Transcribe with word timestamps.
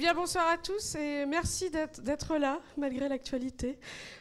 bien, 0.00 0.14
bonsoir 0.14 0.48
à 0.48 0.56
tous 0.56 0.94
et 0.94 1.26
merci 1.26 1.70
d'être 1.70 2.38
là 2.38 2.58
malgré 2.78 3.06
l'actualité. 3.06 3.78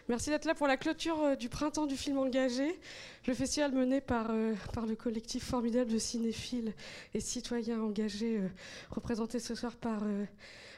Merci 0.09 0.29
d'être 0.29 0.44
là 0.44 0.54
pour 0.54 0.67
la 0.67 0.75
clôture 0.75 1.24
euh, 1.24 1.36
du 1.38 1.48
printemps 1.48 1.86
du 1.86 1.96
film 1.96 2.17
engagé, 2.17 2.78
le 3.25 3.33
festival 3.33 3.72
mené 3.72 4.02
par, 4.02 4.28
euh, 4.30 4.56
par 4.74 4.86
le 4.86 4.98
collectif 4.98 5.46
formidable 5.46 5.90
de 5.90 5.98
cinéphiles 5.98 6.74
et 7.14 7.22
citoyens 7.22 7.80
engagés, 7.82 8.39
euh, 8.39 8.50
représenté 8.89 9.39
ce 9.39 9.55
soir 9.55 9.78
par, 9.78 10.02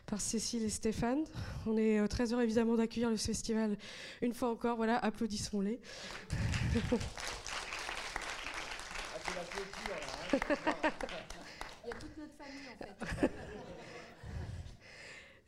par 0.06 0.22
Cécile 0.22 0.66
et 0.66 0.70
Stéphane. 0.70 1.24
On 1.65 1.78
est 1.78 2.08
très 2.08 2.31
heureux 2.31 2.44
évidemment 2.44 2.76
d'accueillir 2.76 3.10
le 3.10 3.18
festival 3.18 3.78
une 4.22 4.36
fois 4.36 4.52
encore. 4.52 4.78
Voilà, 4.78 4.99
applaudissons-les. 4.99 5.79
Il 11.83 11.88
y 11.88 11.92
a 11.92 11.96
toute 11.96 12.18
notre 12.20 12.36
famille 12.38 12.68
en 12.70 13.06
fait. 13.18 13.31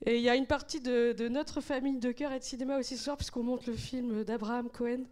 Et 0.05 0.17
il 0.17 0.21
y 0.21 0.29
a 0.29 0.35
une 0.35 0.47
partie 0.47 0.81
de, 0.81 1.27
notre 1.29 1.61
famille 1.61 1.97
de 1.97 2.11
cœur 2.11 2.33
et 2.33 2.39
de 2.39 2.43
cinéma 2.43 2.77
aussi 2.77 2.97
ce 2.97 3.05
soir, 3.05 3.15
puisqu'on 3.15 3.43
monte 3.43 3.67
le 3.67 3.73
film 3.73 4.23
d'Abraham 4.25 4.69
Cohen, 4.69 5.03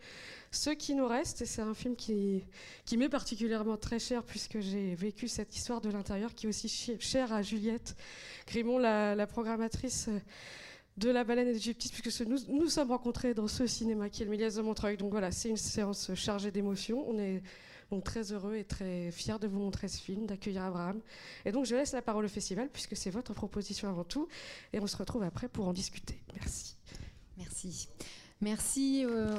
Ce 0.51 0.69
qui 0.69 0.95
nous 0.95 1.07
reste. 1.07 1.41
Et 1.41 1.45
c'est 1.45 1.61
un 1.61 1.73
film 1.73 1.95
qui, 1.95 2.43
m'est 2.97 3.07
particulièrement 3.07 3.77
très 3.77 3.99
cher, 3.99 4.23
puisque 4.23 4.59
j'ai 4.59 4.93
vécu 4.95 5.29
cette 5.29 5.55
histoire 5.55 5.79
de 5.79 5.89
l'intérieur, 5.89 6.35
qui 6.35 6.45
est 6.45 6.49
aussi 6.49 6.97
chère 6.99 7.31
à 7.31 7.41
Juliette 7.41 7.95
Grimont, 8.47 8.79
la, 8.79 9.27
programmatrice 9.27 10.09
de 10.97 11.09
La 11.09 11.23
Baleine 11.23 11.47
et 11.47 11.53
d'Égyptis, 11.53 11.89
puisque 11.89 12.27
nous 12.27 12.39
nous 12.49 12.67
sommes 12.67 12.89
rencontrés 12.89 13.33
dans 13.33 13.47
ce 13.47 13.65
cinéma 13.67 14.09
qui 14.09 14.23
est 14.23 14.25
le 14.25 14.31
Méliès 14.31 14.55
de 14.55 14.61
Montreuil. 14.61 14.97
Donc 14.97 15.11
voilà, 15.11 15.31
c'est 15.31 15.49
une 15.49 15.57
séance 15.57 16.13
chargée 16.15 16.51
d'émotions. 16.51 17.09
On 17.09 17.17
est 17.17 17.41
donc 17.91 18.03
très 18.03 18.31
heureux 18.31 18.55
et 18.55 18.63
très 18.63 19.11
fier 19.11 19.37
de 19.37 19.47
vous 19.47 19.59
montrer 19.59 19.87
ce 19.87 20.01
film, 20.01 20.25
d'accueillir 20.25 20.63
Abraham. 20.63 20.99
Et 21.45 21.51
donc 21.51 21.65
je 21.65 21.75
laisse 21.75 21.91
la 21.91 22.01
parole 22.01 22.25
au 22.25 22.29
festival 22.29 22.69
puisque 22.71 22.95
c'est 22.95 23.09
votre 23.09 23.33
proposition 23.33 23.89
avant 23.89 24.05
tout. 24.05 24.27
Et 24.73 24.79
on 24.79 24.87
se 24.87 24.97
retrouve 24.97 25.23
après 25.23 25.49
pour 25.49 25.67
en 25.67 25.73
discuter. 25.73 26.19
Merci. 26.35 26.75
Merci. 27.37 27.89
Merci. 28.39 29.05
Euh, 29.05 29.35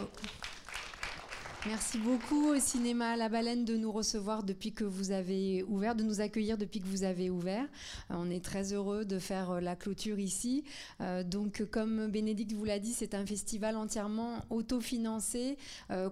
Merci 1.66 1.98
beaucoup 1.98 2.48
au 2.48 2.58
cinéma 2.58 3.16
La 3.16 3.28
Baleine 3.28 3.64
de 3.64 3.76
nous 3.76 3.92
recevoir 3.92 4.42
depuis 4.42 4.72
que 4.72 4.82
vous 4.82 5.12
avez 5.12 5.62
ouvert, 5.68 5.94
de 5.94 6.02
nous 6.02 6.20
accueillir 6.20 6.58
depuis 6.58 6.80
que 6.80 6.88
vous 6.88 7.04
avez 7.04 7.30
ouvert. 7.30 7.62
Euh, 8.10 8.14
on 8.18 8.30
est 8.30 8.44
très 8.44 8.72
heureux 8.72 9.04
de 9.04 9.20
faire 9.20 9.52
euh, 9.52 9.60
la 9.60 9.76
clôture 9.76 10.18
ici. 10.18 10.64
Euh, 11.00 11.22
donc, 11.22 11.64
comme 11.70 12.08
Bénédicte 12.08 12.52
vous 12.52 12.64
l'a 12.64 12.80
dit, 12.80 12.92
c'est 12.92 13.14
un 13.14 13.24
festival 13.24 13.76
entièrement 13.76 14.40
autofinancé, 14.50 15.56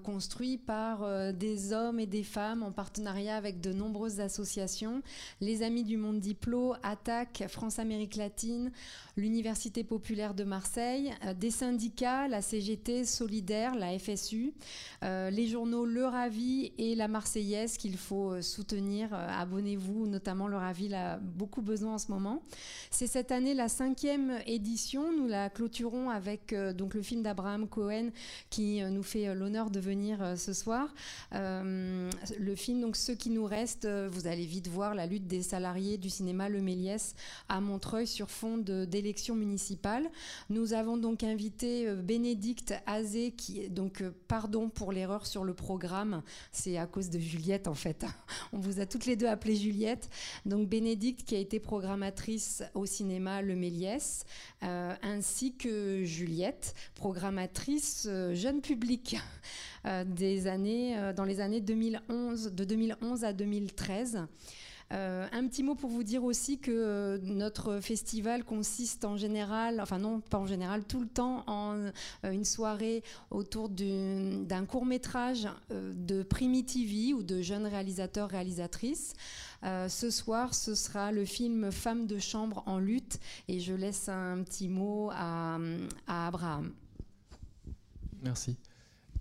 construit 0.04 0.56
par 0.56 1.32
des 1.32 1.72
hommes 1.72 1.98
et 1.98 2.06
des 2.06 2.22
femmes 2.22 2.62
en 2.62 2.70
partenariat 2.70 3.36
avec 3.36 3.60
de 3.60 3.72
nombreuses 3.72 4.20
associations. 4.20 5.02
Les 5.40 5.62
Amis 5.62 5.84
du 5.84 5.96
Monde 5.96 6.20
Diplo, 6.20 6.74
Attaque, 6.82 7.44
France-Amérique 7.48 8.16
latine, 8.16 8.70
l'Université 9.16 9.84
populaire 9.84 10.34
de 10.34 10.44
Marseille, 10.44 11.12
des 11.38 11.50
syndicats, 11.50 12.28
la 12.28 12.42
CGT, 12.42 13.04
Solidaire, 13.04 13.74
la 13.74 13.98
FSU, 13.98 14.52
les 15.02 15.39
journaux 15.46 15.84
Le 15.84 16.06
Ravi 16.06 16.72
et 16.78 16.94
La 16.94 17.08
Marseillaise 17.08 17.76
qu'il 17.76 17.96
faut 17.96 18.32
euh, 18.32 18.42
soutenir. 18.42 19.10
Euh, 19.12 19.28
abonnez-vous, 19.28 20.06
notamment 20.06 20.48
Le 20.48 20.56
Ravi 20.56 20.92
a 20.94 21.18
beaucoup 21.18 21.62
besoin 21.62 21.94
en 21.94 21.98
ce 21.98 22.10
moment. 22.10 22.42
C'est 22.90 23.06
cette 23.06 23.32
année 23.32 23.54
la 23.54 23.68
cinquième 23.68 24.38
édition. 24.46 25.12
Nous 25.12 25.26
la 25.26 25.50
clôturons 25.50 26.10
avec 26.10 26.52
euh, 26.52 26.72
donc 26.72 26.94
le 26.94 27.02
film 27.02 27.22
d'Abraham 27.22 27.68
Cohen 27.68 28.10
qui 28.50 28.82
nous 28.82 29.02
fait 29.02 29.34
l'honneur 29.34 29.70
de 29.70 29.80
venir 29.80 30.34
ce 30.36 30.52
soir. 30.52 30.92
le 31.32 32.54
film, 32.56 32.80
donc 32.80 32.96
Ce 32.96 33.12
qui 33.12 33.30
nous 33.30 33.44
reste, 33.44 33.86
vous 33.86 34.26
allez 34.26 34.46
vite 34.46 34.68
voir 34.68 34.94
la 34.94 35.06
lutte 35.06 35.26
des 35.26 35.42
salariés 35.42 35.98
du 35.98 36.10
cinéma 36.10 36.48
Le 36.48 36.60
Méliès 36.60 37.14
à 37.48 37.60
Montreuil 37.60 38.06
sur 38.06 38.30
fond 38.30 38.58
d'élections 38.58 39.34
municipales. 39.34 40.10
Nous 40.48 40.72
avons 40.72 40.96
donc 40.96 41.22
invité 41.22 41.94
Bénédicte 41.94 42.74
Azé, 42.86 43.32
qui 43.32 43.68
donc 43.68 44.02
pardon 44.28 44.68
pour 44.68 44.92
l'erreur 44.92 45.26
sur 45.30 45.44
le 45.44 45.54
programme, 45.54 46.22
c'est 46.50 46.76
à 46.76 46.86
cause 46.86 47.08
de 47.08 47.20
Juliette 47.20 47.68
en 47.68 47.74
fait. 47.74 48.04
On 48.52 48.58
vous 48.58 48.80
a 48.80 48.86
toutes 48.86 49.06
les 49.06 49.14
deux 49.14 49.28
appelées 49.28 49.54
Juliette. 49.54 50.10
Donc 50.44 50.68
Bénédicte 50.68 51.26
qui 51.26 51.36
a 51.36 51.38
été 51.38 51.60
programmatrice 51.60 52.64
au 52.74 52.84
cinéma 52.84 53.40
Le 53.40 53.54
Méliès, 53.54 54.24
euh, 54.64 54.92
ainsi 55.02 55.56
que 55.56 56.02
Juliette, 56.04 56.74
programmatrice 56.96 58.06
euh, 58.08 58.34
jeune 58.34 58.60
public 58.60 59.16
euh, 59.86 60.04
des 60.04 60.48
années, 60.48 61.12
dans 61.14 61.24
les 61.24 61.40
années 61.40 61.60
2011, 61.60 62.52
de 62.52 62.64
2011 62.64 63.24
à 63.24 63.32
2013. 63.32 64.26
Euh, 64.92 65.28
un 65.30 65.46
petit 65.46 65.62
mot 65.62 65.76
pour 65.76 65.88
vous 65.88 66.02
dire 66.02 66.24
aussi 66.24 66.58
que 66.58 66.72
euh, 66.72 67.18
notre 67.22 67.78
festival 67.78 68.44
consiste 68.44 69.04
en 69.04 69.16
général, 69.16 69.80
enfin 69.80 69.98
non 69.98 70.20
pas 70.20 70.38
en 70.38 70.46
général, 70.46 70.84
tout 70.84 71.00
le 71.00 71.06
temps 71.06 71.44
en 71.46 71.76
euh, 71.76 71.90
une 72.24 72.44
soirée 72.44 73.04
autour 73.30 73.68
d'un 73.68 74.66
court 74.66 74.84
métrage 74.84 75.48
de 75.70 76.22
Primitivi 76.22 77.14
ou 77.14 77.22
de 77.22 77.40
jeunes 77.40 77.66
réalisateurs 77.66 78.28
réalisatrices. 78.28 79.14
ce 79.62 80.10
soir, 80.10 80.54
ce 80.54 80.74
sera 80.74 81.12
le 81.12 81.24
film 81.24 81.70
Femmes 81.70 82.06
de 82.06 82.18
chambre 82.18 82.62
en 82.66 82.78
lutte 82.78 83.20
et 83.48 83.60
je 83.60 83.74
laisse 83.74 84.08
un 84.08 84.42
petit 84.42 84.68
mot 84.68 85.10
à, 85.12 85.58
à 86.06 86.26
Abraham. 86.26 86.72
Merci. 88.22 88.56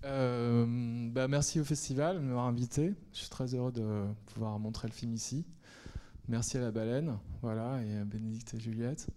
bah 0.01 1.27
merci 1.27 1.59
au 1.59 1.63
festival 1.63 2.17
de 2.17 2.21
m'avoir 2.21 2.45
invité. 2.45 2.93
Je 3.13 3.19
suis 3.19 3.29
très 3.29 3.53
heureux 3.53 3.71
de 3.71 4.05
pouvoir 4.33 4.57
montrer 4.59 4.87
le 4.87 4.93
film 4.93 5.13
ici. 5.13 5.45
Merci 6.29 6.57
à 6.57 6.61
la 6.61 6.69
baleine, 6.69 7.17
voilà, 7.41 7.83
et 7.83 7.97
à 7.97 8.05
Bénédicte 8.05 8.53
et 8.53 8.59
Juliette. 8.59 9.07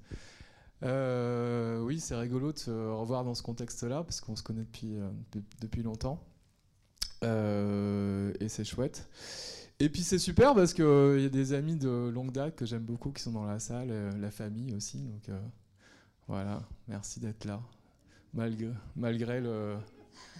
Euh, 0.82 1.78
oui, 1.82 2.00
c'est 2.00 2.16
rigolo 2.16 2.52
de 2.52 2.58
se 2.58 2.70
revoir 2.70 3.22
dans 3.22 3.34
ce 3.34 3.42
contexte-là, 3.42 4.02
parce 4.02 4.22
qu'on 4.22 4.34
se 4.34 4.42
connaît 4.42 4.62
depuis, 4.62 4.96
euh, 4.96 5.10
depuis 5.60 5.82
longtemps. 5.82 6.24
Euh, 7.22 8.32
et 8.40 8.48
c'est 8.48 8.64
chouette. 8.64 9.10
Et 9.78 9.90
puis 9.90 10.02
c'est 10.02 10.18
super 10.18 10.54
parce 10.54 10.72
qu'il 10.72 11.20
y 11.20 11.26
a 11.26 11.28
des 11.28 11.52
amis 11.52 11.76
de 11.76 12.08
longue 12.08 12.32
date 12.32 12.56
que 12.56 12.64
j'aime 12.64 12.84
beaucoup 12.84 13.12
qui 13.12 13.22
sont 13.22 13.32
dans 13.32 13.44
la 13.44 13.58
salle, 13.58 14.18
la 14.18 14.30
famille 14.30 14.74
aussi. 14.74 14.96
Donc 14.96 15.28
voilà, 16.28 16.62
merci 16.88 17.20
d'être 17.20 17.44
là. 17.44 17.60
Malgré, 18.32 19.40
le, 19.42 19.76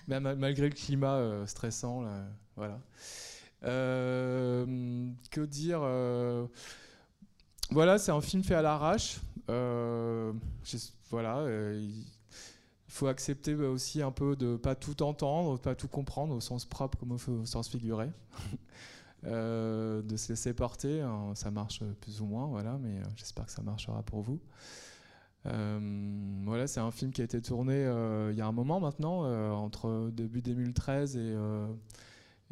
malgré 0.07 0.71
le 0.71 0.75
climat 0.75 1.47
stressant, 1.47 2.01
là, 2.01 2.25
voilà. 2.57 2.81
Euh, 3.65 4.67
que 5.31 5.41
dire 5.41 5.81
euh, 5.83 6.47
Voilà, 7.71 7.99
c'est 7.99 8.13
un 8.13 8.21
film 8.21 8.43
fait 8.43 8.55
à 8.55 8.63
l'arrache. 8.63 9.21
Euh, 9.51 10.33
voilà, 11.11 11.45
il 11.75 12.05
faut 12.89 13.07
accepter 13.07 13.55
aussi 13.55 14.03
un 14.03 14.11
peu 14.11 14.37
de 14.37 14.57
pas 14.57 14.75
tout 14.75 15.03
entendre, 15.03 15.59
pas 15.59 15.75
tout 15.75 15.89
comprendre 15.89 16.35
au 16.35 16.41
sens 16.41 16.65
propre 16.65 16.99
comme 16.99 17.13
au 17.13 17.47
sens 17.47 17.69
figuré. 17.69 18.11
de 19.23 20.17
se 20.17 20.31
laisser 20.31 20.53
porter, 20.53 21.01
hein, 21.01 21.31
ça 21.35 21.53
marche 21.53 21.85
plus 22.01 22.21
ou 22.21 22.27
moins, 22.27 22.47
voilà, 22.47 22.77
mais 22.83 23.01
j'espère 23.15 23.47
que 23.47 23.53
ça 23.53 23.63
marchera 23.63 24.03
pour 24.03 24.23
vous. 24.23 24.41
voilà, 25.45 26.67
c'est 26.67 26.81
un 26.81 26.91
film 26.91 27.13
qui 27.13 27.21
a 27.21 27.25
été 27.25 27.41
tourné 27.41 27.83
il 28.31 28.37
y 28.37 28.41
a 28.41 28.47
un 28.47 28.53
moment 28.53 28.81
maintenant, 28.81 29.23
entre 29.55 30.11
début 30.11 30.43
2013 30.43 31.17
et 31.17 31.37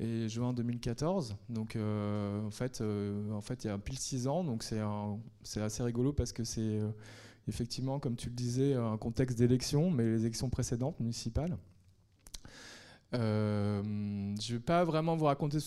et 0.01 0.29
juin 0.29 0.53
2014. 0.53 1.37
Donc 1.49 1.77
euh, 1.77 2.45
en 2.45 2.51
fait, 2.51 2.81
euh, 2.81 3.31
en 3.33 3.43
fait, 3.43 3.65
il 3.65 3.67
y 3.69 3.71
a 3.71 3.79
pile 3.79 3.99
6 3.99 4.27
ans. 4.27 4.43
Donc 4.43 4.65
c'est 4.65 5.61
assez 5.61 5.83
rigolo 5.83 6.13
parce 6.13 6.33
que 6.33 6.43
c'est 6.43 6.61
euh, 6.61 6.89
effectivement, 7.47 8.01
comme 8.01 8.17
tu 8.17 8.31
le 8.31 8.35
disais, 8.35 8.75
un 8.75 8.97
contexte 8.97 9.39
d'élection, 9.39 9.91
mais 9.91 10.05
les 10.05 10.23
élections 10.23 10.49
précédentes 10.49 10.99
municipales. 10.99 11.57
je 13.13 13.19
ne 13.19 14.53
vais 14.53 14.59
pas 14.59 14.85
vraiment 14.85 15.17
vous 15.17 15.27
raconter 15.27 15.59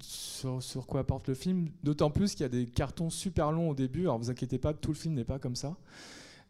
sur, 0.00 0.86
quoi 0.86 1.00
apporte 1.00 1.28
le 1.28 1.34
film, 1.34 1.68
d'autant 1.82 2.10
plus 2.10 2.32
qu'il 2.32 2.42
y 2.42 2.44
a 2.44 2.48
des 2.48 2.66
cartons 2.66 3.10
super 3.10 3.50
longs 3.50 3.70
au 3.70 3.74
début. 3.74 4.02
Alors 4.02 4.18
vous 4.18 4.30
inquiétez 4.30 4.58
pas, 4.58 4.72
tout 4.72 4.90
le 4.92 4.96
film 4.96 5.14
n'est 5.14 5.24
pas 5.24 5.40
comme 5.40 5.56
ça 5.56 5.76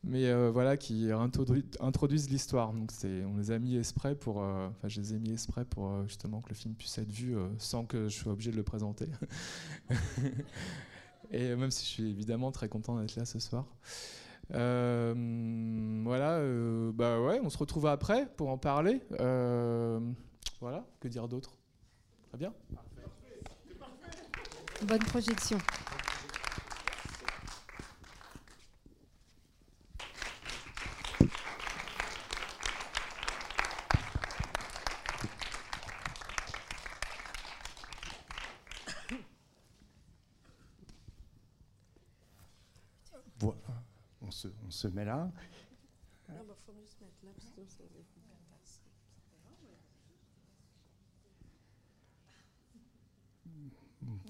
mais 0.09 0.27
euh, 0.27 0.51
voilà, 0.51 0.77
qui 0.77 1.11
introduisent 1.13 2.31
l'histoire. 2.31 2.73
Donc 2.73 2.91
on 3.05 3.37
les 3.37 3.51
a 3.51 3.59
mis 3.59 3.77
exprès 3.77 4.15
pour, 4.15 4.43
euh, 4.43 4.69
enfin 4.69 4.89
je 4.89 5.01
les 5.01 5.15
ai 5.15 5.19
mis 5.19 5.33
exprès 5.33 5.67
pour 5.67 5.91
euh, 5.91 6.07
justement 6.07 6.41
que 6.41 6.49
le 6.49 6.55
film 6.55 6.75
puisse 6.75 6.97
être 6.99 7.13
vu 7.13 7.37
sans 7.59 7.85
que 7.85 8.09
je 8.09 8.17
sois 8.17 8.33
obligé 8.33 8.51
de 8.51 8.57
le 8.57 8.63
présenter. 8.63 9.07
Et 11.31 11.55
même 11.55 11.71
si 11.71 11.85
je 11.85 11.91
suis 11.91 12.11
évidemment 12.11 12.51
très 12.53 12.71
content 12.71 12.99
d'être 12.99 13.15
là 13.17 13.27
ce 13.27 13.39
soir. 13.39 13.67
voilà, 14.51 16.41
bah 16.95 17.21
ouais, 17.21 17.39
on 17.45 17.51
se 17.51 17.59
retrouve 17.59 17.87
après 17.87 18.27
pour 18.37 18.49
en 18.49 18.57
parler. 18.57 19.03
voilà, 20.61 20.87
que 21.01 21.09
dire 21.09 21.29
d'autre? 21.29 21.59
Très 22.31 22.39
bien. 22.39 22.55
Bonne 24.87 25.01
projection. 25.01 25.59
Se, 44.79 44.89
met 44.89 45.05
là. 45.05 45.31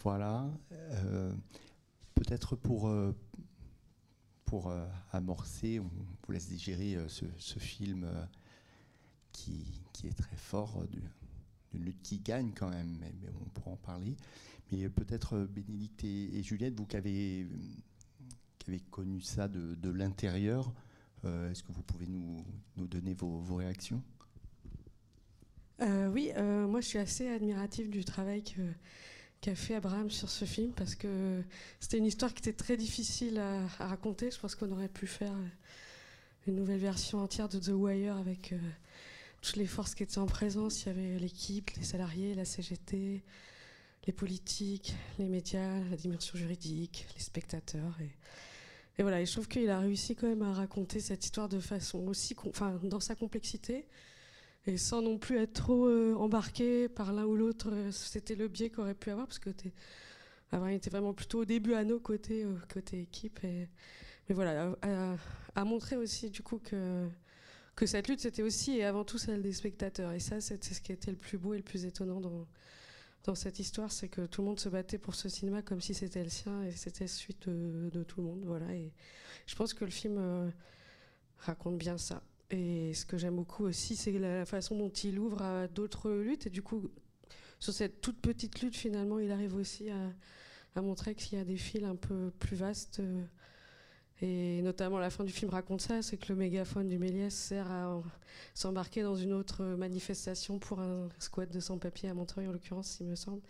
Voilà. 0.03 0.49
Euh, 0.71 1.33
peut-être 2.15 2.57
pour, 2.57 2.89
euh, 2.89 3.15
euh, 4.53 4.89
amorcer, 5.13 5.81
on 5.81 5.91
vous 6.27 6.33
laisse 6.33 6.49
digérer 6.49 6.97
ce, 7.09 7.59
film 7.59 8.09
qui, 9.33 9.83
est 10.05 10.17
très 10.17 10.37
fort, 10.37 10.85
d'une 11.73 11.85
lutte 11.85 12.03
qui 12.03 12.21
gagne 12.21 12.53
quand 12.55 12.71
même, 12.71 12.97
mais, 13.01 13.13
on 13.45 13.49
pourra 13.51 13.73
en 13.73 13.77
parler. 13.77 14.17
Mais 14.71 14.89
peut-être 14.89 15.39
Bénédicte 15.39 16.05
et, 16.05 16.43
Juliette, 16.43 16.75
vous 16.75 16.87
qui 16.87 16.97
avez, 16.97 17.47
avez 18.69 18.81
connu 18.91 19.21
ça 19.21 19.49
de, 19.49 19.91
l'intérieur, 19.91 20.73
est-ce 21.25 21.63
que 21.63 21.73
vous 21.73 21.83
pouvez 21.83 22.07
nous, 22.07 22.45
donner 22.77 23.15
vos, 23.15 23.57
réactions? 23.57 24.03
Oui, 25.81 26.31
moi 26.37 26.81
je 26.81 26.87
suis 26.87 26.99
assez 26.99 27.29
admirative 27.29 27.91
du 27.91 28.05
travail 28.05 28.43
qu'a 29.41 29.55
fait 29.55 29.75
Abraham 29.75 30.11
sur 30.11 30.29
ce 30.29 30.45
film 30.45 30.73
parce 30.73 30.95
que 30.95 31.43
c'était 31.81 31.99
une 31.99 32.07
histoire 32.07 32.35
qui 32.35 32.41
était 32.41 32.53
très 32.53 32.77
difficile 32.77 33.39
à, 33.39 33.67
raconter. 33.85 34.31
Je 34.31 34.39
pense 34.39 34.55
qu'on 34.55 34.71
aurait 34.73 34.89
pu 34.89 35.07
faire 35.07 35.33
euh, 35.33 35.49
une 36.47 36.57
nouvelle 36.57 36.81
version 36.81 37.21
entière 37.21 37.49
de 37.49 37.59
The 37.59 37.69
Wire 37.69 38.17
avec 38.17 38.53
euh, 38.53 38.59
toutes 39.43 39.57
les 39.57 39.67
forces 39.67 39.95
qui 39.95 40.03
étaient 40.03 40.19
en 40.19 40.27
présence. 40.27 40.85
Il 40.85 40.87
y 40.87 40.91
avait 40.91 41.19
l'équipe, 41.19 41.71
les 41.77 41.85
salariés, 41.85 42.35
la 42.35 42.45
CGT, 42.45 43.23
les 44.07 44.13
politiques, 44.13 44.95
les 45.19 45.29
médias, 45.29 45.79
la 45.91 45.97
dimension 45.97 46.37
juridique, 46.37 47.07
les 47.15 47.23
spectateurs. 47.23 47.97
Et, 48.01 48.11
et 48.99 49.03
voilà, 49.03 49.25
je 49.25 49.31
trouve 49.31 49.47
qu'il 49.47 49.71
a 49.71 49.79
réussi 49.79 50.17
quand 50.17 50.27
même 50.27 50.43
à 50.43 50.53
raconter 50.53 50.99
cette 50.99 51.25
histoire 51.25 51.49
de 51.49 51.61
façon 51.61 52.09
aussi, 52.09 52.35
enfin, 52.45 52.81
dans 52.83 52.99
sa 52.99 53.15
complexité 53.15 53.87
et 54.67 54.77
sans 54.77 55.03
non 55.03 55.19
plus 55.19 55.39
être 55.39 55.53
trop 55.53 55.87
euh, 55.87 56.15
embarqué 56.15 56.89
par 56.89 57.13
l'un 57.13 57.25
ou 57.25 57.37
l'autre. 57.37 57.69
Euh, 57.73 57.91
c'était 57.93 58.35
le 58.35 58.49
biais 58.49 58.71
qu'aurait 58.71 58.95
pu 58.95 59.11
avoir, 59.11 59.27
parce 59.27 59.39
que 59.39 59.51
il 60.53 60.73
était 60.73 60.91
vraiment 60.91 61.15
plutôt 61.15 61.43
au 61.43 61.45
début 61.45 61.75
à 61.75 61.85
nos 61.85 62.01
côtés, 62.01 62.45
euh, 62.45 62.55
côté 62.73 63.01
équipe. 63.01 63.41
Mais 63.43 63.69
voilà, 64.31 64.77
à, 65.55 65.65
montrer 65.65 65.97
aussi 65.97 66.29
du 66.31 66.43
coup 66.43 66.59
que, 66.59 67.09
cette 67.87 68.09
lutte, 68.09 68.21
c'était 68.21 68.43
aussi 68.43 68.79
et 68.79 68.85
avant 68.85 69.05
tout 69.05 69.17
celle 69.17 69.43
des 69.43 69.53
spectateurs. 69.53 70.13
Et 70.13 70.21
ça, 70.21 70.41
c'est 70.41 70.63
ce 70.63 70.81
qui 70.81 70.93
était 70.93 71.11
le 71.11 71.17
plus 71.17 71.39
beau 71.39 71.55
et 71.55 71.57
le 71.57 71.63
plus 71.63 71.85
étonnant 71.85 72.21
dans 73.25 73.35
cette 73.35 73.59
histoire, 73.59 73.93
c'est 73.93 74.09
que 74.09 74.27
tout 74.27 74.43
le 74.43 74.49
monde 74.49 74.61
se 74.61 74.69
battait 74.69 74.99
pour 74.99 75.15
ce 75.15 75.29
cinéma 75.29 75.63
comme 75.63 75.81
si 75.81 75.95
c'était 75.95 76.23
le 76.23 76.31
sien 76.31 76.63
et 76.63 76.73
c'était 76.73 77.07
celui 77.07 77.37
de, 77.47 77.91
de, 77.91 78.03
tout 78.03 78.21
le 78.21 78.27
monde. 78.27 78.43
Voilà. 78.45 78.73
Et 78.75 78.93
je 79.47 79.55
pense 79.55 79.75
que 79.75 79.85
le 79.85 79.91
film 79.91 80.53
raconte 81.39 81.79
bien 81.79 81.99
ça. 81.99 82.23
Et 82.51 82.95
ce 82.95 83.05
que 83.05 83.19
j'aime 83.19 83.37
beaucoup 83.37 83.65
aussi, 83.65 83.95
c'est 83.95 84.13
la 84.13 84.47
façon 84.47 84.77
dont 84.77 84.89
il 84.89 85.19
ouvre 85.19 85.43
à 85.43 85.69
d'autres 85.69 86.11
luttes. 86.11 86.47
Et 86.47 86.51
du 86.51 86.63
coup, 86.63 86.91
sur 87.61 87.73
cette 87.73 88.01
toute 88.01 88.21
petite 88.21 88.63
lutte, 88.63 88.77
finalement, 88.77 89.19
il 89.19 89.31
arrive 89.31 89.55
aussi 89.55 89.91
à, 89.91 90.13
montrer 90.81 91.17
qu'il 91.17 91.37
y 91.37 91.41
a 91.41 91.45
des 91.45 91.57
fils 91.57 91.83
un 91.83 91.97
peu 91.97 92.31
plus 92.39 92.55
vastes. 92.55 93.03
Et 94.21 94.63
notamment, 94.63 94.99
la 94.99 95.11
fin 95.11 95.23
du 95.23 95.33
film 95.33 95.51
raconte 95.51 95.81
ça 95.81 96.03
c'est 96.03 96.17
que 96.17 96.33
le 96.33 96.35
mégaphone 96.37 96.89
du 96.89 96.99
Méliès 96.99 97.33
sert 97.33 97.71
à 97.71 98.03
s'embarquer 98.55 99.03
dans 99.03 99.15
une 99.15 99.33
autre 99.33 99.65
manifestation 99.65 100.59
pour 100.59 100.81
un 100.81 101.09
squat 101.19 101.51
de 101.51 101.61
sans-papier 101.61 102.09
à 102.09 102.15
Montreuil, 102.15 102.49
en 102.49 102.53
l'occurrence, 102.53 102.99
il 103.01 103.07
me 103.07 103.15
semble. 103.15 103.43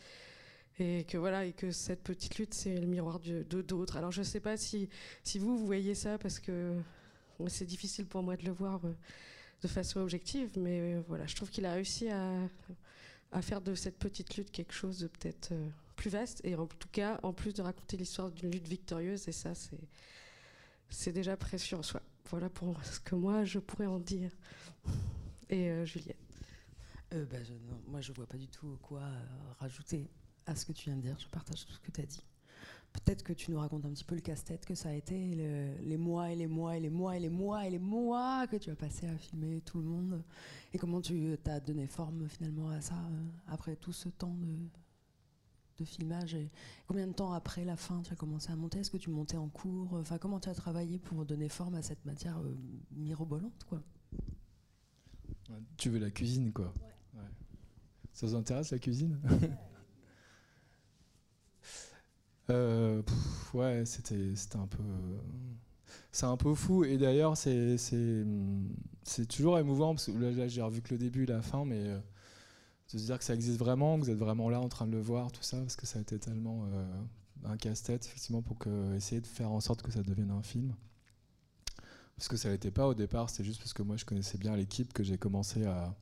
Et 0.78 1.04
que 1.08 1.16
voilà, 1.16 1.44
et 1.44 1.52
que 1.52 1.70
cette 1.70 2.02
petite 2.02 2.38
lutte, 2.38 2.54
c'est 2.54 2.78
le 2.78 2.86
miroir 2.86 3.18
de 3.18 3.42
d'autres. 3.42 3.96
Alors, 3.96 4.12
je 4.12 4.20
ne 4.20 4.24
sais 4.24 4.40
pas 4.40 4.56
si, 4.56 4.88
si 5.24 5.38
vous, 5.38 5.58
vous 5.58 5.66
voyez 5.66 5.94
ça, 5.94 6.18
parce 6.18 6.38
que 6.38 6.76
c'est 7.46 7.64
difficile 7.64 8.06
pour 8.06 8.22
moi 8.22 8.36
de 8.36 8.44
le 8.44 8.52
voir 8.52 8.80
euh, 8.84 8.92
de 9.62 9.68
façon 9.68 10.00
objective, 10.00 10.50
mais 10.56 10.80
euh, 10.80 11.02
voilà, 11.06 11.26
je 11.26 11.36
trouve 11.36 11.50
qu'il 11.50 11.66
a 11.66 11.72
réussi 11.72 12.08
à, 12.08 12.48
faire 13.42 13.60
de 13.60 13.74
cette 13.74 13.98
petite 13.98 14.36
lutte 14.36 14.50
quelque 14.50 14.72
chose 14.72 15.00
de 15.00 15.06
peut-être 15.06 15.52
euh, 15.52 15.68
plus 15.96 16.10
vaste, 16.10 16.40
et 16.44 16.54
en 16.56 16.66
tout 16.66 16.88
cas, 16.90 17.20
en 17.22 17.32
plus 17.32 17.54
de 17.54 17.62
raconter 17.62 17.96
l'histoire 17.96 18.30
d'une 18.30 18.50
lutte 18.50 18.68
victorieuse, 18.68 19.28
et 19.28 19.32
ça, 19.32 19.54
c'est, 19.54 19.78
c'est 20.88 21.12
déjà 21.12 21.36
précieux 21.36 21.76
en 21.76 21.82
soi. 21.82 22.02
Voilà 22.30 22.50
pour 22.50 22.82
ce 22.84 23.00
que 23.00 23.14
moi, 23.14 23.44
je 23.44 23.58
pourrais 23.58 23.86
en 23.86 23.98
dire. 23.98 24.30
Et 25.50 25.84
Juliette 25.86 26.18
bah, 27.10 27.38
Moi, 27.86 28.00
je 28.02 28.12
vois 28.12 28.26
pas 28.26 28.36
du 28.36 28.48
tout 28.48 28.78
quoi 28.82 29.02
rajouter 29.58 30.10
à 30.46 30.54
ce 30.54 30.66
que 30.66 30.72
tu 30.72 30.90
viens 30.90 30.96
de 30.96 31.02
dire. 31.02 31.16
Je 31.18 31.28
partage 31.28 31.64
tout 31.64 31.72
ce 31.72 31.80
que 31.80 31.90
tu 31.90 32.00
as 32.00 32.06
dit. 32.06 32.22
Peut-être 32.92 33.22
que 33.22 33.32
tu 33.32 33.50
nous 33.50 33.58
racontes 33.58 33.84
un 33.84 33.90
petit 33.90 34.04
peu 34.04 34.14
le 34.14 34.20
casse-tête 34.20 34.64
que 34.64 34.74
ça 34.74 34.88
a 34.88 34.92
été, 34.92 35.14
les 35.80 35.96
mois 35.96 36.30
et 36.30 36.36
les 36.36 36.46
mois 36.46 36.76
et 36.76 36.80
les 36.80 36.88
mois 36.88 37.16
et 37.16 37.20
les 37.20 37.28
mois 37.28 37.66
et 37.66 37.70
les 37.70 37.78
mois 37.78 38.46
que 38.46 38.56
tu 38.56 38.70
as 38.70 38.76
passé 38.76 39.06
à 39.06 39.16
filmer 39.16 39.60
tout 39.60 39.78
le 39.78 39.84
monde, 39.84 40.22
et 40.72 40.78
comment 40.78 41.00
tu 41.00 41.36
as 41.46 41.60
donné 41.60 41.86
forme 41.86 42.28
finalement 42.28 42.70
à 42.70 42.80
ça 42.80 42.94
euh, 42.94 43.28
après 43.48 43.76
tout 43.76 43.92
ce 43.92 44.08
temps 44.08 44.34
de, 44.34 44.56
filmage. 45.84 46.34
Et 46.34 46.50
combien 46.86 47.06
de 47.06 47.12
temps 47.12 47.32
après 47.32 47.64
la 47.64 47.76
fin 47.76 48.02
tu 48.02 48.12
as 48.12 48.16
commencé 48.16 48.50
à 48.50 48.56
monter? 48.56 48.80
Est-ce 48.80 48.90
que 48.90 48.96
tu 48.96 49.10
montais 49.10 49.36
en 49.36 49.48
cours? 49.48 49.94
Enfin, 49.94 50.18
comment 50.18 50.40
tu 50.40 50.48
as 50.48 50.54
travaillé 50.54 50.98
pour 50.98 51.24
donner 51.24 51.48
forme 51.48 51.74
à 51.74 51.82
cette 51.82 52.04
matière 52.04 52.38
euh, 52.38 52.56
mirobolante, 52.92 53.64
quoi? 53.68 53.82
Tu 55.76 55.88
veux 55.88 55.98
la 55.98 56.10
cuisine, 56.10 56.52
quoi? 56.52 56.72
Ça 58.12 58.26
vous 58.26 58.34
intéresse 58.34 58.70
la 58.70 58.78
cuisine? 58.78 59.18
Euh, 62.50 63.02
ouais, 63.52 63.84
c'était 63.84 64.32
un 64.54 64.66
peu. 64.66 64.82
C'est 66.12 66.24
un 66.24 66.38
peu 66.38 66.54
fou. 66.54 66.84
Et 66.84 66.96
d'ailleurs, 66.96 67.36
c'est 67.36 67.76
toujours 69.28 69.58
émouvant, 69.58 69.94
parce 69.94 70.06
que 70.06 70.12
là, 70.12 70.48
j'ai 70.48 70.62
revu 70.62 70.80
que 70.80 70.94
le 70.94 70.98
début 70.98 71.24
et 71.24 71.26
la 71.26 71.42
fin, 71.42 71.66
mais 71.66 71.88
euh, 71.88 71.98
de 72.92 72.98
se 72.98 73.04
dire 73.04 73.18
que 73.18 73.24
ça 73.24 73.34
existe 73.34 73.58
vraiment, 73.58 73.98
que 73.98 74.04
vous 74.04 74.10
êtes 74.10 74.18
vraiment 74.18 74.48
là 74.48 74.60
en 74.60 74.68
train 74.68 74.86
de 74.86 74.92
le 74.92 75.00
voir, 75.00 75.30
tout 75.30 75.42
ça, 75.42 75.58
parce 75.58 75.76
que 75.76 75.86
ça 75.86 75.98
a 75.98 76.02
été 76.02 76.18
tellement 76.18 76.64
euh, 76.72 77.02
un 77.44 77.56
casse-tête, 77.56 78.06
effectivement, 78.06 78.42
pour 78.42 78.56
essayer 78.94 79.20
de 79.20 79.26
faire 79.26 79.50
en 79.50 79.60
sorte 79.60 79.82
que 79.82 79.92
ça 79.92 80.02
devienne 80.02 80.30
un 80.30 80.42
film. 80.42 80.74
Parce 82.16 82.28
que 82.28 82.36
ça 82.36 82.50
n'était 82.50 82.70
pas 82.70 82.88
au 82.88 82.94
départ, 82.94 83.30
c'est 83.30 83.44
juste 83.44 83.60
parce 83.60 83.72
que 83.72 83.82
moi 83.82 83.96
je 83.96 84.04
connaissais 84.04 84.38
bien 84.38 84.56
l'équipe 84.56 84.92
que 84.92 85.04
j'ai 85.04 85.18
commencé 85.18 85.64
à, 85.64 85.94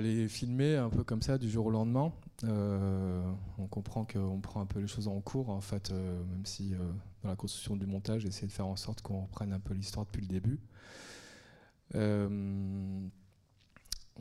les 0.00 0.28
filmer 0.28 0.76
un 0.76 0.90
peu 0.90 1.02
comme 1.02 1.22
ça 1.22 1.38
du 1.38 1.48
jour 1.50 1.66
au 1.66 1.70
lendemain. 1.70 2.12
Euh, 2.44 3.24
on 3.56 3.66
comprend 3.66 4.04
qu'on 4.04 4.40
prend 4.40 4.60
un 4.60 4.66
peu 4.66 4.80
les 4.80 4.86
choses 4.86 5.08
en 5.08 5.20
cours, 5.22 5.48
en 5.48 5.62
fait, 5.62 5.90
euh, 5.90 6.22
même 6.24 6.44
si 6.44 6.74
dans 7.22 7.30
la 7.30 7.36
construction 7.36 7.74
du 7.74 7.86
montage, 7.86 8.22
j'essaie 8.22 8.46
de 8.46 8.52
faire 8.52 8.66
en 8.66 8.76
sorte 8.76 9.00
qu'on 9.00 9.22
reprenne 9.22 9.54
un 9.54 9.60
peu 9.60 9.72
l'histoire 9.72 10.04
depuis 10.04 10.20
le 10.20 10.28
début. 10.28 10.60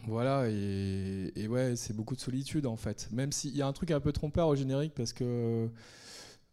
Voilà, 0.08 0.50
et, 0.50 1.32
et 1.36 1.48
ouais, 1.48 1.76
c'est 1.76 1.96
beaucoup 1.96 2.16
de 2.16 2.22
solitude 2.22 2.66
en 2.66 2.76
fait. 2.76 3.10
Même 3.12 3.32
s'il 3.32 3.56
y 3.56 3.62
a 3.62 3.68
un 3.68 3.74
truc 3.74 3.92
un 3.92 4.00
peu 4.00 4.12
trompeur 4.12 4.48
au 4.48 4.56
générique 4.56 4.94
parce 4.94 5.14
que 5.14 5.70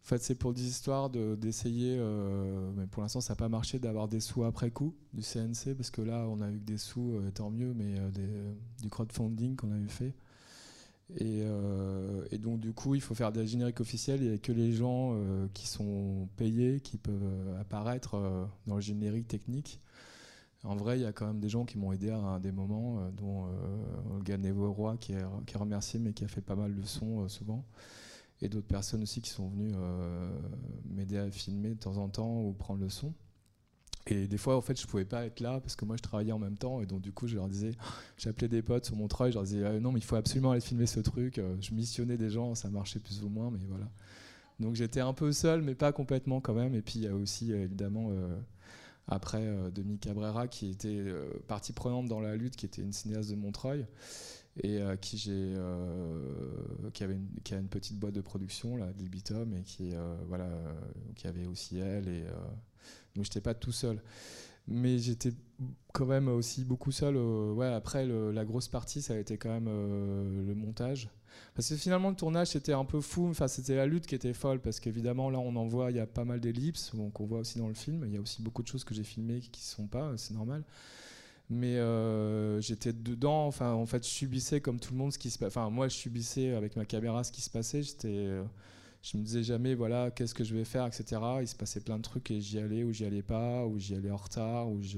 en 0.03 0.05
fait, 0.05 0.21
c'est 0.21 0.35
pour 0.35 0.53
des 0.53 0.67
histoires 0.67 1.09
d'essayer, 1.09 1.95
euh, 1.97 2.71
mais 2.75 2.87
pour 2.87 3.03
l'instant, 3.03 3.21
ça 3.21 3.33
n'a 3.33 3.37
pas 3.37 3.47
marché, 3.47 3.79
d'avoir 3.79 4.09
des 4.09 4.19
sous 4.19 4.43
après 4.43 4.69
coup 4.69 4.93
du 5.13 5.21
CNC, 5.21 5.75
parce 5.77 5.91
que 5.91 6.01
là, 6.01 6.27
on 6.27 6.41
a 6.41 6.51
eu 6.51 6.59
des 6.59 6.77
sous, 6.77 7.13
euh, 7.13 7.31
tant 7.31 7.49
mieux, 7.49 7.73
mais 7.73 7.95
euh, 7.97 8.51
du 8.81 8.89
crowdfunding 8.89 9.55
qu'on 9.55 9.71
avait 9.71 9.87
fait. 9.87 10.13
Et, 11.19 11.45
donc, 12.37 12.59
du 12.59 12.73
coup, 12.73 12.95
il 12.95 13.01
faut 13.01 13.15
faire 13.15 13.31
des 13.31 13.47
génériques 13.47 13.79
officiels. 13.79 14.33
A 14.33 14.37
que 14.39 14.51
les 14.51 14.73
gens 14.73 15.15
qui 15.53 15.67
sont 15.67 16.27
payés 16.37 16.79
qui 16.79 16.97
peuvent 16.97 17.55
apparaître 17.59 18.47
dans 18.65 18.75
le 18.75 18.81
générique 18.81 19.27
technique. 19.27 19.79
En 20.63 20.75
vrai, 20.75 20.97
il 20.97 21.01
y 21.01 21.05
a 21.05 21.11
quand 21.11 21.27
même 21.27 21.39
des 21.39 21.49
gens 21.49 21.65
qui 21.65 21.77
m'ont 21.77 21.91
aidé 21.91 22.09
à, 22.09 22.39
des 22.39 22.51
moments, 22.53 23.09
dont 23.11 23.47
Ganevo 24.23 24.71
Roy, 24.71 24.95
qui 24.97 25.11
est, 25.11 25.25
qui 25.45 25.55
est 25.55 25.57
remercié, 25.57 25.99
mais 25.99 26.13
qui 26.13 26.23
a 26.23 26.27
fait 26.29 26.41
pas 26.41 26.55
mal 26.55 26.73
de 26.73 26.83
sons 26.83 27.27
souvent 27.27 27.65
et 28.43 28.49
d'autres 28.49 28.67
personnes 28.67 29.01
aussi 29.03 29.21
qui 29.21 29.29
sont 29.29 29.47
venues 29.47 29.71
euh, 29.73 30.29
m'aider 30.85 31.17
à 31.17 31.31
filmer 31.31 31.69
de 31.69 31.79
temps 31.79 31.97
en 31.97 32.09
temps 32.09 32.41
ou 32.41 32.51
prendre 32.51 32.81
le 32.81 32.89
son. 32.89 33.13
Et 34.05 34.27
des 34.27 34.37
fois, 34.37 34.57
en 34.57 34.61
fait, 34.61 34.79
je 34.79 34.85
pouvais 34.85 35.05
pas 35.05 35.25
être 35.25 35.39
là 35.39 35.61
parce 35.61 35.77
que 35.77 35.85
moi, 35.85 35.95
je 35.95 36.01
travaillais 36.01 36.33
en 36.33 36.39
même 36.39 36.57
temps. 36.57 36.81
Et 36.81 36.85
donc, 36.85 36.99
du 36.99 37.13
coup, 37.13 37.25
je 37.25 37.35
leur 37.35 37.47
disais, 37.47 37.71
j'appelais 38.17 38.49
des 38.49 38.61
potes 38.61 38.85
sur 38.85 38.97
mon 38.97 39.07
travail, 39.07 39.31
je 39.31 39.37
leur 39.37 39.45
disais, 39.45 39.79
non, 39.79 39.93
mais 39.93 39.99
il 39.99 40.03
faut 40.03 40.17
absolument 40.17 40.51
aller 40.51 40.59
filmer 40.59 40.87
ce 40.87 40.99
truc. 40.99 41.37
Euh, 41.37 41.55
je 41.61 41.73
missionnais 41.73 42.17
des 42.17 42.29
gens, 42.29 42.53
ça 42.53 42.69
marchait 42.69 42.99
plus 42.99 43.23
ou 43.23 43.29
moins, 43.29 43.49
mais 43.49 43.63
voilà. 43.69 43.89
Donc, 44.59 44.75
j'étais 44.75 44.99
un 44.99 45.13
peu 45.13 45.31
seul, 45.31 45.61
mais 45.61 45.73
pas 45.73 45.93
complètement 45.93 46.41
quand 46.41 46.53
même. 46.53 46.75
Et 46.75 46.81
puis, 46.81 46.95
il 46.95 47.03
y 47.03 47.07
a 47.07 47.15
aussi, 47.15 47.53
euh, 47.53 47.67
après, 49.07 49.45
Demi 49.71 49.99
Cabrera, 49.99 50.47
qui 50.47 50.69
était 50.69 51.03
partie 51.47 51.73
prenante 51.73 52.07
dans 52.07 52.21
la 52.21 52.35
lutte, 52.35 52.55
qui 52.55 52.65
était 52.65 52.81
une 52.81 52.93
cinéaste 52.93 53.29
de 53.29 53.35
Montreuil 53.35 53.85
et 54.61 54.79
euh, 54.81 54.95
euh, 55.27 56.89
qui 56.93 57.03
avait 57.03 57.15
une, 57.15 57.27
a 57.51 57.55
une 57.55 57.67
petite 57.67 57.97
boîte 57.97 58.13
de 58.13 58.21
production 58.21 58.77
là 58.77 58.87
Libitum 58.97 59.55
et 59.55 59.63
qui 59.63 59.95
euh, 59.95 60.15
voilà 60.27 60.47
qui 61.15 61.27
avait 61.27 61.45
aussi 61.45 61.79
elle 61.79 62.07
et 62.07 62.23
donc 63.15 63.25
j'étais 63.25 63.41
pas 63.41 63.53
tout 63.53 63.71
seul 63.71 64.01
mais 64.67 64.99
j'étais 64.99 65.33
quand 65.91 66.05
même 66.05 66.27
aussi 66.27 66.63
beaucoup 66.63 66.91
seul. 66.91 67.17
ouais, 67.17 67.67
après, 67.67 68.05
la 68.07 68.45
grosse 68.45 68.69
partie, 68.69 69.01
ça 69.01 69.13
a 69.13 69.17
été 69.17 69.37
quand 69.37 69.49
même 69.49 69.65
le 69.65 70.55
montage. 70.55 71.09
Parce 71.55 71.69
que 71.69 71.75
finalement, 71.75 72.09
le 72.09 72.15
tournage, 72.15 72.47
c'était 72.47 72.73
un 72.73 72.85
peu 72.85 73.01
fou. 73.01 73.27
Enfin, 73.29 73.47
c'était 73.47 73.75
la 73.75 73.85
lutte 73.85 74.07
qui 74.07 74.15
était 74.15 74.33
folle. 74.33 74.59
Parce 74.59 74.79
qu'évidemment, 74.79 75.29
là, 75.29 75.39
on 75.39 75.55
en 75.55 75.67
voit, 75.67 75.91
il 75.91 75.97
y 75.97 75.99
a 75.99 76.07
pas 76.07 76.25
mal 76.25 76.39
d'ellipses. 76.39 76.91
qu'on 77.13 77.25
voit 77.25 77.39
aussi 77.39 77.59
dans 77.59 77.67
le 77.67 77.73
film. 77.73 78.03
Il 78.05 78.13
y 78.13 78.17
a 78.17 78.21
aussi 78.21 78.41
beaucoup 78.41 78.63
de 78.63 78.67
choses 78.67 78.83
que 78.83 78.93
j'ai 78.93 79.03
filmées 79.03 79.39
qui 79.39 79.61
ne 79.61 79.65
sont 79.65 79.87
pas. 79.87 80.11
C'est 80.17 80.33
normal. 80.33 80.63
Mais 81.49 81.77
euh, 81.77 82.59
j'étais 82.61 82.93
dedans. 82.93 83.47
Enfin, 83.47 83.73
en 83.73 83.85
fait, 83.85 84.03
je 84.05 84.09
subissais 84.09 84.61
comme 84.61 84.79
tout 84.79 84.93
le 84.93 84.97
monde 84.97 85.13
ce 85.13 85.19
qui 85.19 85.29
se 85.29 85.37
passait. 85.37 85.57
Enfin, 85.57 85.69
moi, 85.69 85.87
je 85.87 85.95
subissais 85.95 86.53
avec 86.53 86.75
ma 86.75 86.85
caméra 86.85 87.23
ce 87.23 87.31
qui 87.31 87.41
se 87.41 87.49
passait. 87.49 87.83
J'étais. 87.83 88.07
Euh, 88.09 88.43
je 89.03 89.17
me 89.17 89.23
disais 89.23 89.43
jamais, 89.43 89.75
voilà, 89.75 90.11
qu'est-ce 90.11 90.33
que 90.33 90.45
je 90.45 90.55
vais 90.55 90.63
faire, 90.63 90.87
etc. 90.87 91.21
Il 91.41 91.47
se 91.47 91.55
passait 91.55 91.81
plein 91.81 91.97
de 91.97 92.01
trucs 92.01 92.31
et 92.31 92.39
j'y 92.39 92.57
allais 92.57 92.85
ou 92.85 92.93
j'y 92.93 93.03
allais 93.03 93.21
pas, 93.21 93.65
ou 93.65 93.77
j'y 93.77 93.95
allais 93.95 94.09
en 94.09 94.15
retard, 94.15 94.71
ou 94.71 94.81
je, 94.81 94.97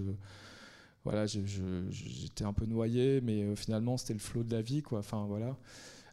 voilà, 1.04 1.26
j'étais 1.28 2.44
un 2.44 2.54
peu 2.54 2.66
noyé, 2.66 3.22
mais 3.22 3.44
euh, 3.44 3.56
finalement 3.56 3.98
c'était 3.98 4.14
le 4.14 4.20
flot 4.20 4.44
de 4.44 4.52
la 4.56 4.62
vie, 4.62 4.82
quoi. 4.82 5.00
Enfin 5.00 5.26
voilà. 5.28 5.56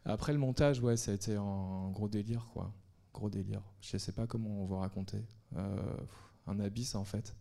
Après 0.05 0.33
le 0.33 0.39
montage, 0.39 0.81
ouais, 0.81 0.97
ça 0.97 1.11
a 1.11 1.13
été 1.13 1.35
un 1.35 1.89
gros 1.91 2.09
délire, 2.09 2.47
quoi. 2.53 2.73
Gros 3.13 3.29
délire. 3.29 3.61
Je 3.81 3.97
sais 3.97 4.11
pas 4.11 4.27
comment 4.27 4.63
on 4.63 4.65
va 4.65 4.79
raconter. 4.79 5.23
Euh, 5.55 5.97
un 6.47 6.59
abysse, 6.59 6.95
en 6.95 7.05
fait. 7.05 7.35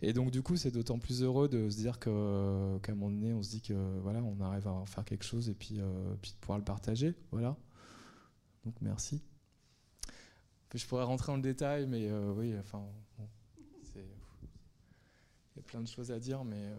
Et 0.00 0.14
donc, 0.14 0.30
du 0.30 0.40
coup, 0.40 0.56
c'est 0.56 0.70
d'autant 0.70 0.98
plus 0.98 1.22
heureux 1.22 1.48
de 1.48 1.68
se 1.68 1.76
dire 1.76 1.98
qu'à 1.98 2.10
un 2.10 2.94
moment 2.94 3.10
donné, 3.10 3.34
on 3.34 3.42
se 3.42 3.50
dit 3.50 3.60
que 3.60 3.98
voilà, 4.00 4.22
on 4.22 4.40
arrive 4.40 4.66
à 4.66 4.72
en 4.72 4.86
faire 4.86 5.04
quelque 5.04 5.24
chose 5.24 5.50
et 5.50 5.54
puis, 5.54 5.80
euh, 5.80 6.14
puis 6.22 6.32
de 6.32 6.36
pouvoir 6.36 6.58
le 6.58 6.64
partager. 6.64 7.14
Voilà. 7.30 7.56
Donc, 8.64 8.74
merci. 8.80 9.22
Je 10.74 10.86
pourrais 10.86 11.04
rentrer 11.04 11.32
dans 11.32 11.36
le 11.36 11.42
détail, 11.42 11.86
mais 11.86 12.08
euh, 12.08 12.32
oui, 12.32 12.54
enfin, 12.58 12.86
il 13.96 14.02
y 15.56 15.58
a 15.58 15.62
plein 15.62 15.82
de 15.82 15.88
choses 15.88 16.10
à 16.10 16.18
dire, 16.18 16.44
mais. 16.44 16.72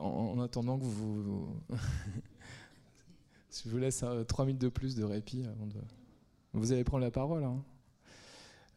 En, 0.00 0.40
attendant 0.40 0.78
que 0.78 0.84
vous. 0.84 1.48
je 3.64 3.68
vous 3.68 3.78
laisse 3.78 3.98
3 3.98 4.10
euh, 4.10 4.46
minutes 4.46 4.60
de 4.60 4.68
plus 4.68 4.94
de 4.96 5.04
répit 5.04 5.42
avant 5.44 5.66
de. 5.66 5.76
Vous 6.54 6.72
allez 6.72 6.84
prendre 6.84 7.04
la 7.04 7.10
parole. 7.10 7.44
Hein. 7.44 7.62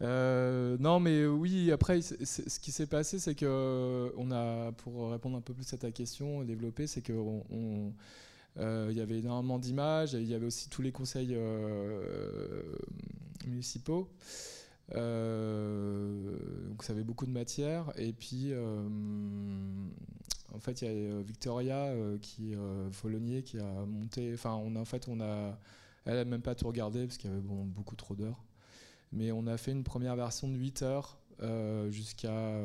Euh, 0.02 0.78
non, 0.80 1.00
mais 1.00 1.26
oui, 1.26 1.72
après, 1.72 2.02
ce 2.02 2.60
qui 2.60 2.72
s'est 2.72 2.88
passé, 2.88 3.20
c'est 3.20 3.36
que 3.36 4.12
on 4.18 4.32
a, 4.32 4.72
pour 4.72 5.12
répondre 5.12 5.38
un 5.38 5.42
peu 5.42 5.54
plus 5.54 5.72
à 5.74 5.78
ta 5.78 5.92
question, 5.92 6.44
développer, 6.44 6.88
c'est 6.88 7.02
qu'il 7.02 7.16
euh, 8.58 8.92
y 8.92 9.00
avait 9.00 9.20
énormément 9.20 9.60
d'images, 9.60 10.14
il 10.14 10.28
y 10.28 10.34
avait 10.34 10.48
aussi 10.48 10.70
tous 10.70 10.82
les 10.82 10.92
conseils 10.92 11.38
municipaux. 13.46 14.10
donc 14.90 15.00
ça 16.84 16.94
avait 16.94 17.04
beaucoup 17.04 17.28
de 17.28 17.32
matière. 17.32 17.92
Et 17.96 18.12
puis, 18.12 18.54
en 20.54 20.60
fait, 20.60 20.82
il 20.82 20.86
y 20.86 20.88
a 20.88 20.92
euh, 20.92 21.24
Victoria 21.26 21.86
euh, 21.86 22.18
qui 22.22 22.54
euh, 22.56 22.90
qui 23.42 23.60
a 23.60 23.86
monté. 23.86 24.32
Enfin, 24.34 24.52
a, 24.52 24.80
en 24.80 24.86
fait, 24.86 25.08
on 25.08 25.20
a, 25.22 25.58
elle 26.06 26.16
n'a 26.16 26.26
même 26.26 26.42
pas 26.42 26.56
tout 26.56 26.68
regardé 26.68 27.06
parce 27.06 27.18
qu'il 27.18 27.30
y 27.30 27.34
avait 27.34 27.42
beaucoup 27.42 27.96
trop 27.96 28.16
d'heures. 28.16 28.44
Mais 29.12 29.32
on 29.32 29.48
a 29.48 29.58
fait 29.58 29.72
une 29.72 29.84
première 29.84 30.16
version 30.16 30.48
de 30.48 30.56
8 30.56 30.84
heures 30.84 31.18
jusqu'à 31.90 32.62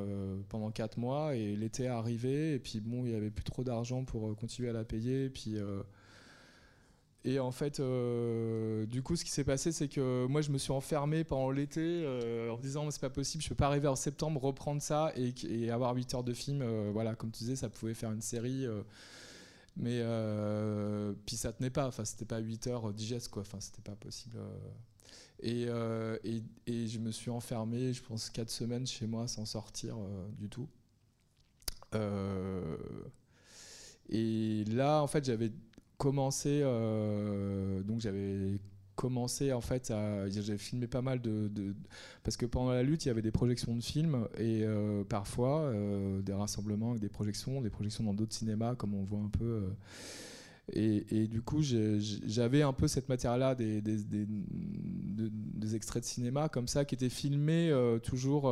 pendant 0.50 0.71
4 0.71 0.99
mois 0.99 1.35
et 1.35 1.57
l'été 1.57 1.85
est 1.85 1.88
arrivé 1.88 2.52
et 2.55 2.59
puis 2.59 2.81
bon, 2.81 3.05
il 3.07 3.11
n'y 3.11 3.14
avait 3.14 3.31
plus 3.31 3.43
trop 3.43 3.64
d'argent 3.64 4.05
pour 4.05 4.37
continuer 4.37 4.69
à 4.69 4.73
la 4.73 4.85
payer. 4.85 5.25
Et 5.25 5.31
puis 5.31 5.57
et 7.26 7.40
en 7.40 7.50
fait, 7.50 7.80
euh, 7.80 8.87
du 8.87 9.02
coup, 9.02 9.16
ce 9.16 9.25
qui 9.25 9.33
s'est 9.33 9.42
passé, 9.42 9.73
c'est 9.73 9.88
que 9.88 10.26
moi, 10.28 10.42
je 10.42 10.52
me 10.52 10.59
suis 10.59 10.71
enfermé 10.71 11.25
pendant 11.25 11.50
l'été 11.50 11.80
euh, 11.83 12.52
en 12.52 12.56
me 12.56 12.62
disant, 12.62 12.88
c'est 12.92 13.00
pas 13.00 13.11
possible, 13.11 13.42
je 13.42 13.49
peux 13.49 13.56
pas 13.56 13.66
arriver 13.66 13.88
en 13.88 13.97
septembre, 13.97 14.40
reprendre 14.40 14.80
ça 14.80 15.12
et, 15.16 15.68
avoir 15.73 15.92
8 15.97 16.14
heures 16.14 16.23
de 16.23 16.33
film. 16.33 16.62
Euh, 16.62 16.90
voilà, 16.92 17.16
comme 17.16 17.33
tu 17.33 17.40
disais, 17.40 17.56
ça 17.56 17.68
pouvait 17.68 17.95
faire 17.95 18.12
une 18.12 18.23
série. 18.23 18.64
mais 19.76 20.02
puis 21.26 21.35
ça 21.35 21.52
tenait 21.52 21.71
pas, 21.71 21.88
enfin, 21.88 22.04
c'était 22.04 22.25
pas 22.25 22.38
8 22.38 22.68
heures 22.68 22.92
digeste, 22.92 23.28
quoi. 23.28 23.42
Enfin, 23.42 23.59
c'était 23.59 23.83
pas 23.83 23.97
possible. 23.97 24.38
Et, 25.40 25.62
et, 25.64 26.42
et, 26.68 26.87
je 26.87 27.00
me 27.00 27.11
suis 27.11 27.30
enfermé, 27.33 27.92
je 27.92 28.04
pense, 28.04 28.30
4 28.30 28.49
semaines 28.49 28.87
chez 28.87 29.09
moi 29.09 29.26
sans 29.26 29.47
sortir 29.47 29.97
du 30.38 30.49
tout. 30.49 30.68
et 34.11 34.64
là, 34.68 35.02
en 35.02 35.09
fait, 35.09 35.25
j'avais 35.25 35.50
commencé, 35.98 36.60
euh, 36.62 37.82
donc 37.82 38.00
j'avais 38.00 38.58
commencé 38.94 39.52
en 39.52 39.60
fait 39.60 39.90
à 39.90 40.28
j'avais 40.30 40.56
filmé 40.56 40.86
pas 40.86 41.02
mal 41.02 41.20
de, 41.20 41.50
parce 42.24 42.38
que 42.38 42.46
pendant 42.46 42.72
la 42.72 42.82
lutte 42.82 43.04
il 43.04 43.08
y 43.08 43.10
avait 43.10 43.20
des 43.20 43.30
projections 43.30 43.76
de 43.76 43.82
films 43.82 44.26
et 44.38 44.62
euh, 44.64 45.04
parfois 45.04 45.64
euh, 45.64 46.22
des 46.22 46.32
rassemblements 46.32 46.90
avec 46.90 47.02
des 47.02 47.10
projections 47.10 47.60
des 47.60 47.68
projections 47.68 48.04
dans 48.04 48.14
d'autres 48.14 48.32
cinémas 48.32 48.74
comme 48.74 48.94
on 48.94 49.04
voit 49.04 49.20
un 49.20 49.28
peu 49.28 49.64
et, 50.72 51.26
du 51.26 51.42
coup 51.42 51.60
j'avais 51.60 52.62
un 52.62 52.72
peu 52.72 52.88
cette 52.88 53.10
matière 53.10 53.36
là 53.36 53.54
des, 53.54 53.82
des, 53.82 53.98
des, 54.02 55.76
extraits 55.76 56.02
de 56.02 56.08
cinéma 56.08 56.48
comme 56.48 56.66
ça 56.66 56.86
qui 56.86 56.94
étaient 56.94 57.10
filmés 57.10 57.70
toujours 58.02 58.50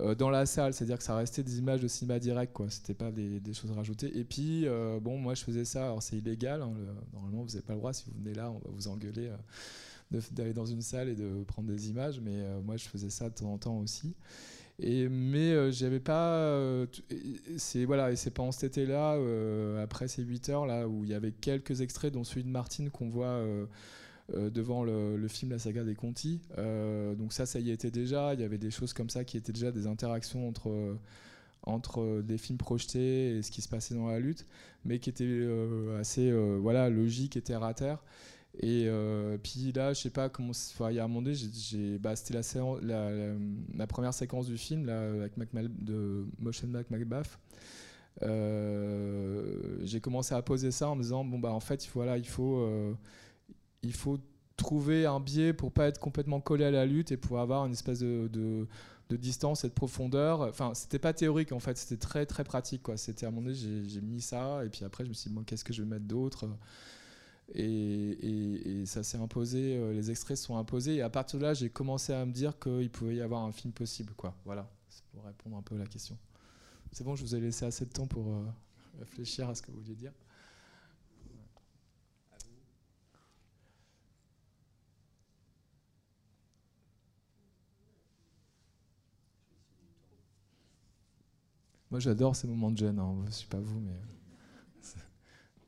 euh, 0.00 0.14
dans 0.14 0.30
la 0.30 0.46
salle, 0.46 0.72
c'est-à-dire 0.72 0.96
que 0.96 1.04
ça 1.04 1.14
restait 1.14 1.42
des 1.42 1.58
images 1.58 1.82
de 1.82 1.88
cinéma 1.88 2.18
direct, 2.18 2.52
quoi. 2.52 2.70
C'était 2.70 2.94
pas 2.94 3.10
des, 3.10 3.40
choses 3.52 3.70
rajoutées. 3.72 4.16
Et 4.18 4.24
puis, 4.24 4.66
euh, 4.66 4.98
bon, 5.00 5.18
moi 5.18 5.34
je 5.34 5.44
faisais 5.44 5.64
ça. 5.64 5.84
Alors 5.84 6.02
c'est 6.02 6.16
illégal. 6.16 6.62
Hein, 6.62 6.72
normalement, 7.12 7.42
vous 7.42 7.50
n'avez 7.50 7.62
pas 7.62 7.74
le 7.74 7.78
droit. 7.78 7.92
Si 7.92 8.04
vous 8.06 8.18
venez 8.18 8.34
là, 8.34 8.50
on 8.50 8.58
va 8.58 8.70
vous 8.70 8.88
engueuler 8.88 9.30
euh, 10.14 10.20
d'aller 10.30 10.54
dans 10.54 10.66
une 10.66 10.80
salle 10.80 11.08
et 11.08 11.14
de 11.14 11.44
prendre 11.44 11.68
des 11.68 11.90
images. 11.90 12.20
Mais 12.20 12.42
moi, 12.64 12.76
je 12.76 12.88
faisais 12.88 13.10
ça 13.10 13.28
de 13.28 13.34
temps 13.34 13.52
en 13.52 13.58
temps 13.58 13.78
aussi. 13.78 14.14
Et, 14.78 15.08
mais 15.10 15.70
j'avais 15.72 16.00
pas. 16.00 16.86
c'est 17.58 17.84
voilà, 17.84 18.10
et 18.10 18.16
c'est 18.16 18.30
pendant 18.30 18.52
cet 18.52 18.78
été-là, 18.78 19.18
après 19.82 20.08
ces 20.08 20.22
8 20.22 20.48
heures 20.48 20.66
là, 20.66 20.88
où 20.88 21.04
il 21.04 21.10
y 21.10 21.14
avait 21.14 21.32
quelques 21.32 21.82
extraits, 21.82 22.12
dont 22.12 22.24
celui 22.24 22.44
de 22.44 22.48
Martine 22.48 22.90
qu'on 22.90 23.10
voit 23.10 23.44
devant 24.30 24.84
le, 24.84 25.26
film 25.28 25.50
La 25.50 25.58
saga 25.58 25.84
des 25.84 25.94
Conti. 25.94 26.40
Euh, 26.58 27.14
donc 27.14 27.32
ça, 27.32 27.46
ça 27.46 27.58
y 27.58 27.70
était 27.70 27.90
déjà. 27.90 28.34
Il 28.34 28.40
y 28.40 28.44
avait 28.44 28.58
des 28.58 28.70
choses 28.70 28.92
comme 28.92 29.10
ça 29.10 29.24
qui 29.24 29.36
étaient 29.36 29.52
déjà 29.52 29.72
des 29.72 29.86
interactions 29.86 30.48
entre 30.48 30.96
entre 31.64 32.22
des 32.22 32.38
films 32.38 32.58
projetés 32.58 33.36
et 33.36 33.42
ce 33.42 33.52
qui 33.52 33.62
se 33.62 33.68
passait 33.68 33.94
dans 33.94 34.08
la 34.08 34.18
lutte, 34.18 34.46
mais 34.84 34.98
qui 34.98 35.10
étaient 35.10 35.24
euh, 35.24 36.00
assez 36.00 36.32
voilà 36.32 36.90
logiques 36.90 37.36
et 37.36 37.42
terre 37.42 37.62
à 37.62 37.74
terre. 37.74 38.02
Et 38.60 38.86
puis 39.42 39.72
là, 39.72 39.92
je 39.94 40.00
sais 40.00 40.10
pas 40.10 40.28
comment. 40.28 40.52
Il 40.90 40.94
y 40.94 40.98
a 40.98 41.04
un 41.04 41.08
moment 41.08 41.30
bah, 42.00 42.16
c'était 42.16 42.34
la, 42.34 43.34
la, 43.74 43.86
première 43.86 44.12
séquence 44.12 44.46
du 44.46 44.58
film 44.58 44.88
avec 44.88 45.32
de 45.38 46.26
Motion 46.38 46.68
Mac 46.68 46.90
Macbeth. 46.90 47.38
j'ai 48.20 50.00
commencé 50.00 50.34
à 50.34 50.42
poser 50.42 50.70
ça 50.70 50.88
en 50.88 50.96
me 50.96 51.02
disant 51.02 51.24
bon 51.24 51.38
bah 51.38 51.52
en 51.52 51.60
fait 51.60 51.88
voilà 51.94 52.18
il 52.18 52.28
faut 52.28 52.96
il 53.82 53.92
faut 53.92 54.18
trouver 54.56 55.06
un 55.06 55.20
biais 55.20 55.52
pour 55.52 55.72
pas 55.72 55.88
être 55.88 55.98
complètement 55.98 56.40
collé 56.40 56.64
à 56.64 56.70
la 56.70 56.86
lutte 56.86 57.12
et 57.12 57.16
pour 57.16 57.40
avoir 57.40 57.66
une 57.66 57.72
espèce 57.72 58.00
de, 58.00 58.66
distance 59.10 59.64
et 59.64 59.68
de 59.68 59.74
profondeur. 59.74 60.40
Enfin, 60.40 60.72
c'était 60.74 60.98
pas 60.98 61.12
théorique 61.12 61.52
en 61.52 61.60
fait, 61.60 61.76
c'était 61.76 61.98
très 61.98 62.24
très 62.24 62.44
pratique. 62.44 62.82
C'était 62.96 63.26
à 63.26 63.28
un 63.28 63.32
moment 63.32 63.50
j'ai 63.52 64.00
mis 64.00 64.22
ça 64.22 64.64
et 64.64 64.70
puis 64.70 64.84
après 64.84 65.04
je 65.04 65.10
me 65.10 65.14
suis 65.14 65.30
dit 65.30 65.36
qu'est-ce 65.44 65.64
que 65.64 65.72
je 65.72 65.82
vais 65.82 65.88
mettre 65.88 66.06
d'autre? 66.06 66.48
Et, 67.54 68.84
ça 68.86 69.02
s'est 69.02 69.18
imposé, 69.18 69.76
euh, 69.76 69.92
les 69.92 70.10
extraits 70.10 70.36
sont 70.36 70.56
imposés 70.56 70.96
et 70.96 71.02
à 71.02 71.10
partir 71.10 71.38
de 71.38 71.44
là 71.44 71.54
j'ai 71.54 71.68
commencé 71.68 72.12
à 72.12 72.24
me 72.24 72.32
dire 72.32 72.58
qu'il 72.58 72.90
pouvait 72.90 73.16
y 73.16 73.20
avoir 73.20 73.42
un 73.44 73.52
film 73.52 73.72
possible 73.72 74.12
quoi. 74.16 74.34
Voilà, 74.44 74.68
c'est 74.88 75.04
pour 75.12 75.24
répondre 75.24 75.56
un 75.56 75.62
peu 75.62 75.74
à 75.74 75.78
la 75.78 75.86
question. 75.86 76.16
C'est 76.92 77.04
bon, 77.04 77.14
je 77.14 77.22
vous 77.22 77.34
ai 77.34 77.40
laissé 77.40 77.64
assez 77.64 77.84
de 77.84 77.90
temps 77.90 78.06
pour 78.06 78.26
euh, 78.28 78.44
réfléchir 78.98 79.48
à 79.48 79.54
ce 79.54 79.62
que 79.62 79.70
vous 79.70 79.78
vouliez 79.78 79.94
dire. 79.94 80.12
Moi, 91.92 92.00
j'adore 92.00 92.34
ces 92.34 92.46
moments 92.46 92.70
de 92.70 92.78
gêne. 92.78 92.98
Hein. 92.98 93.16
Je 93.20 93.26
ne 93.26 93.30
sais 93.30 93.44
pas 93.44 93.60
vous, 93.60 93.78
mais 93.78 94.00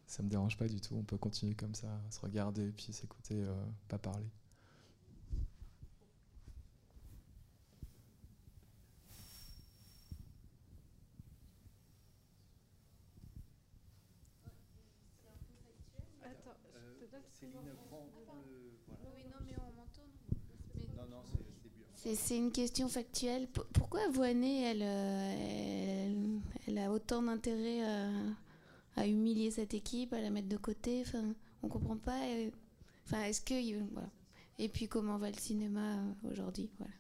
ça, 0.06 0.22
ne 0.22 0.24
me 0.24 0.30
dérange 0.30 0.56
pas 0.56 0.66
du 0.66 0.80
tout. 0.80 0.94
On 0.96 1.02
peut 1.02 1.18
continuer 1.18 1.54
comme 1.54 1.74
ça, 1.74 2.00
se 2.08 2.18
regarder 2.18 2.66
et 2.66 2.72
puis 2.72 2.94
s'écouter, 2.94 3.34
euh, 3.34 3.54
pas 3.88 3.98
parler. 3.98 4.24
Oui, 19.04 19.24
non, 19.28 19.40
mais 19.44 19.56
on 19.58 19.72
m'entend. 19.76 20.08
Non, 20.96 21.06
non, 21.06 21.22
c'est 22.14 22.37
une 22.37 22.52
question 22.52 22.88
factuelle. 22.88 23.49
pourquoi 23.73 24.08
Voinet, 24.08 24.62
elle, 24.62 24.82
elle, 24.82 26.40
elle, 26.66 26.78
a 26.78 26.90
autant 26.90 27.23
d'intérêt 27.23 27.82
à, 28.96 29.06
humilier 29.06 29.50
cette 29.50 29.75
équipe, 29.75 30.12
à 30.12 30.20
la 30.20 30.30
mettre 30.30 30.49
de 30.49 30.56
côté? 30.56 31.02
Enfin, 31.06 31.34
On 31.62 31.68
comprend 31.68 31.96
pas. 31.96 32.20
Enfin, 33.06 33.25
est-ce 33.25 33.40
que. 33.40 33.54
Voilà. 33.92 34.08
Et 34.58 34.68
puis, 34.68 34.87
comment 34.87 35.18
va 35.18 35.30
le 35.30 35.38
cinéma 35.38 35.96
aujourd'hui? 36.30 36.70
Voilà. 36.78 36.92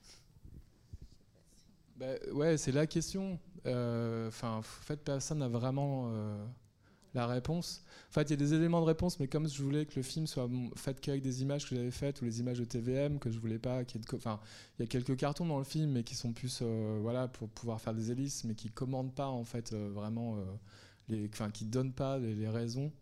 Bah, 1.96 2.32
ouais, 2.32 2.56
c'est 2.56 2.72
la 2.72 2.86
question. 2.86 3.38
Enfin, 3.66 4.56
en 4.56 4.62
fait, 4.62 4.96
personne 4.96 5.38
n'a 5.38 5.48
vraiment 5.48 6.10
la 7.14 7.26
réponse. 7.26 7.82
En 8.10 8.12
fait, 8.12 8.22
il 8.22 8.30
y 8.30 8.32
a 8.34 8.36
des 8.36 8.54
éléments 8.54 8.80
de 8.80 8.86
réponse, 8.86 9.18
mais 9.20 9.28
comme 9.28 9.48
je 9.48 9.62
voulais 9.62 9.86
que 9.86 9.94
le 9.96 10.02
film 10.02 10.26
soit 10.26 10.48
fait 10.76 11.00
qu'avec 11.00 11.22
des 11.22 11.42
images 11.42 11.68
que 11.68 11.74
j'avais 11.74 11.90
faites 11.90 12.20
ou 12.20 12.24
les 12.24 12.40
images 12.40 12.58
de 12.58 12.64
TVM 12.64 13.18
que 13.18 13.30
je 13.30 13.38
voulais 13.38 13.58
pas, 13.58 13.82
enfin, 14.14 14.40
il 14.78 14.82
y 14.82 14.84
a 14.84 14.88
quelques 14.88 15.16
cartons 15.16 15.46
dans 15.46 15.58
le 15.58 15.64
film, 15.64 15.92
mais 15.92 16.02
qui 16.02 16.14
sont 16.14 16.32
plus, 16.32 16.60
euh, 16.62 16.98
voilà, 17.00 17.28
pour 17.28 17.48
pouvoir 17.48 17.80
faire 17.80 17.94
des 17.94 18.10
hélices, 18.10 18.44
mais 18.44 18.54
qui 18.54 18.70
commandent 18.70 19.14
pas 19.14 19.28
en 19.28 19.44
fait 19.44 19.72
euh, 19.72 19.90
vraiment, 19.92 20.36
euh, 20.36 20.44
les, 21.08 21.28
enfin, 21.32 21.50
qui 21.50 21.64
donnent 21.64 21.92
pas 21.92 22.18
les, 22.18 22.48
raisons, 22.48 22.92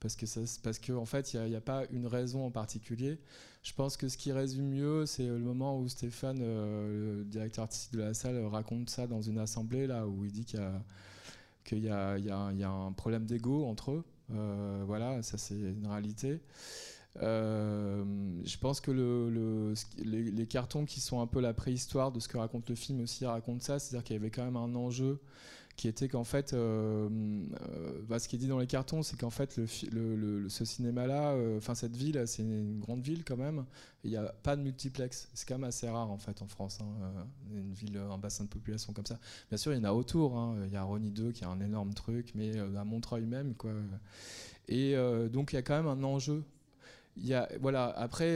parce 0.00 0.16
que 0.16 0.24
ça, 0.26 0.40
parce 0.62 0.78
que 0.78 0.92
en 0.92 1.06
fait, 1.06 1.34
il 1.34 1.42
n'y 1.42 1.56
a, 1.56 1.60
pas 1.60 1.84
une 1.90 2.06
raison 2.06 2.46
en 2.46 2.50
particulier. 2.50 3.20
Je 3.62 3.74
pense 3.74 3.98
que 3.98 4.08
ce 4.08 4.16
qui 4.16 4.32
résume 4.32 4.70
mieux, 4.70 5.04
c'est 5.04 5.26
le 5.26 5.38
moment 5.38 5.78
où 5.78 5.86
Stéphane, 5.86 6.38
le 6.38 7.24
directeur 7.26 7.64
artistique 7.64 7.92
de 7.92 8.00
la 8.00 8.14
salle, 8.14 8.42
raconte 8.46 8.88
ça 8.88 9.06
dans 9.06 9.20
une 9.20 9.38
assemblée 9.38 9.86
là 9.86 10.06
où 10.06 10.24
il 10.24 10.32
dit 10.32 10.46
qu'il 10.46 10.60
y 10.60 10.62
a 10.62 10.82
qu'il 11.70 11.84
y, 11.84 11.90
a 11.90 12.70
un 12.70 12.92
problème 12.92 13.24
d'ego 13.24 13.64
entre 13.66 13.92
eux. 13.92 14.04
Euh, 14.32 14.82
voilà, 14.86 15.22
ça 15.22 15.38
c'est 15.38 15.54
une 15.54 15.86
réalité. 15.86 16.40
Euh, 17.22 18.04
je 18.44 18.56
pense 18.58 18.80
que 18.80 18.90
le, 18.90 19.74
les, 20.04 20.46
cartons 20.46 20.84
qui 20.84 21.00
sont 21.00 21.20
un 21.20 21.26
peu 21.26 21.40
la 21.40 21.52
préhistoire 21.52 22.12
de 22.12 22.20
ce 22.20 22.28
que 22.28 22.38
raconte 22.38 22.68
le 22.68 22.76
film 22.76 23.00
aussi 23.00 23.26
racontent 23.26 23.60
ça, 23.60 23.78
c'est-à-dire 23.78 24.04
qu'il 24.04 24.14
y 24.14 24.18
avait 24.18 24.30
quand 24.30 24.44
même 24.44 24.56
un 24.56 24.74
enjeu 24.76 25.20
qui 25.80 25.88
était 25.88 26.08
qu'en 26.08 26.24
fait, 26.24 26.52
euh, 26.52 27.08
euh, 27.08 28.02
bah, 28.06 28.18
ce 28.18 28.28
qui 28.28 28.36
est 28.36 28.38
dit 28.38 28.48
dans 28.48 28.58
les 28.58 28.66
cartons, 28.66 29.02
c'est 29.02 29.18
qu'en 29.18 29.30
fait, 29.30 29.58
ce 29.66 30.64
cinéma-là, 30.66 31.30
euh, 31.30 31.56
enfin 31.56 31.74
cette 31.74 31.96
ville, 31.96 32.22
c'est 32.26 32.42
une 32.42 32.80
grande 32.80 33.00
ville 33.00 33.24
quand 33.24 33.38
même, 33.38 33.64
il 34.04 34.10
n'y 34.10 34.18
a 34.18 34.24
pas 34.42 34.56
de 34.56 34.60
multiplex. 34.60 35.30
C'est 35.32 35.48
quand 35.48 35.54
même 35.54 35.64
assez 35.64 35.88
rare 35.88 36.10
en 36.10 36.18
fait 36.18 36.42
en 36.42 36.48
France, 36.48 36.80
hein, 36.82 37.26
une 37.50 37.72
ville, 37.72 37.96
un 37.96 38.18
bassin 38.18 38.44
de 38.44 38.50
population 38.50 38.92
comme 38.92 39.06
ça. 39.06 39.18
Bien 39.48 39.56
sûr, 39.56 39.72
il 39.72 39.78
y 39.78 39.80
en 39.80 39.84
a 39.84 39.94
autour. 39.94 40.36
Hein. 40.36 40.58
Il 40.66 40.72
y 40.74 40.76
a 40.76 40.82
Rony 40.82 41.12
2 41.12 41.32
qui 41.32 41.44
a 41.44 41.48
un 41.48 41.62
énorme 41.62 41.94
truc, 41.94 42.32
mais 42.34 42.58
à 42.58 42.84
Montreuil 42.84 43.24
même, 43.24 43.54
quoi. 43.54 43.72
Et 44.68 44.94
donc 45.32 45.54
il 45.54 45.56
y 45.56 45.58
a 45.58 45.62
quand 45.62 45.82
même 45.82 45.88
un 45.88 46.04
enjeu. 46.04 46.44
Y 47.16 47.32
a, 47.32 47.48
voilà. 47.58 47.86
Après, 47.96 48.34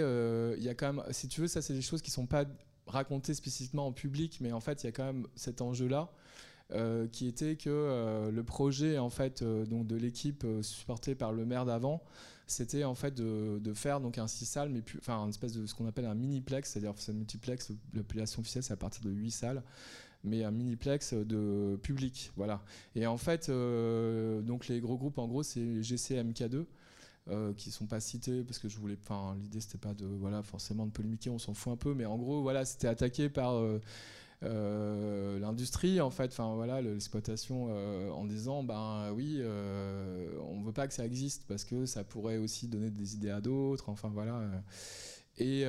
il 0.57 0.63
y 0.63 0.71
a 0.71 0.75
quand 0.75 0.95
même, 0.95 1.05
si 1.11 1.29
tu 1.29 1.43
veux, 1.43 1.49
ça 1.49 1.61
c'est 1.61 1.75
des 1.75 1.83
choses 1.83 2.01
qui 2.01 2.11
sont 2.11 2.25
pas 2.25 2.47
racontées 2.87 3.35
spécifiquement 3.35 3.87
en 3.87 3.93
public, 3.93 4.39
mais 4.41 4.53
en 4.53 4.61
fait, 4.61 4.83
il 4.83 4.87
y 4.87 4.89
a 4.89 4.93
quand 4.93 5.05
même 5.05 5.27
cet 5.37 5.61
enjeu-là. 5.61 6.11
Euh, 6.73 7.07
qui 7.09 7.29
était 7.29 7.57
que 7.57 7.69
euh, 7.69 8.31
le 8.31 8.43
projet 8.43 8.97
en 8.97 9.11
fait 9.11 9.43
euh, 9.43 9.67
donc 9.67 9.87
de 9.87 9.97
l'équipe 9.97 10.47
supportée 10.63 11.15
par 11.15 11.31
le 11.31 11.45
maire 11.45 11.67
d'avant 11.67 12.03
c'était 12.47 12.85
en 12.85 12.95
fait 12.95 13.15
de, 13.15 13.61
faire 13.75 14.01
donc 14.01 14.17
un 14.17 14.27
six 14.27 14.47
salles 14.47 14.71
mais 14.71 14.83
enfin 14.97 15.23
une 15.25 15.29
espèce 15.29 15.53
de 15.53 15.67
ce 15.67 15.75
qu'on 15.75 15.87
appelle 15.87 16.07
un 16.07 16.15
miniplex 16.15 16.71
c'est-à-dire 16.71 16.95
c'est 16.97 17.13
multiplex 17.13 17.71
l'appellation 17.93 18.41
officielle 18.41 18.63
c'est 18.63 18.73
à 18.73 18.79
partir 18.79 19.03
de 19.03 19.11
8 19.11 19.31
salles 19.31 19.63
mais 20.25 20.43
un 20.43 20.51
miniplex 20.51 21.13
de 21.13 21.79
public 21.83 22.33
voilà. 22.35 22.63
Et 22.95 23.07
en 23.07 23.19
fait 23.19 23.51
donc 23.51 24.67
les 24.69 24.81
gros 24.81 24.97
groupes 24.97 25.19
en 25.19 25.29
gros 25.29 25.43
c'est 25.43 25.83
GCMK2 25.83 26.65
euh, 27.29 27.53
qui 27.53 27.71
sont 27.71 27.87
pas 27.87 28.01
cités 28.01 28.43
parce 28.43 28.59
que 28.59 28.71
je 28.71 28.79
voulais 28.79 28.97
enfin 29.03 29.37
l'idée 29.39 29.61
c'était 29.61 29.77
pas 29.77 29.93
de 29.93 30.07
voilà 30.07 30.43
forcément 30.43 30.87
de 30.87 30.93
polémiquer 30.93 31.29
on 31.29 31.39
s'en 31.39 31.53
fout 31.53 31.75
un 31.75 31.77
peu 31.77 31.93
mais 31.93 32.07
en 32.07 32.17
gros 32.17 32.41
voilà 32.41 32.65
c'était 32.65 32.89
attaqué 32.89 33.29
par 33.29 33.63
l'industrie 34.45 36.01
en 36.01 36.11
fait, 36.11 36.33
enfin 36.33 36.55
voilà, 36.55 36.81
l'exploitation 36.81 37.69
euh, 37.71 38.11
en 38.11 38.25
disant 38.25 38.63
ben 38.63 39.13
oui, 39.13 39.39
euh, 39.39 40.29
on 40.41 40.63
veut 40.63 40.73
pas 40.73 40.87
que 40.89 40.95
ça 40.95 41.05
existe 41.05 41.45
parce 41.47 41.65
que 41.65 41.87
ça 41.87 42.05
pourrait 42.05 42.39
aussi 42.39 42.69
donner 42.69 42.91
des 42.91 43.15
idées 43.15 43.31
à 43.31 43.41
d'autres, 43.41 43.89
enfin 43.89 44.11
voilà. 44.13 44.43
Et, 45.39 45.65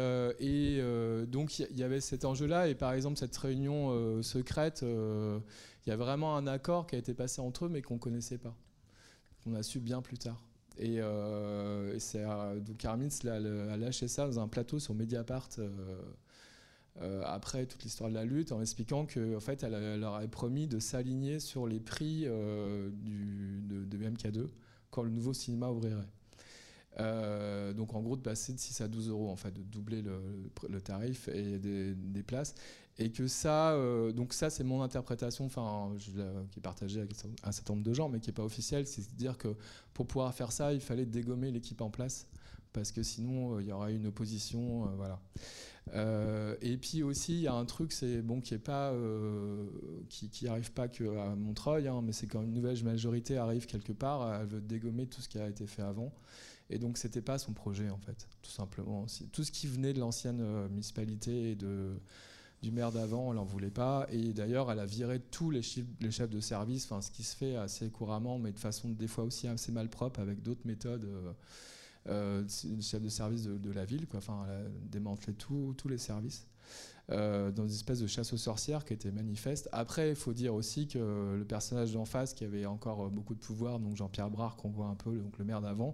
donc 1.27 1.59
il 1.59 1.77
y, 1.77 1.83
avait 1.83 2.01
cet 2.01 2.25
enjeu-là 2.25 2.67
et 2.67 2.75
par 2.75 2.93
exemple 2.93 3.17
cette 3.17 3.35
réunion 3.35 4.21
secrète, 4.21 4.83
il 4.83 5.89
y 5.89 5.91
a 5.91 5.97
vraiment 5.97 6.37
un 6.37 6.47
accord 6.47 6.87
qui 6.87 6.95
a 6.95 6.99
été 6.99 7.13
passé 7.13 7.41
entre 7.41 7.65
eux 7.65 7.69
mais 7.69 7.81
qu'on 7.81 7.97
connaissait 7.97 8.37
pas, 8.37 8.55
qu'on 9.43 9.55
a 9.55 9.63
su 9.63 9.79
bien 9.79 10.01
plus 10.01 10.17
tard. 10.17 10.41
Et, 10.77 10.99
c'est 11.99 12.23
donc 12.61 12.85
Armin 12.85 13.07
a 13.27 13.77
lâché 13.77 14.07
ça 14.07 14.27
dans 14.27 14.39
un 14.39 14.47
plateau 14.47 14.79
sur 14.79 14.93
Mediapart 14.93 15.49
euh, 17.01 17.21
après 17.25 17.65
toute 17.65 17.83
l'histoire 17.83 18.09
de 18.09 18.15
la 18.15 18.23
lutte 18.23 18.53
en 18.53 18.61
expliquant 18.61 19.05
qu'en 19.05 19.35
en 19.35 19.39
fait, 19.41 19.63
elle, 19.63 19.99
leur 19.99 20.15
avait 20.15 20.29
promis 20.29 20.65
de 20.65 20.79
s'aligner 20.79 21.41
sur 21.41 21.67
les 21.67 21.81
prix 21.81 22.23
euh, 22.25 22.89
du, 22.89 23.61
de, 23.63 23.83
de, 23.83 23.97
BMK2 23.97 24.47
quand 24.91 25.03
le 25.03 25.09
nouveau 25.09 25.33
cinéma 25.33 25.69
ouvrirait. 25.69 26.07
Euh, 27.01 27.73
donc 27.73 27.93
en 27.93 28.01
gros 28.01 28.15
de 28.15 28.21
passer 28.21 28.53
de 28.53 28.59
6 28.59 28.79
à 28.79 28.87
12 28.87 29.09
euros 29.09 29.29
en 29.29 29.35
de 29.35 29.61
doubler 29.63 30.01
le, 30.01 30.79
tarif 30.79 31.27
et 31.27 31.59
des, 31.59 31.93
des, 31.93 32.23
places 32.23 32.55
et 32.97 33.11
que 33.11 33.27
ça 33.27 33.77
donc 34.13 34.31
ça 34.31 34.49
c'est 34.49 34.63
mon 34.63 34.81
interprétation 34.81 35.43
enfin 35.43 35.93
qui 35.99 36.59
est 36.59 36.61
partagée 36.61 37.01
avec 37.01 37.11
un 37.43 37.51
certain 37.51 37.73
nombre 37.73 37.85
de 37.85 37.93
gens 37.93 38.07
mais 38.07 38.21
qui 38.21 38.29
n'est 38.29 38.33
pas 38.33 38.45
officielle 38.45 38.87
c'est 38.87 39.01
à 39.01 39.15
dire 39.17 39.37
que 39.37 39.57
pour 39.93 40.07
pouvoir 40.07 40.33
faire 40.33 40.53
ça 40.53 40.71
il 40.71 40.79
fallait 40.79 41.05
dégommer 41.05 41.51
l'équipe 41.51 41.81
en 41.81 41.89
place 41.89 42.29
parce 42.71 42.93
que 42.93 43.03
sinon 43.03 43.59
il 43.59 43.65
y 43.65 43.73
aurait 43.73 43.93
une 43.93 44.05
opposition 44.05 44.85
voilà 44.95 45.19
euh, 45.93 46.55
et 46.61 46.77
puis 46.77 47.03
aussi, 47.03 47.33
il 47.33 47.41
y 47.41 47.47
a 47.47 47.53
un 47.53 47.65
truc, 47.65 47.91
c'est 47.91 48.21
bon, 48.21 48.41
qui 48.41 48.53
est 48.53 48.59
pas, 48.59 48.91
euh, 48.91 49.65
qui, 50.09 50.29
pas 50.73 50.87
Montreuil, 51.35 51.87
hein, 51.87 52.01
mais 52.03 52.11
c'est 52.11 52.27
quand 52.27 52.41
une 52.41 52.53
nouvelle 52.53 52.83
majorité 52.83 53.37
arrive 53.37 53.65
quelque 53.65 53.93
part, 53.93 54.41
elle 54.41 54.47
veut 54.47 54.61
dégommer 54.61 55.05
tout 55.07 55.21
ce 55.21 55.29
qui 55.29 55.37
a 55.37 55.47
été 55.47 55.67
fait 55.67 55.83
avant. 55.83 56.11
Et 56.69 56.79
donc, 56.79 56.97
c'était 56.97 57.21
pas 57.21 57.37
son 57.37 57.53
projet, 57.53 57.89
en 57.89 57.97
fait, 57.97 58.27
tout 58.41 58.49
simplement. 58.49 59.05
Tout 59.31 59.43
ce 59.43 59.51
qui 59.51 59.67
venait 59.67 59.93
de 59.93 59.99
l'ancienne 59.99 60.39
euh, 60.41 60.67
municipalité 60.69 61.51
et 61.51 61.55
de, 61.55 61.99
du 62.63 62.71
maire 62.71 62.91
d'avant, 62.91 63.29
elle 63.29 63.35
n'en 63.35 63.45
voulait 63.45 63.69
pas. 63.69 64.07
Et 64.09 64.33
d'ailleurs, 64.33 64.71
elle 64.71 64.79
a 64.79 64.85
viré 64.85 65.19
tous 65.19 65.51
les, 65.51 65.61
chefs 65.61 66.29
de 66.29 66.39
service, 66.39 66.89
ce 67.01 67.11
qui 67.11 67.23
se 67.23 67.35
fait 67.35 67.55
assez 67.55 67.89
couramment, 67.89 68.39
mais 68.39 68.51
de 68.51 68.59
façon 68.59 68.89
des 68.89 69.07
fois 69.07 69.25
aussi 69.25 69.47
assez 69.47 69.71
malpropre, 69.71 70.19
avec 70.19 70.41
d'autres 70.41 70.65
méthodes 70.65 71.05
euh, 71.05 71.31
chef 72.07 73.01
de 73.01 73.09
service 73.09 73.43
de, 73.43 73.71
la 73.71 73.85
ville, 73.85 74.07
quoi. 74.07 74.19
Enfin, 74.19 74.45
elle 74.47 74.65
a 74.65 74.69
démantelé 74.89 75.33
tous 75.33 75.87
les 75.87 75.97
services. 75.97 76.47
Euh, 77.11 77.51
dans 77.51 77.67
une 77.67 77.73
espèce 77.73 77.99
de 77.99 78.07
chasse 78.07 78.33
aux 78.33 78.37
sorcières 78.37 78.83
qui 78.83 78.93
était 78.93 79.11
manifeste. 79.11 79.69
Après, 79.71 80.09
il 80.09 80.15
faut 80.15 80.33
dire 80.33 80.55
aussi 80.55 80.87
que 80.87 81.35
le 81.37 81.45
personnage 81.45 81.93
d'en 81.93 82.05
face, 82.05 82.33
qui 82.33 82.43
avait 82.43 82.65
encore 82.65 83.11
beaucoup 83.11 83.35
de 83.35 83.39
pouvoir, 83.39 83.79
donc 83.79 83.95
Jean-Pierre 83.95 84.31
Brard, 84.31 84.55
qu'on 84.55 84.69
voit 84.69 84.87
un 84.87 84.95
peu, 84.95 85.15
donc 85.15 85.37
le 85.37 85.45
maire 85.45 85.61
d'avant, 85.61 85.93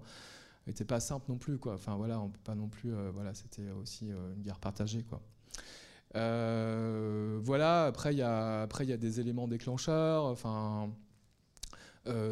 n'était 0.68 0.86
pas 0.86 1.02
simple 1.02 1.26
non 1.28 1.38
plus. 1.38 1.58
Quoi. 1.58 1.74
Enfin 1.74 1.96
voilà, 1.96 2.22
pas 2.46 2.56
non 2.56 2.70
plus. 2.70 2.94
Euh, 2.94 3.12
voilà, 3.14 3.34
c'était 3.34 3.70
aussi 3.72 4.10
euh, 4.10 4.34
une 4.36 4.42
guerre 4.42 4.60
partagée. 4.60 5.04
Quoi. 5.04 5.22
voilà. 6.14 7.88
Après, 7.88 8.14
il 8.14 8.18
y 8.18 8.22
a 8.22 8.66
y 8.80 8.94
a 8.94 8.98
des 8.98 9.20
éléments 9.20 9.50
déclencheurs. 9.50 10.24
Enfin, 10.24 10.90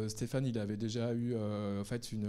Stéphane, 0.08 0.46
il 0.46 0.58
avait 0.58 0.78
déjà 0.78 1.12
eu 1.12 1.36
en 1.36 1.84
fait 1.84 2.12
une 2.12 2.26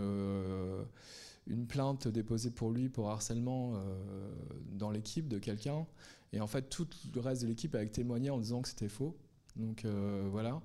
une 1.48 1.68
plainte 1.68 2.08
déposée 2.08 2.52
pour 2.52 2.72
lui 2.72 2.90
pour 2.90 3.10
harcèlement 3.10 3.74
euh, 3.76 4.32
dans 4.72 4.92
l'équipe 4.92 5.28
de 5.28 5.40
quelqu'un. 5.40 5.86
Et 6.34 6.40
en 6.40 6.48
fait, 6.48 6.70
tout 6.70 6.88
le 7.14 7.22
reste 7.22 7.42
de 7.42 7.48
l'équipe 7.48 7.76
a 7.76 7.86
témoigné 7.86 8.30
en 8.30 8.38
disant 8.38 8.62
que 8.62 8.70
c'était 8.70 8.90
faux. 8.90 9.18
Donc 9.56 9.86
euh, 9.86 10.28
voilà. 10.32 10.62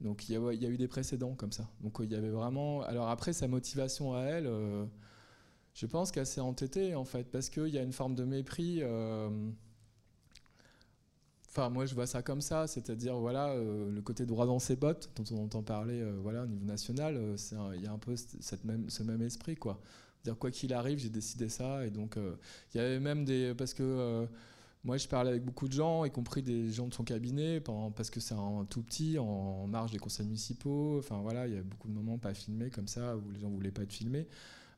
Donc 0.00 0.28
il 0.28 0.32
y, 0.32 0.66
a 0.66 0.68
eu 0.68 0.76
des 0.76 0.88
précédents 0.88 1.34
comme 1.34 1.52
ça. 1.52 1.68
Donc 1.80 1.98
il 2.00 2.10
y 2.10 2.16
avait 2.16 2.30
vraiment. 2.30 2.82
Alors 2.82 3.08
après, 3.08 3.32
sa 3.32 3.46
motivation 3.46 4.14
à 4.14 4.22
elle, 4.22 4.46
euh, 4.46 4.84
je 5.72 5.86
pense 5.86 6.10
qu'elle 6.10 6.26
s'est 6.26 6.40
entêtée 6.40 6.94
en 6.94 7.04
fait, 7.04 7.30
parce 7.30 7.48
qu'il 7.48 7.68
y 7.68 7.78
a 7.78 7.82
une 7.82 7.92
forme 7.92 8.14
de 8.14 8.24
mépris. 8.24 8.82
Enfin, 11.56 11.70
moi, 11.70 11.86
je 11.86 11.94
vois 11.94 12.06
ça 12.06 12.20
comme 12.20 12.40
ça, 12.40 12.66
c'est-à-dire, 12.66 13.16
voilà, 13.16 13.54
le 13.54 14.00
côté 14.02 14.26
droit 14.26 14.44
dans 14.44 14.58
ses 14.58 14.74
bottes, 14.74 15.10
dont 15.14 15.36
on 15.36 15.44
entend 15.44 15.62
parler, 15.62 16.04
voilà, 16.20 16.42
au 16.42 16.46
niveau 16.46 16.64
national, 16.64 17.16
il 17.76 17.82
y 17.82 17.86
a 17.86 17.92
un 17.92 17.98
peu 17.98 18.16
cette 18.16 18.64
même, 18.64 18.90
ce 18.90 19.04
même 19.04 19.22
esprit, 19.22 19.54
quoi 19.54 19.80
dire 20.24 20.38
quoi 20.38 20.50
qu'il 20.50 20.72
arrive, 20.72 20.98
j'ai 20.98 21.10
décidé 21.10 21.48
ça. 21.48 21.86
Et 21.86 21.90
donc, 21.90 22.16
euh, 22.16 22.34
il 22.74 22.78
y 22.78 22.80
avait 22.80 23.00
même 23.00 23.24
des. 23.24 23.54
Parce 23.54 23.74
que 23.74 23.82
euh, 23.82 24.26
moi, 24.82 24.96
je 24.96 25.06
parlais 25.06 25.30
avec 25.30 25.44
beaucoup 25.44 25.68
de 25.68 25.72
gens, 25.72 26.04
y 26.04 26.10
compris 26.10 26.42
des 26.42 26.70
gens 26.70 26.88
de 26.88 26.94
son 26.94 27.04
cabinet, 27.04 27.60
parce 27.60 28.10
que 28.10 28.20
c'est 28.20 28.34
un 28.34 28.66
tout 28.68 28.82
petit, 28.82 29.18
en 29.18 29.66
marge 29.66 29.92
des 29.92 29.98
conseils 29.98 30.26
municipaux. 30.26 30.98
Enfin, 30.98 31.20
voilà, 31.20 31.46
il 31.46 31.54
y 31.54 31.58
a 31.58 31.62
beaucoup 31.62 31.88
de 31.88 31.94
moments 31.94 32.18
pas 32.18 32.34
filmés 32.34 32.70
comme 32.70 32.88
ça, 32.88 33.16
où 33.16 33.30
les 33.30 33.40
gens 33.40 33.50
voulaient 33.50 33.70
pas 33.70 33.82
être 33.82 33.92
filmés. 33.92 34.26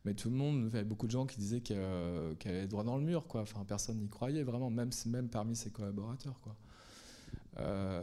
Mais 0.04 0.14
tout 0.14 0.30
le 0.30 0.36
monde, 0.36 0.68
il 0.68 0.74
y 0.74 0.76
avait 0.76 0.84
beaucoup 0.84 1.06
de 1.06 1.12
gens 1.12 1.26
qui 1.26 1.38
disaient 1.38 1.60
qu'elle 1.60 1.80
avait 2.44 2.68
droit 2.68 2.84
dans 2.84 2.96
le 2.96 3.02
mur, 3.02 3.26
quoi. 3.26 3.42
Enfin, 3.42 3.64
personne 3.66 3.98
n'y 3.98 4.08
croyait 4.08 4.44
vraiment, 4.44 4.70
même, 4.70 4.90
même 5.06 5.28
parmi 5.28 5.56
ses 5.56 5.70
collaborateurs, 5.70 6.40
quoi. 6.42 6.54
Euh, 7.60 8.00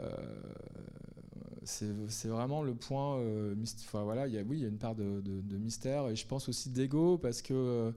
c'est 1.66 2.28
vraiment 2.28 2.62
le 2.62 2.74
point. 2.74 3.18
Euh, 3.18 3.56
enfin, 3.86 4.04
voilà, 4.04 4.26
oui, 4.26 4.58
il 4.58 4.62
y 4.62 4.66
a 4.66 4.68
une 4.68 4.78
part 4.78 4.96
de, 4.96 5.58
mystère 5.58 6.08
et 6.10 6.16
je 6.16 6.28
pense 6.28 6.50
aussi 6.50 6.70
d'ego 6.70 7.18
parce 7.18 7.42
que. 7.42 7.94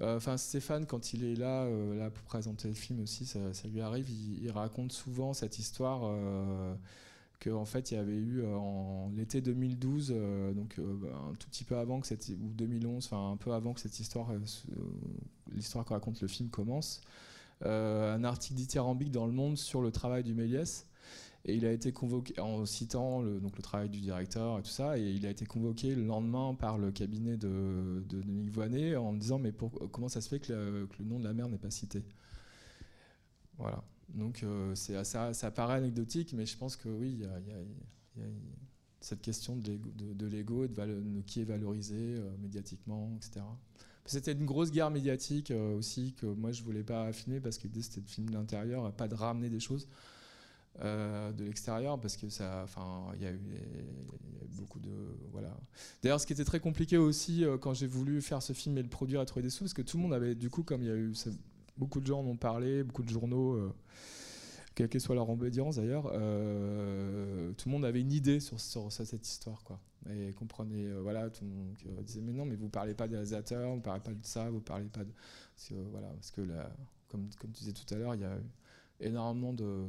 Enfin, 0.00 0.36
Stéphane, 0.36 0.86
quand 0.86 1.12
il 1.12 1.22
est 1.24 1.36
là, 1.36 1.68
là 1.94 2.10
pour 2.10 2.24
présenter 2.24 2.66
le 2.66 2.74
film 2.74 3.00
aussi, 3.00 3.26
ça, 3.26 3.38
lui 3.72 3.80
arrive. 3.80 4.10
Il, 4.10 4.50
raconte 4.50 4.90
souvent 4.90 5.34
cette 5.34 5.58
histoire 5.60 6.00
qu'en 7.40 7.60
en 7.60 7.64
fait, 7.64 7.92
il 7.92 7.94
y 7.94 7.96
avait 7.96 8.16
eu 8.16 8.44
en 8.44 9.12
l'été 9.14 9.40
2012, 9.40 10.12
donc 10.56 10.80
un 10.80 11.34
tout 11.34 11.48
petit 11.48 11.62
peu 11.62 11.76
avant 11.76 12.00
que 12.00 12.08
cette, 12.08 12.28
ou 12.28 12.50
2011, 12.54 13.04
enfin 13.06 13.32
un 13.32 13.36
peu 13.36 13.52
avant 13.52 13.72
que 13.72 13.80
cette 13.80 14.00
histoire, 14.00 14.32
l'histoire 15.52 15.84
que 15.84 15.92
raconte 15.94 16.20
le 16.22 16.28
film 16.28 16.48
commence, 16.48 17.00
un 17.64 18.24
article 18.24 18.54
dithyrambique 18.54 19.10
dans 19.10 19.26
Le 19.26 19.32
Monde 19.32 19.56
sur 19.56 19.80
le 19.80 19.90
travail 19.90 20.22
du 20.22 20.34
Méliès 20.34 20.86
et 21.46 21.54
il 21.54 21.66
a 21.66 21.72
été 21.72 21.92
convoqué, 21.92 22.40
en 22.40 22.64
citant 22.64 23.20
le, 23.20 23.38
donc 23.38 23.56
le 23.56 23.62
travail 23.62 23.90
du 23.90 24.00
directeur 24.00 24.58
et 24.58 24.62
tout 24.62 24.70
ça, 24.70 24.98
et 24.98 25.02
il 25.02 25.26
a 25.26 25.30
été 25.30 25.44
convoqué 25.44 25.94
le 25.94 26.04
lendemain 26.04 26.54
par 26.54 26.78
le 26.78 26.90
cabinet 26.90 27.36
de, 27.36 28.02
de 28.08 28.22
Dominique 28.22 28.50
Voinet 28.50 28.96
en 28.96 29.12
disant 29.12 29.38
Mais 29.38 29.52
comment 29.92 30.08
ça 30.08 30.22
se 30.22 30.28
fait 30.28 30.40
que 30.40 30.52
le, 30.52 31.04
nom 31.04 31.18
de 31.18 31.24
la 31.24 31.34
mère 31.34 31.48
n'est 31.48 31.58
pas 31.58 31.70
cité? 31.70 32.02
Voilà. 33.58 33.84
Donc 34.08 34.42
euh, 34.42 34.74
ça, 34.74 35.34
ça 35.34 35.50
paraît 35.50 35.76
anecdotique, 35.76 36.32
mais 36.32 36.46
je 36.46 36.56
pense 36.56 36.76
que 36.76 36.88
oui, 36.88 37.12
il 37.12 37.20
y, 37.20 37.24
a, 37.26 38.24
cette 39.00 39.20
question 39.20 39.54
de 39.56 40.26
l'ego 40.26 40.64
et 40.64 40.68
de, 40.68 41.20
qui 41.26 41.42
est 41.42 41.44
valorisé 41.44 41.96
euh, 41.98 42.30
médiatiquement, 42.38 43.12
etc. 43.16 43.44
C'était 44.06 44.32
une 44.32 44.44
grosse 44.44 44.70
guerre 44.70 44.90
médiatique 44.90 45.50
euh, 45.50 45.76
aussi 45.78 46.12
que 46.12 46.26
moi 46.26 46.52
je 46.52 46.62
voulais 46.62 46.82
pas 46.82 47.12
filmer 47.12 47.40
parce 47.40 47.56
que 47.56 47.64
l'idée 47.64 47.82
c'était 47.82 48.02
de 48.02 48.08
filmer 48.08 48.30
de 48.30 48.34
l'intérieur, 48.34 48.92
pas 48.92 49.08
de 49.08 49.14
ramener 49.14 49.48
des 49.48 49.60
choses. 49.60 49.88
Euh, 50.82 51.30
de 51.30 51.44
l'extérieur 51.44 52.00
parce 52.00 52.16
que 52.16 52.28
ça 52.28 52.62
enfin 52.64 53.04
il 53.14 53.22
y, 53.22 53.26
a 53.26 53.30
eu 53.30 53.38
beaucoup 54.56 54.80
de 54.80 54.90
voilà 55.30 55.56
d'ailleurs 56.02 56.18
ce 56.18 56.26
qui 56.26 56.32
était 56.32 56.44
très 56.44 56.58
compliqué 56.58 56.96
aussi 56.96 57.44
euh, 57.44 57.56
quand 57.56 57.74
j'ai 57.74 57.86
voulu 57.86 58.20
faire 58.20 58.42
ce 58.42 58.54
film 58.54 58.76
et 58.76 58.82
le 58.82 58.88
produire 58.88 59.20
à 59.20 59.24
trouver 59.24 59.44
des 59.44 59.50
sous 59.50 59.62
parce 59.62 59.72
que 59.72 59.82
tout 59.82 59.98
le 59.98 60.02
monde 60.02 60.12
avait 60.12 60.34
du 60.34 60.50
coup 60.50 60.64
comme 60.64 60.82
il 60.82 60.88
y 60.88 60.90
a 60.90 60.96
eu 60.96 61.12
beaucoup 61.78 62.00
de 62.00 62.06
gens 62.08 62.22
en 62.22 62.26
ont 62.26 62.36
parlé 62.36 62.82
beaucoup 62.82 63.04
de 63.04 63.08
journaux 63.08 63.72
quelle 64.74 64.88
que 64.88 64.98
soit 64.98 65.14
leur 65.14 65.28
obédience 65.30 65.76
d'ailleurs 65.76 66.04
tout 66.04 67.68
le 67.68 67.70
monde 67.70 67.84
avait 67.84 68.00
une 68.00 68.12
idée 68.12 68.40
sur, 68.40 68.58
cette 68.58 69.26
histoire 69.26 69.62
quoi 69.62 69.80
et 70.10 70.32
comprenait 70.32 70.92
voilà 71.00 71.30
tout 71.30 71.44
le 71.44 71.50
monde 71.50 71.76
disait 72.02 72.20
mais 72.20 72.32
non 72.32 72.44
mais 72.44 72.56
vous 72.56 72.68
parlez 72.68 72.94
pas 72.94 73.08
des 73.08 73.14
réalisateurs 73.14 73.74
vous 73.74 73.80
parlez 73.80 74.00
pas 74.00 74.12
de 74.12 74.18
ça 74.22 74.50
vous 74.50 74.60
parlez 74.60 74.86
pas 74.86 75.04
de 75.04 75.12
parce 75.54 75.68
que, 75.68 75.74
voilà 75.90 76.08
parce 76.08 76.30
que 76.30 76.40
comme 77.08 77.28
comme 77.40 77.52
tu 77.52 77.60
disais 77.60 77.72
tout 77.72 77.94
à 77.94 77.98
l'heure 77.98 78.14
il 78.14 78.20
y 78.20 78.24
a 78.24 78.36
énormément 79.00 79.52
de 79.52 79.84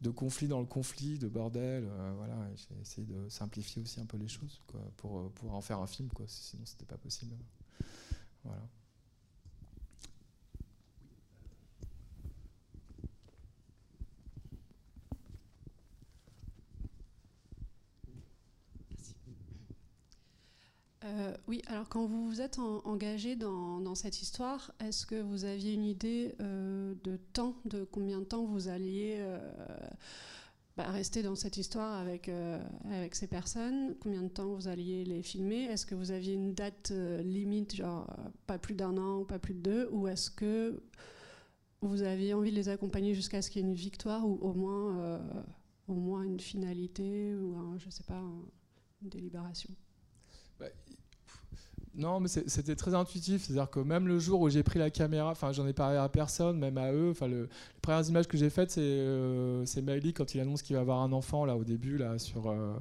de 0.00 0.10
conflit 0.10 0.48
dans 0.48 0.60
le 0.60 0.66
conflit, 0.66 1.18
de 1.18 1.28
bordel. 1.28 1.84
Euh, 1.86 2.12
voilà, 2.16 2.36
j'ai 2.54 2.80
essayé 2.80 3.06
de 3.06 3.28
simplifier 3.28 3.82
aussi 3.82 4.00
un 4.00 4.06
peu 4.06 4.16
les 4.16 4.28
choses 4.28 4.60
quoi, 4.66 4.80
pour, 4.96 5.18
euh, 5.18 5.32
pour 5.34 5.54
en 5.54 5.60
faire 5.60 5.78
un 5.80 5.86
film, 5.86 6.08
quoi, 6.08 6.24
sinon 6.28 6.64
c'était 6.64 6.86
pas 6.86 6.96
possible. 6.96 7.36
Voilà. 8.44 8.62
Euh, 21.04 21.34
oui, 21.48 21.62
alors 21.66 21.88
quand 21.88 22.04
vous 22.04 22.28
vous 22.28 22.40
êtes 22.42 22.58
engagé 22.58 23.34
dans, 23.34 23.94
cette 23.94 24.20
histoire, 24.20 24.72
est-ce 24.80 25.06
que 25.06 25.14
vous 25.14 25.44
aviez 25.44 25.72
une 25.72 25.84
idée 25.84 26.34
euh, 26.40 26.94
de 27.04 27.16
temps, 27.32 27.56
de 27.64 27.84
combien 27.84 28.20
de 28.20 28.24
temps 28.24 28.44
vous 28.44 28.68
alliez 28.68 29.16
euh, 29.18 29.38
bah, 30.76 30.90
rester 30.90 31.22
dans 31.22 31.34
cette 31.34 31.56
histoire 31.56 31.98
avec, 31.98 32.30
avec 32.90 33.14
ces 33.14 33.26
personnes? 33.26 33.96
Combien 34.00 34.22
de 34.22 34.28
temps 34.28 34.52
vous 34.54 34.68
alliez 34.68 35.04
les 35.04 35.22
filmer? 35.22 35.64
Est-ce 35.64 35.86
que 35.86 35.94
vous 35.94 36.10
aviez 36.10 36.34
une 36.34 36.52
date 36.52 36.92
limite, 37.24 37.74
genre 37.74 38.14
pas 38.46 38.58
plus 38.58 38.74
d'un 38.74 38.96
an 38.98 39.20
ou 39.20 39.24
pas 39.24 39.38
plus 39.38 39.54
de 39.54 39.60
deux? 39.60 39.88
Ou 39.92 40.06
est-ce 40.06 40.30
que 40.30 40.82
vous 41.80 42.02
aviez 42.02 42.34
envie 42.34 42.50
de 42.50 42.56
les 42.56 42.68
accompagner 42.68 43.14
jusqu'à 43.14 43.40
ce 43.40 43.50
qu'il 43.50 43.62
y 43.62 43.64
ait 43.64 43.68
une 43.68 43.74
victoire 43.74 44.28
ou 44.28 44.38
au 44.42 44.52
moins, 44.52 45.18
au 45.88 45.94
moins 45.94 46.24
une 46.24 46.40
finalité 46.40 47.34
ou 47.34 47.56
je 47.78 47.88
sais 47.88 48.04
pas, 48.04 48.22
une 49.02 49.08
délibération? 49.08 49.70
Bah, 50.60 50.66
non, 51.94 52.20
mais 52.20 52.28
c'était 52.28 52.76
très 52.76 52.94
intuitif. 52.94 53.44
C'est-à-dire 53.44 53.68
que 53.68 53.80
même 53.80 54.06
le 54.06 54.18
jour 54.18 54.40
où 54.40 54.48
j'ai 54.48 54.62
pris 54.62 54.78
la 54.78 54.90
caméra, 54.90 55.30
enfin, 55.30 55.52
j'en 55.52 55.66
ai 55.66 55.72
parlé 55.72 55.96
à 55.96 56.08
personne, 56.08 56.58
même 56.58 56.78
à 56.78 56.92
eux. 56.92 57.10
Enfin, 57.10 57.26
le, 57.26 57.42
les 57.42 57.80
premières 57.82 58.08
images 58.08 58.28
que 58.28 58.36
j'ai 58.36 58.50
faites, 58.50 58.70
c'est 58.70 58.80
euh, 58.82 59.64
quand 60.14 60.34
il 60.34 60.40
annonce 60.40 60.62
qu'il 60.62 60.76
va 60.76 60.82
avoir 60.82 61.00
un 61.00 61.12
enfant 61.12 61.44
là 61.44 61.56
au 61.56 61.64
début 61.64 61.98
là 61.98 62.18
sur 62.18 62.48
euh, 62.48 62.74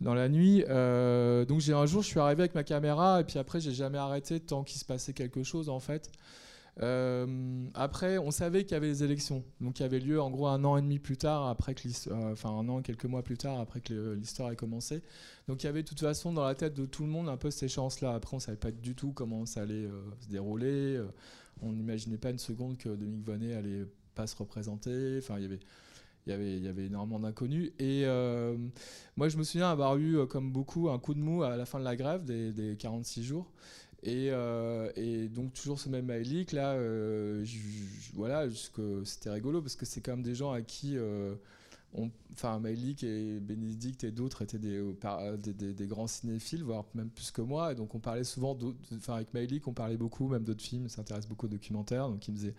dans 0.00 0.14
la 0.14 0.28
nuit. 0.28 0.64
Euh, 0.68 1.44
donc 1.44 1.60
j'ai 1.60 1.74
un 1.74 1.86
jour, 1.86 2.02
je 2.02 2.08
suis 2.08 2.20
arrivé 2.20 2.42
avec 2.42 2.54
ma 2.54 2.64
caméra 2.64 3.20
et 3.20 3.24
puis 3.24 3.38
après, 3.38 3.60
j'ai 3.60 3.72
jamais 3.72 3.98
arrêté 3.98 4.40
tant 4.40 4.64
qu'il 4.64 4.78
se 4.80 4.84
passait 4.84 5.12
quelque 5.12 5.42
chose 5.42 5.68
en 5.68 5.80
fait. 5.80 6.10
Euh, 6.82 7.66
après, 7.74 8.18
on 8.18 8.30
savait 8.30 8.64
qu'il 8.64 8.72
y 8.72 8.74
avait 8.74 8.88
les 8.88 9.04
élections, 9.04 9.44
donc 9.60 9.74
qui 9.74 9.82
avait 9.82 10.00
lieu 10.00 10.20
en 10.20 10.30
gros 10.30 10.48
un 10.48 10.64
an 10.64 10.76
et 10.76 10.82
demi 10.82 10.98
plus 10.98 11.16
tard, 11.16 11.46
après 11.46 11.74
que 11.74 11.86
euh, 12.08 12.32
enfin 12.32 12.50
un 12.50 12.68
an 12.68 12.82
quelques 12.82 13.04
mois 13.04 13.22
plus 13.22 13.36
tard, 13.38 13.60
après 13.60 13.80
que 13.80 14.14
l'histoire 14.14 14.50
ait 14.50 14.56
commencé. 14.56 15.02
Donc 15.46 15.62
il 15.62 15.66
y 15.66 15.68
avait 15.68 15.82
de 15.82 15.88
toute 15.88 16.00
façon 16.00 16.32
dans 16.32 16.44
la 16.44 16.54
tête 16.54 16.74
de 16.74 16.86
tout 16.86 17.04
le 17.04 17.10
monde 17.10 17.28
un 17.28 17.36
peu 17.36 17.50
ces 17.50 17.68
chances-là. 17.68 18.14
Après, 18.14 18.36
on 18.36 18.40
savait 18.40 18.56
pas 18.56 18.72
du 18.72 18.94
tout 18.94 19.12
comment 19.12 19.46
ça 19.46 19.62
allait 19.62 19.86
euh, 19.86 20.02
se 20.20 20.28
dérouler. 20.28 21.00
on 21.62 21.72
n'imaginait 21.72 22.18
pas 22.18 22.30
une 22.30 22.38
seconde 22.38 22.76
que 22.76 22.88
Dominique 22.88 23.24
Vonnet 23.24 23.54
allait 23.54 23.86
pas 24.14 24.26
se 24.26 24.36
représenter. 24.36 25.18
Enfin, 25.18 25.36
il 25.38 25.42
y 25.42 25.46
avait 25.46 25.60
il 26.26 26.30
y 26.30 26.32
avait, 26.32 26.56
il 26.56 26.64
y 26.64 26.68
avait 26.68 26.86
énormément 26.86 27.20
d'inconnus. 27.20 27.72
Et 27.78 28.06
moi, 29.14 29.28
je 29.28 29.36
me 29.36 29.42
souviens 29.42 29.70
avoir 29.70 29.98
eu, 29.98 30.26
comme 30.26 30.50
beaucoup, 30.52 30.88
un 30.88 30.98
coup 30.98 31.12
de 31.12 31.18
mou 31.18 31.42
à 31.42 31.54
la 31.58 31.66
fin 31.66 31.78
de 31.78 31.84
la 31.84 31.96
grève 31.96 32.24
des, 32.24 32.50
des 32.50 32.78
46 32.78 33.22
jours. 33.22 33.52
Euh, 34.06 34.90
et, 34.96 35.28
donc 35.28 35.54
toujours 35.54 35.80
ce 35.80 35.88
même 35.88 36.06
Maïlik 36.06 36.52
là, 36.52 36.72
euh, 36.72 37.44
voilà, 38.14 38.46
c'était 39.04 39.30
rigolo 39.30 39.62
parce 39.62 39.76
que 39.76 39.86
c'est 39.86 40.00
quand 40.00 40.12
même 40.12 40.22
des 40.22 40.34
gens 40.34 40.52
à 40.52 40.62
qui, 40.62 40.96
euh, 40.96 41.34
enfin 42.32 42.58
Maïlik 42.58 43.02
et 43.04 43.40
Bénédicte 43.40 44.04
et 44.04 44.10
d'autres 44.10 44.42
étaient 44.42 44.58
des, 44.58 44.82
des, 45.72 45.86
grands 45.86 46.06
cinéphiles, 46.06 46.62
voire 46.64 46.84
même 46.94 47.08
plus 47.08 47.30
que 47.30 47.40
moi. 47.40 47.72
Et 47.72 47.74
donc 47.74 47.94
on 47.94 48.00
parlait 48.00 48.24
souvent, 48.24 48.58
enfin 48.96 49.14
avec 49.14 49.32
Maïlik, 49.32 49.66
on 49.68 49.72
parlait 49.72 49.96
beaucoup 49.96 50.28
même 50.28 50.44
d'autres 50.44 50.64
films, 50.64 50.88
s'intéresse 50.88 51.26
beaucoup 51.26 51.46
aux 51.46 51.50
documentaires. 51.50 52.08
Donc 52.08 52.26
il 52.28 52.32
me 52.32 52.36
disait 52.36 52.54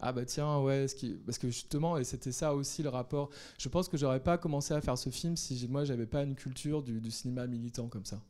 ah 0.00 0.12
bah 0.12 0.24
tiens 0.24 0.60
ouais, 0.60 0.86
parce 1.26 1.38
que 1.38 1.48
justement 1.48 1.98
et 1.98 2.04
c'était 2.04 2.32
ça 2.32 2.54
aussi 2.54 2.82
le 2.82 2.88
rapport. 2.90 3.30
Je 3.58 3.68
pense 3.68 3.88
que 3.88 3.96
j'aurais 3.96 4.20
pas 4.20 4.38
commencé 4.38 4.74
à 4.74 4.80
faire 4.80 4.98
ce 4.98 5.10
film 5.10 5.36
si 5.36 5.66
moi 5.68 5.84
j'avais 5.84 6.06
pas 6.06 6.22
une 6.22 6.34
culture 6.34 6.82
du 6.82 7.10
cinéma 7.10 7.46
militant 7.46 7.88
comme 7.88 8.04
ça. 8.04 8.20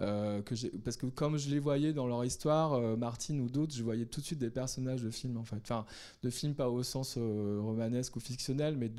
Euh, 0.00 0.42
parce 0.84 0.96
que 0.96 1.06
comme 1.06 1.38
je 1.38 1.50
les 1.50 1.58
voyais 1.58 1.92
dans 1.92 2.06
leur 2.06 2.24
histoire, 2.24 2.74
euh, 2.74 2.96
Martine 2.96 3.40
ou 3.40 3.48
d'autres, 3.48 3.74
je 3.74 3.82
voyais 3.82 4.06
tout 4.06 4.20
de 4.20 4.26
suite 4.26 4.38
des 4.38 4.50
personnages 4.50 5.02
de 5.02 5.10
films 5.10 5.36
en 5.36 5.44
fait. 5.44 5.56
Enfin, 5.56 5.84
de 6.22 6.30
films 6.30 6.54
pas 6.54 6.68
au 6.68 6.84
sens 6.84 7.16
euh, 7.18 7.58
romanesque 7.60 8.14
ou 8.16 8.20
fictionnel, 8.20 8.76
mais 8.76 8.92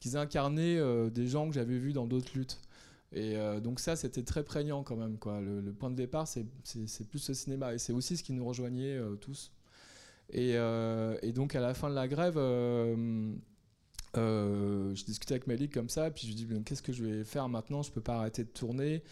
qu'ils 0.00 0.16
incarnaient 0.16 0.80
des 1.10 1.26
gens 1.26 1.48
que 1.48 1.54
j'avais 1.54 1.78
vus 1.78 1.92
dans 1.92 2.06
d'autres 2.06 2.32
luttes. 2.34 2.60
Et 3.12 3.36
donc 3.62 3.78
ça, 3.78 3.94
c'était 3.94 4.24
très 4.24 4.42
prégnant 4.42 4.82
quand 4.82 4.96
même. 4.96 5.16
Le, 5.40 5.72
point 5.72 5.88
de 5.90 5.94
départ, 5.94 6.26
c'est 6.26 6.44
plus 7.08 7.28
le 7.28 7.34
cinéma. 7.34 7.72
Et 7.72 7.78
c'est 7.78 7.92
aussi 7.92 8.16
ce 8.16 8.24
qui 8.24 8.32
nous 8.32 8.44
rejoignait 8.44 8.98
tous. 9.20 9.52
Et, 10.30 10.54
et, 11.22 11.32
donc 11.32 11.54
à 11.54 11.60
la 11.60 11.74
fin 11.74 11.88
de 11.88 11.94
la 11.94 12.08
grève, 12.08 12.34
je 14.14 15.04
discutais 15.04 15.34
avec 15.34 15.46
Malik 15.46 15.72
comme 15.72 15.88
ça, 15.88 16.10
puis 16.10 16.24
je 16.24 16.28
lui 16.28 16.34
dis 16.34 16.48
qu'est-ce 16.64 16.82
que 16.82 16.92
je 16.92 17.04
vais 17.04 17.24
faire 17.24 17.48
maintenant? 17.48 17.82
Je 17.82 17.92
peux 17.92 18.00
pas 18.00 18.16
arrêter 18.16 18.42
de 18.42 18.50
tourner. 18.50 19.04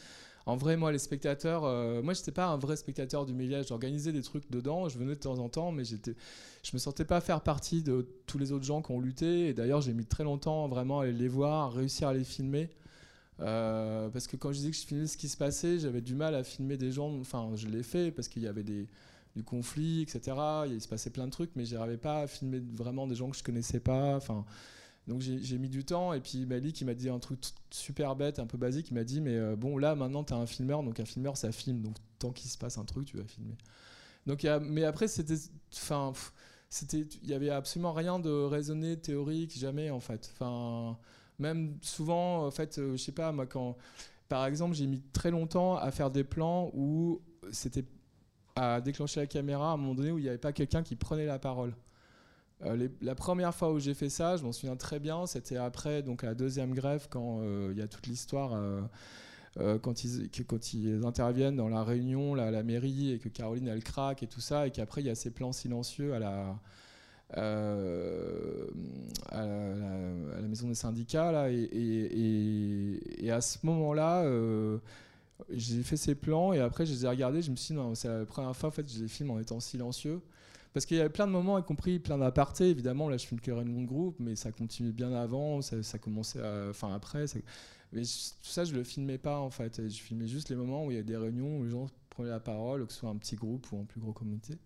En 0.47 0.57
vrai, 0.57 0.77
moi, 0.77 0.91
les 0.91 0.99
spectateurs, 0.99 1.65
euh, 1.65 2.03
moi, 2.03 2.15
j'étais 2.15 2.33
pas 2.33 2.47
un 2.47 2.57
vrai 2.57 2.77
spectateur 2.77 3.25
du 3.27 3.35
milieu. 3.35 3.63
J'organisais 3.63 4.13
des 4.13 4.23
trucs 4.23 4.51
dedans, 4.51 4.89
je 4.89 4.99
venais 4.99 5.15
de 5.15 5.21
temps 5.21 5.39
en 5.39 5.49
temps, 5.49 5.73
mais 5.73 5.85
j'étais, 5.85 6.15
je 6.63 6.71
me 6.75 6.79
sentais 6.79 7.05
pas 7.05 7.21
faire 7.21 7.43
partie 7.43 7.83
de 7.83 8.07
tous 8.27 8.39
les 8.39 8.53
autres 8.53 8.65
gens 8.65 8.83
qui 8.83 8.93
ont 8.93 9.01
lutté. 9.01 9.49
Et 9.49 9.55
d'ailleurs, 9.55 9.81
j'ai 9.81 9.95
mis 9.95 10.07
très 10.07 10.25
longtemps 10.25 10.69
vraiment 10.69 11.01
à 11.01 11.05
aller 11.05 11.13
les 11.13 11.29
voir, 11.29 11.67
à 11.67 11.71
réussir 11.71 12.09
à 12.09 12.15
les 12.15 12.25
filmer. 12.25 12.71
Euh, 13.41 14.09
parce 14.09 14.27
que 14.27 14.37
quand 14.37 14.53
je 14.53 14.59
disais 14.59 14.71
que 14.71 14.77
je 14.77 14.87
filmais 14.87 15.07
ce 15.07 15.17
qui 15.17 15.29
se 15.29 15.37
passait, 15.37 15.79
j'avais 15.79 16.01
du 16.01 16.15
mal 16.15 16.35
à 16.35 16.45
filmer 16.45 16.77
des 16.77 16.93
gens. 16.93 17.19
Enfin, 17.21 17.51
je 17.55 17.69
l'ai 17.69 17.83
fait 17.83 18.11
parce 18.11 18.29
qu'il 18.29 18.43
y 18.43 18.49
avait 18.49 18.65
du 18.65 18.89
conflit, 19.45 20.03
etc. 20.03 20.37
Il 20.69 20.81
se 20.81 20.89
passait 20.89 21.11
plein 21.11 21.27
de 21.27 21.33
trucs, 21.33 21.51
mais 21.57 21.65
j'arrivais 21.65 21.97
pas 21.97 22.21
à 22.23 22.27
filmer 22.27 22.61
vraiment 22.61 23.07
des 23.07 23.15
gens 23.15 23.31
que 23.31 23.37
je 23.37 23.45
connaissais 23.45 23.81
pas. 23.81 24.17
Enfin, 24.17 24.45
donc 25.09 25.21
j'ai 25.21 25.59
mis 25.59 25.69
du 25.69 25.85
temps 25.85 26.13
et 26.13 26.21
puis 26.21 26.47
Malik 26.47 26.81
il 26.81 26.85
m'a 26.85 26.95
dit 26.95 27.09
un 27.09 27.19
truc 27.19 27.41
super 27.71 28.15
bête, 28.17 28.39
un 28.39 28.47
peu 28.47 28.59
basique, 28.59 28.91
il 28.91 28.95
m'a 28.95 29.05
dit 29.05 29.21
mais 29.21 29.37
euh, 29.37 29.57
bon 29.57 29.79
là 29.79 29.95
maintenant 29.95 30.25
tu 30.25 30.33
as 30.33 30.37
un 30.37 30.47
filmeur, 30.47 30.83
donc 30.83 31.01
un 31.01 31.05
filmeur 31.05 31.37
ça 31.37 31.51
filme, 31.53 31.83
donc 31.83 31.97
tant 32.19 32.31
qu'il 32.31 32.51
se 32.51 32.59
passe 32.59 32.79
un 32.79 32.85
truc 32.85 33.07
tu 33.07 33.17
vas 33.17 33.25
filmer. 33.25 33.57
Donc, 34.27 34.47
mais 34.63 34.85
après 34.85 35.09
c'était... 35.09 35.35
Enfin, 35.75 36.13
c'était, 36.73 37.07
il 37.23 37.29
y 37.29 37.35
avait 37.35 37.51
absolument 37.51 37.93
rien 37.93 38.19
de 38.19 38.31
raisonné, 38.31 38.97
théorique, 38.97 39.59
jamais 39.59 39.91
en 39.91 40.01
fait. 40.01 40.31
Enfin, 40.33 40.97
même 41.39 41.77
souvent, 41.83 42.47
en 42.47 42.51
fait, 42.51 42.79
euh, 42.79 42.93
je 42.93 43.03
sais 43.03 43.13
pas, 43.13 43.31
moi 43.31 43.47
quand, 43.47 43.77
par 44.29 44.47
exemple, 44.47 44.75
j'ai 44.75 44.87
mis 44.87 45.03
très 45.13 45.31
longtemps 45.31 45.77
à 45.77 45.91
faire 45.91 46.11
des 46.11 46.25
plans 46.25 46.71
où 46.73 47.21
c'était 47.51 47.85
à 48.57 48.81
déclencher 48.81 49.21
la 49.21 49.27
caméra 49.27 49.71
à 49.71 49.75
un 49.75 49.77
moment 49.77 49.95
donné 49.95 50.13
où 50.13 50.19
il 50.19 50.23
n'y 50.23 50.29
avait 50.29 50.39
pas 50.39 50.53
quelqu'un 50.53 50.83
qui 50.83 50.97
prenait 50.97 51.27
la 51.27 51.39
parole. 51.39 51.75
Euh, 52.65 52.89
la 53.01 53.15
première 53.15 53.55
fois 53.55 53.73
où 53.73 53.79
j'ai 53.81 53.95
fait 53.95 54.09
ça, 54.09 54.37
je 54.37 54.45
m'en 54.45 54.53
souviens 54.53 54.77
très 54.77 55.01
bien, 55.01 55.27
c'était 55.27 55.57
après 55.57 56.03
donc 56.03 56.23
la 56.23 56.35
deuxième 56.35 56.75
grève 56.75 57.09
quand 57.11 57.41
euh, 57.41 57.71
il 57.73 57.79
y 57.79 57.83
a 57.83 57.89
toute 57.89 58.07
l'histoire 58.07 58.57
quand, 59.83 60.05
ils, 60.05 60.31
quand 60.47 60.73
ils 60.73 61.05
interviennent 61.05 61.57
dans 61.57 61.69
la 61.69 61.85
réunion, 61.85 62.35
là, 62.35 62.45
à 62.47 62.51
la 62.51 62.63
mairie, 62.63 63.13
et 63.13 63.19
que 63.19 63.29
Caroline 63.29 63.69
elle 63.69 63.85
craque 63.85 64.23
et 64.23 64.27
tout 64.27 64.41
ça, 64.41 64.67
et 64.67 64.71
qu'après 64.71 65.03
il 65.03 65.07
y 65.07 65.11
a 65.11 65.15
ces 65.15 65.31
plans 65.31 65.53
silencieux 65.53 66.15
à 66.15 66.19
la, 66.19 66.59
euh, 67.39 68.67
à, 69.31 69.47
la, 69.47 70.49
maison 70.49 70.69
des 70.69 70.75
syndicats. 70.75 71.33
Là, 71.33 71.49
et, 71.51 73.31
à 73.31 73.41
ce 73.41 73.59
moment-là, 73.63 74.23
euh, 74.25 74.79
j'ai 75.51 75.83
fait 75.83 75.97
ces 75.97 76.15
plans 76.15 76.53
et 76.53 76.61
après 76.61 76.85
je 76.85 76.93
les 76.93 77.05
ai 77.07 77.09
regardés. 77.09 77.43
Je 77.43 77.51
me 77.51 77.57
suis 77.57 77.75
dit, 77.75 77.81
non, 77.81 77.95
c'est 77.95 78.09
la 78.09 78.27
première 78.27 78.55
fois 78.55 78.69
en 78.69 78.73
fait, 78.73 78.91
je 78.93 79.03
les 79.03 79.09
filme 79.09 79.31
en 79.31 79.39
étant 79.39 79.61
silencieux. 79.61 80.21
Parce 80.73 80.87
qu'il 80.87 80.97
y 80.97 81.01
avait 81.01 81.11
plein 81.11 81.27
de 81.27 81.33
moments, 81.33 81.59
y 81.59 81.63
compris 81.63 81.99
plein 81.99 82.19
d'apartés. 82.19 82.71
Évidemment, 82.71 83.09
là, 83.09 83.17
je 83.17 83.27
filme 83.27 83.41
que 83.41 83.51
Raymond 83.51 83.83
de 83.83 83.87
groupe, 83.87 84.17
mais 84.19 84.37
ça 84.37 84.53
continuait 84.53 84.93
bien 84.93 85.13
avant. 85.13 85.61
Ça, 85.61 85.83
ça 85.83 85.99
commençait, 85.99 86.41
enfin 86.71 86.95
après. 86.95 87.27
mais 87.93 88.03
tout 88.03 88.49
ça, 88.49 88.65
je 88.65 88.75
le 88.75 88.83
filmais 88.85 89.19
pas 89.19 89.39
en 89.39 89.51
fait. 89.51 89.89
Je 89.89 90.01
filmais 90.01 90.27
juste 90.27 90.49
les 90.49 90.57
moments 90.57 90.87
où 90.87 90.91
il 90.91 90.97
y 90.97 91.01
a 91.01 91.03
des 91.03 91.17
réunions 91.17 91.59
où 91.59 91.65
les 91.65 91.71
gens 91.71 91.89
prenaient 92.11 92.31
la 92.31 92.41
parole, 92.41 92.87
que 92.87 92.93
ce 92.93 93.01
soit 93.01 93.11
un 93.11 93.17
petit 93.17 93.37
groupe 93.37 93.71
ou 93.73 93.81
en 93.81 93.85
plus 93.85 94.01
gros 94.01 94.13
comité. 94.13 94.59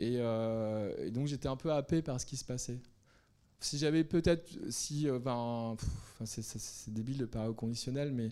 Euh, 0.00 0.94
et, 0.98 1.10
donc 1.10 1.26
j'étais 1.26 1.48
un 1.48 1.56
peu 1.56 1.72
happé 1.72 2.02
par 2.02 2.20
ce 2.20 2.26
qui 2.26 2.36
se 2.36 2.44
passait. 2.44 2.78
Si 3.60 3.78
j'avais 3.78 4.04
peut-être, 4.04 4.50
si, 4.70 5.08
euh, 5.08 5.18
ben, 5.18 5.76
c'est 6.24 6.92
débile 6.92 7.18
de 7.18 7.26
parler 7.26 7.48
au 7.48 7.54
conditionnel, 7.54 8.12
mais 8.12 8.30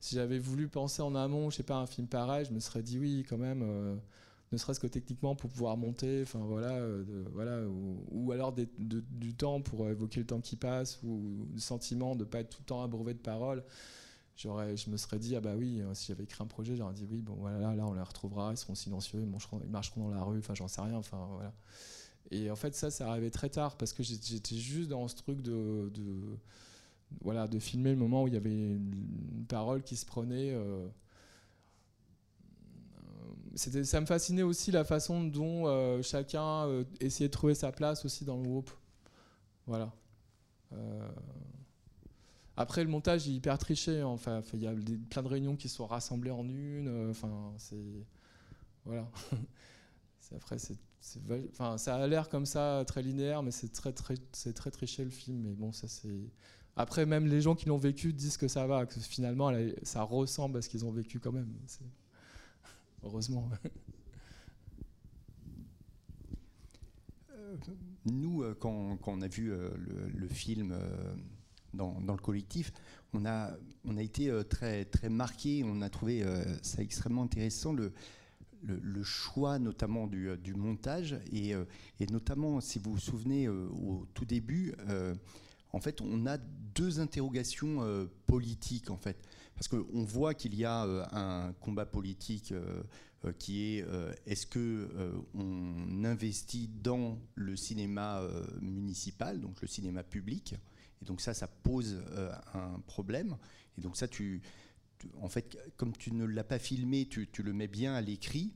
si 0.00 0.14
j'avais 0.16 0.38
voulu 0.38 0.68
penser 0.68 1.02
en 1.02 1.14
amont, 1.14 1.50
je 1.50 1.56
sais 1.56 1.62
pas, 1.62 1.76
un 1.76 1.86
film 1.86 2.06
pareil, 2.06 2.44
je 2.44 2.52
me 2.52 2.60
serais 2.60 2.82
dit 2.82 2.98
oui, 2.98 3.24
quand 3.28 3.38
même, 3.38 3.62
euh, 3.62 3.96
ne 4.52 4.56
serait-ce 4.56 4.80
que 4.80 4.86
techniquement 4.86 5.34
pour 5.36 5.50
pouvoir 5.50 5.76
monter, 5.76 6.22
enfin 6.22 6.40
voilà, 6.40 6.80
voilà, 7.32 7.60
ou, 8.10 8.32
alors 8.32 8.54
du 8.54 9.34
temps 9.34 9.60
pour 9.60 9.88
évoquer 9.88 10.20
le 10.20 10.26
temps 10.26 10.40
qui 10.40 10.56
passe, 10.56 11.00
ou 11.02 11.46
le 11.52 11.60
sentiment 11.60 12.14
de 12.14 12.20
ne 12.20 12.24
pas 12.24 12.40
être 12.40 12.50
tout 12.50 12.62
le 12.62 12.66
temps 12.66 12.82
abreuvé 12.82 13.14
de 13.14 13.18
paroles 13.18 13.62
je 14.38 14.90
me 14.90 14.96
serais 14.96 15.18
dit, 15.18 15.34
ah 15.34 15.40
bah 15.40 15.54
oui, 15.56 15.80
euh, 15.80 15.94
si 15.94 16.06
j'avais 16.08 16.24
écrit 16.24 16.42
un 16.42 16.46
projet, 16.46 16.76
j'aurais 16.76 16.94
dit, 16.94 17.06
oui, 17.10 17.20
bon 17.20 17.34
voilà, 17.34 17.74
là, 17.74 17.86
on 17.86 17.94
les 17.94 18.00
retrouvera, 18.00 18.52
ils 18.52 18.56
seront 18.56 18.74
silencieux, 18.74 19.20
ils 19.20 19.26
marcheront, 19.26 19.58
dans 20.08 20.14
la 20.14 20.22
rue, 20.22 20.38
enfin 20.38 20.54
j'en 20.54 20.68
sais 20.68 20.80
rien, 20.80 20.96
enfin 20.96 21.28
voilà. 21.32 21.52
Et 22.30 22.50
en 22.50 22.56
fait, 22.56 22.74
ça, 22.74 22.90
ça 22.90 23.08
arrivait 23.08 23.30
très 23.30 23.48
tard 23.48 23.76
parce 23.76 23.92
que 23.92 24.02
j'étais 24.02 24.56
juste 24.56 24.90
dans 24.90 25.08
ce 25.08 25.16
truc 25.16 25.40
de, 25.40 25.90
voilà, 27.22 27.48
de 27.48 27.58
filmer 27.58 27.90
le 27.90 27.96
moment 27.96 28.24
où 28.24 28.28
il 28.28 28.34
y 28.34 28.36
avait 28.36 28.50
une, 28.50 29.44
parole 29.48 29.82
qui 29.82 29.96
se 29.96 30.04
prenait. 30.04 30.52
Euh, 30.52 30.86
ça 33.58 34.00
me 34.00 34.06
fascinait 34.06 34.42
aussi 34.42 34.70
la 34.70 34.84
façon 34.84 35.24
dont 35.24 35.66
euh, 35.66 36.00
chacun 36.02 36.84
essayait 37.00 37.28
de 37.28 37.32
trouver 37.32 37.54
sa 37.54 37.72
place 37.72 38.04
aussi 38.04 38.24
dans 38.24 38.36
le 38.36 38.42
groupe. 38.42 38.70
Voilà. 39.66 39.92
Après, 42.58 42.82
le 42.82 42.90
montage 42.90 43.28
est 43.28 43.30
hyper 43.30 43.56
triché. 43.56 44.00
Hein. 44.00 44.08
Enfin, 44.08 44.42
il 44.52 44.64
y 44.64 44.66
a 44.66 44.74
plein 45.10 45.22
de 45.22 45.28
réunions 45.28 45.54
qui 45.54 45.68
sont 45.68 45.86
rassemblées 45.86 46.32
en 46.32 46.48
une. 46.48 46.88
Euh, 46.88 47.10
enfin, 47.12 47.52
c'est 47.56 47.76
voilà. 48.84 49.08
après, 50.34 50.58
c'est, 50.58 50.76
enfin, 51.52 51.78
ça 51.78 51.94
a 51.94 52.06
l'air 52.08 52.28
comme 52.28 52.46
ça 52.46 52.82
très 52.84 53.00
linéaire, 53.00 53.44
mais 53.44 53.52
c'est 53.52 53.72
très, 53.72 53.92
très, 53.92 54.16
c'est 54.32 54.54
très 54.54 54.72
triché 54.72 55.04
le 55.04 55.10
film. 55.10 55.42
Mais 55.42 55.54
bon, 55.54 55.70
ça 55.70 55.86
c'est. 55.86 56.18
Après, 56.74 57.06
même 57.06 57.28
les 57.28 57.40
gens 57.40 57.54
qui 57.54 57.66
l'ont 57.66 57.78
vécu 57.78 58.12
disent 58.12 58.36
que 58.36 58.48
ça 58.48 58.66
va, 58.66 58.86
que 58.86 58.98
finalement, 58.98 59.52
ça 59.84 60.02
ressemble 60.02 60.58
à 60.58 60.62
ce 60.62 60.68
qu'ils 60.68 60.84
ont 60.84 60.92
vécu 60.92 61.20
quand 61.20 61.32
même. 61.32 61.54
Heureusement. 63.02 63.50
Euh, 67.30 67.56
nous, 68.04 68.42
euh, 68.42 68.54
quand, 68.58 68.98
on 69.06 69.22
a 69.22 69.28
vu 69.28 69.50
le, 69.50 70.28
film 70.28 70.76
dans, 71.74 71.98
le 72.00 72.22
collectif, 72.22 72.72
on 73.12 73.24
a, 73.24 73.50
été 73.98 74.30
euh, 74.30 74.42
très, 74.42 74.84
très 74.84 75.08
marqué, 75.08 75.62
on 75.64 75.82
a 75.82 75.88
trouvé 75.88 76.22
euh, 76.22 76.44
ça 76.62 76.82
extrêmement 76.82 77.22
intéressant, 77.22 77.72
le, 77.72 77.92
choix 79.02 79.58
notamment 79.58 80.06
du, 80.06 80.28
euh, 80.28 80.36
montage, 80.56 81.16
et, 81.32 81.54
notamment, 82.10 82.60
si 82.60 82.78
vous 82.78 82.92
vous 82.92 83.00
souvenez, 83.00 83.48
au 83.48 84.06
tout 84.14 84.24
début, 84.24 84.74
en 85.72 85.80
fait, 85.80 86.00
on 86.00 86.26
a 86.26 86.38
deux 86.38 87.00
interrogations 87.00 88.08
politiques, 88.26 88.90
en 88.90 88.96
fait. 88.96 89.16
Parce 89.54 89.68
qu'on 89.68 90.04
voit 90.04 90.34
qu'il 90.34 90.54
y 90.54 90.64
a 90.64 90.82
un 91.12 91.52
combat 91.54 91.84
politique 91.84 92.54
qui 93.38 93.64
est 93.64 93.84
est-ce 94.26 94.46
que 94.46 94.88
on 95.34 96.04
investit 96.04 96.68
dans 96.68 97.18
le 97.34 97.56
cinéma 97.56 98.22
municipal, 98.60 99.40
donc 99.40 99.60
le 99.60 99.68
cinéma 99.68 100.02
public? 100.04 100.54
Et 101.02 101.04
donc 101.04 101.20
ça, 101.20 101.34
ça 101.34 101.46
pose 101.46 102.02
euh, 102.12 102.32
un 102.54 102.80
problème. 102.80 103.36
Et 103.76 103.80
donc 103.80 103.96
ça, 103.96 104.08
tu, 104.08 104.42
en 105.20 105.28
fait, 105.28 105.58
comme 105.76 105.96
tu 105.96 106.12
ne 106.12 106.24
l'as 106.24 106.44
pas 106.44 106.58
filmé, 106.58 107.06
tu, 107.06 107.28
le 107.42 107.52
mets 107.52 107.68
bien 107.68 107.94
à 107.94 108.00
l'écrit. 108.00 108.52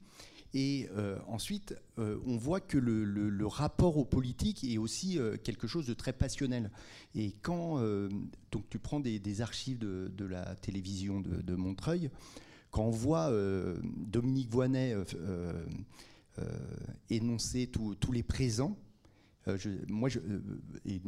Et 0.55 0.89
euh, 0.93 1.19
ensuite, 1.29 1.75
euh, 1.99 2.19
on 2.27 2.37
voit 2.37 2.61
que 2.61 2.77
le, 2.77 3.47
rapport 3.47 3.97
aux 3.97 4.05
politiques 4.05 4.65
est 4.65 4.79
aussi 4.79 5.19
quelque 5.45 5.67
chose 5.67 5.87
de 5.87 5.95
très 5.95 6.13
passionnel. 6.13 6.71
Et 7.15 7.33
quand 7.43 7.81
donc 8.51 8.69
tu 8.71 8.79
prends 8.79 9.01
des, 9.01 9.41
archives 9.41 9.79
de, 9.79 10.11
de, 10.17 10.25
la 10.25 10.55
télévision 10.57 11.21
de, 11.21 11.43
de, 11.43 11.55
Montreuil, 11.55 12.11
quand 12.71 12.85
on 12.85 12.91
voit 12.91 13.31
Dominique 13.83 14.51
Voinet 14.51 14.97
énoncer 17.11 17.67
tous 17.67 18.13
les 18.13 18.23
présents, 18.23 18.77
euh, 19.49 19.59
moi, 19.89 20.09
euh, 20.17 20.41
et 20.87 21.01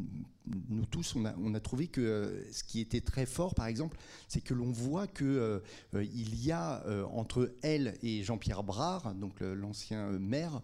nous 0.69 0.87
tous, 0.87 1.15
on 1.17 1.55
a, 1.55 1.61
trouvé 1.61 1.87
que 1.87 2.01
euh, 2.01 2.53
ce 2.53 2.65
qui 2.65 2.81
était 2.81 3.01
très 3.01 3.27
fort, 3.27 3.55
par 3.55 3.67
exemple, 3.67 3.97
c'est 4.29 4.41
que 4.41 4.55
l'on 4.55 4.73
voit 4.73 5.07
que 5.07 5.63
il 5.95 6.45
y 6.45 6.53
a 6.53 6.85
entre 7.13 7.55
elle 7.63 7.97
et 8.03 8.23
Jean-Pierre 8.23 8.63
Brard, 8.63 9.15
donc 9.15 9.41
l'ancien 9.41 10.11
maire, 10.19 10.63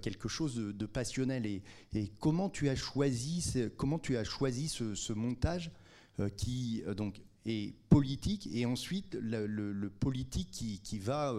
quelque 0.00 0.28
chose 0.28 0.56
de, 0.56 0.86
passionnel. 0.86 1.46
Et, 1.46 1.62
et, 1.94 2.10
comment 2.20 2.48
tu 2.48 2.68
as 2.68 2.76
choisi, 2.76 3.70
comment 3.76 3.98
tu 3.98 4.16
as 4.16 4.24
choisi 4.24 4.68
ce, 4.68 5.12
montage 5.12 5.70
qui 6.36 6.82
donc 6.96 7.20
est 7.46 7.74
politique 7.88 8.48
et 8.52 8.66
ensuite 8.66 9.16
le, 9.20 9.88
politique 9.88 10.50
qui, 10.50 10.98
va 10.98 11.34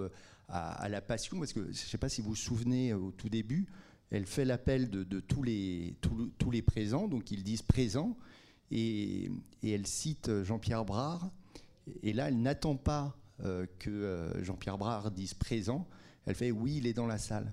à, 0.47 0.87
la 0.89 1.01
passion, 1.01 1.39
parce 1.39 1.53
que 1.53 1.61
je 1.61 1.67
ne 1.67 1.73
sais 1.73 1.97
pas 1.97 2.09
si 2.09 2.21
vous 2.21 2.29
vous 2.29 2.35
souvenez 2.35 2.93
au 2.93 3.11
tout 3.11 3.29
début 3.29 3.67
elle 4.13 4.28
fait 4.28 4.45
l'appel 4.45 4.89
de, 4.89 5.19
tous, 5.19 5.41
les, 5.41 5.97
présents, 6.62 7.08
donc 7.08 7.32
ils 7.32 7.43
disent 7.43 7.63
présents, 7.63 8.15
et, 8.69 9.32
elle 9.63 9.88
cite 9.88 10.43
Jean-Pierre 10.43 10.86
Brard, 10.86 11.32
et 12.04 12.13
là 12.13 12.28
elle 12.28 12.39
n'attend 12.39 12.76
pas 12.76 13.17
euh, 13.43 13.65
que 13.80 13.89
euh, 13.89 14.43
Jean-Pierre 14.43 14.78
Brard 14.78 15.10
dise 15.12 15.34
présent, 15.34 15.88
elle 16.28 16.36
fait 16.36 16.52
oui, 16.52 16.78
il 16.78 16.88
est 16.88 16.93
dans 16.93 17.08
la 17.08 17.17
salle. 17.17 17.52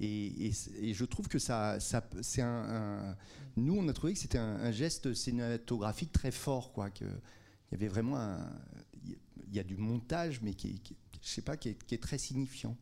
Et, 0.00 0.50
je 0.50 1.04
trouve 1.04 1.28
que 1.28 1.38
ça, 1.38 1.78
c'est 1.78 2.42
un, 2.42 3.16
Nous, 3.56 3.76
on 3.76 3.86
a 3.86 3.92
trouvé 3.92 4.14
que 4.14 4.18
c'était 4.18 4.38
un, 4.38 4.72
geste 4.72 5.14
cinématographique 5.14 6.10
très 6.10 6.32
fort, 6.32 6.72
quoi. 6.72 6.90
Il 7.00 7.06
y 7.70 7.74
avait 7.74 7.86
vraiment 7.86 8.36
il 9.04 9.54
y 9.54 9.60
a 9.60 9.62
du 9.62 9.76
montage, 9.76 10.40
mais 10.42 10.54
qui, 10.54 10.82
je 11.22 11.28
sais 11.28 11.42
pas, 11.42 11.56
qui 11.56 11.68
est 11.68 12.02
très 12.02 12.18
signifiant. 12.18 12.76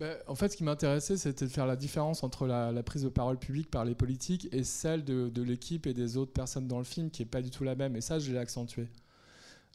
Bah, 0.00 0.14
en 0.26 0.34
fait, 0.34 0.48
ce 0.48 0.56
qui 0.56 0.64
m'intéressait, 0.64 1.18
c'était 1.18 1.44
de 1.44 1.50
faire 1.50 1.66
la 1.66 1.76
différence 1.76 2.22
entre 2.24 2.46
la, 2.46 2.82
prise 2.82 3.02
de 3.02 3.10
parole 3.10 3.38
publique 3.38 3.70
par 3.70 3.84
les 3.84 3.94
politiques 3.94 4.48
et 4.50 4.64
celle 4.64 5.04
de, 5.04 5.42
l'équipe 5.42 5.86
et 5.86 5.92
des 5.92 6.16
autres 6.16 6.32
personnes 6.32 6.66
dans 6.66 6.78
le 6.78 6.84
film, 6.84 7.10
qui 7.10 7.20
n'est 7.20 7.28
pas 7.28 7.42
du 7.42 7.50
tout 7.50 7.64
la 7.64 7.74
même. 7.74 7.94
Et 7.96 8.00
ça, 8.00 8.18
je 8.18 8.32
l'ai 8.32 8.38
accentué. 8.38 8.88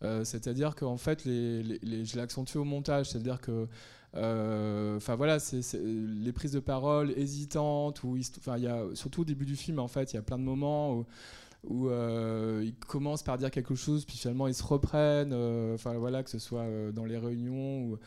Euh, 0.03 0.25
c'est-à-dire 0.25 0.75
qu'en 0.75 0.97
fait, 0.97 1.23
je 1.25 1.77
l'ai 1.83 2.21
accentué 2.21 2.57
au 2.57 2.63
montage. 2.63 3.11
C'est-à-dire 3.11 3.39
que, 3.39 3.67
euh, 4.15 4.97
enfin 4.97 5.13
voilà, 5.15 5.37
c'est 5.37 5.61
les 5.75 6.31
prises 6.31 6.53
de 6.53 6.59
parole 6.59 7.11
hésitantes, 7.11 8.03
ou 8.03 8.17
enfin, 8.39 8.57
il 8.57 8.95
surtout 8.95 9.21
au 9.21 9.25
début 9.25 9.45
du 9.45 9.55
film, 9.55 9.77
en 9.77 9.87
fait, 9.87 10.13
il 10.13 10.15
y 10.15 10.19
a 10.19 10.23
plein 10.23 10.39
de 10.39 10.43
moments 10.43 10.95
où 10.95 11.05
où 11.67 11.89
euh, 11.89 12.61
ils 12.63 12.75
commencent 12.75 13.23
par 13.23 13.39
dire 13.39 13.49
quelque 13.49 13.73
chose, 13.73 14.05
puis 14.05 14.17
finalement 14.17 14.45
ils 14.45 14.53
se 14.53 14.63
reprennent, 14.63 15.33
enfin 15.73 15.93
voilà, 15.95 16.21
que 16.21 16.29
ce 16.29 16.37
soit 16.37 16.67
dans 16.93 17.05
les 17.05 17.17
réunions. 17.17 17.85
Ou, 17.85 17.97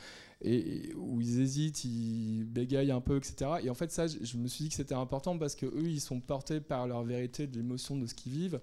où 0.44 1.20
ils 1.20 1.40
hésitent, 1.40 1.84
ils 1.84 2.44
bégayent 2.44 2.92
un 2.92 3.00
peu, 3.00 3.16
etc. 3.16 3.50
Et 3.62 3.70
en 3.70 3.74
fait, 3.74 3.90
ça, 3.90 4.06
je, 4.06 4.36
me 4.36 4.46
suis 4.46 4.64
dit 4.64 4.70
que 4.70 4.76
c'était 4.76 4.94
important 4.94 5.36
parce 5.36 5.54
que 5.54 5.66
eux, 5.66 5.88
ils 5.88 6.00
sont 6.00 6.20
portés 6.20 6.60
par 6.60 6.86
leur 6.86 7.02
vérité 7.02 7.46
de 7.46 7.56
l'émotion 7.56 7.96
de 7.96 8.06
ce 8.06 8.14
qu'ils 8.14 8.32
vivent 8.32 8.60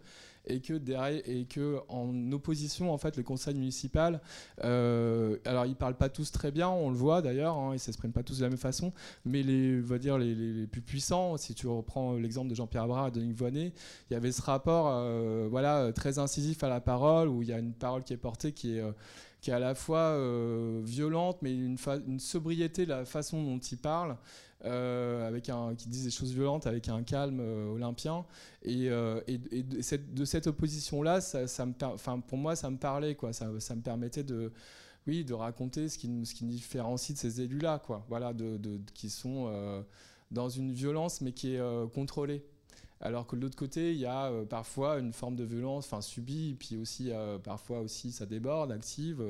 et 0.47 0.59
que 0.61 1.79
en 1.89 2.31
opposition 2.31 2.91
en 2.91 2.97
fait 2.97 3.17
le 3.17 3.23
conseil 3.23 3.55
municipal 3.55 4.21
euh, 4.63 5.37
alors 5.45 5.65
ils 5.65 5.75
parlent 5.75 5.97
pas 5.97 6.09
tous 6.09 6.31
très 6.31 6.51
bien 6.51 6.69
on 6.69 6.89
le 6.89 6.95
voit 6.95 7.21
d'ailleurs 7.21 7.57
hein, 7.57 7.71
ils 7.73 7.79
s'expriment 7.79 8.13
pas 8.13 8.23
tous 8.23 8.37
de 8.39 8.43
la 8.43 8.49
même 8.49 8.57
façon 8.57 8.93
mais 9.25 9.43
les 9.43 9.79
va 9.79 9.97
dire 9.97 10.17
les, 10.17 10.67
plus 10.67 10.81
puissants 10.81 11.37
si 11.37 11.53
tu 11.55 11.67
reprends 11.67 12.13
l'exemple 12.13 12.49
de 12.49 12.55
Jean-Pierre 12.55 12.87
Bras 12.87 13.07
et 13.09 13.11
de 13.11 13.21
Nick 13.21 13.35
Voinet 13.35 13.73
il 14.09 14.13
y 14.13 14.15
avait 14.17 14.31
ce 14.31 14.41
rapport 14.41 14.87
euh, 14.89 15.47
voilà 15.49 15.91
très 15.93 16.19
incisif 16.19 16.63
à 16.63 16.69
la 16.69 16.81
parole 16.81 17.27
où 17.27 17.41
il 17.41 17.49
y 17.49 17.53
a 17.53 17.59
une 17.59 17.73
parole 17.73 18.03
qui 18.03 18.13
est 18.13 18.17
portée 18.17 18.51
qui 18.51 18.77
est 18.77 18.81
euh, 18.81 18.91
qui 19.41 19.51
est 19.51 19.53
à 19.53 19.59
la 19.59 19.75
fois 19.75 20.17
violente, 20.81 21.37
mais 21.43 21.53
une, 21.53 21.77
sobriété, 22.19 22.87
la 22.87 23.05
façon 23.05 23.43
dont 23.43 23.59
il 23.59 23.77
parle, 23.77 24.17
euh, 24.63 25.27
avec 25.27 25.51
qui 25.77 25.89
disent 25.89 26.05
des 26.05 26.11
choses 26.11 26.31
violentes 26.31 26.65
avec 26.65 26.87
un 26.87 27.03
calme 27.03 27.39
euh, 27.39 27.67
olympien. 27.73 28.25
Et, 28.63 28.89
euh, 28.89 29.21
et, 29.27 29.37
de, 29.37 29.81
cette, 30.25 30.47
opposition-là, 30.47 31.19
pour 32.27 32.37
moi, 32.37 32.55
ça 32.55 32.69
me 32.69 32.77
parlait. 32.77 33.17
Ça, 33.31 33.75
me 33.75 33.81
permettait 33.81 34.23
de, 34.23 34.51
raconter 35.33 35.89
ce 35.89 35.97
qui, 35.97 36.25
ce 36.25 36.43
différencie 36.45 37.15
de 37.15 37.19
ces 37.19 37.41
élus-là, 37.41 37.81
qui 38.93 39.09
sont 39.09 39.85
dans 40.31 40.49
une 40.49 40.71
violence, 40.71 41.21
mais 41.21 41.33
qui 41.33 41.55
est 41.55 41.91
contrôlée. 41.93 42.43
Alors 43.01 43.27
que 43.27 43.35
de 43.35 43.41
l'autre 43.41 43.57
côté, 43.57 43.91
il 43.91 43.99
y 43.99 44.05
a 44.05 44.31
parfois 44.49 44.99
une 44.99 45.11
forme 45.11 45.35
de 45.35 45.43
violence, 45.43 45.85
enfin 45.85 46.01
subie, 46.01 46.55
puis 46.57 46.77
aussi 46.77 47.11
parfois 47.43 47.81
aussi 47.81 48.11
ça 48.11 48.25
déborde, 48.25 48.71
active, 48.71 49.21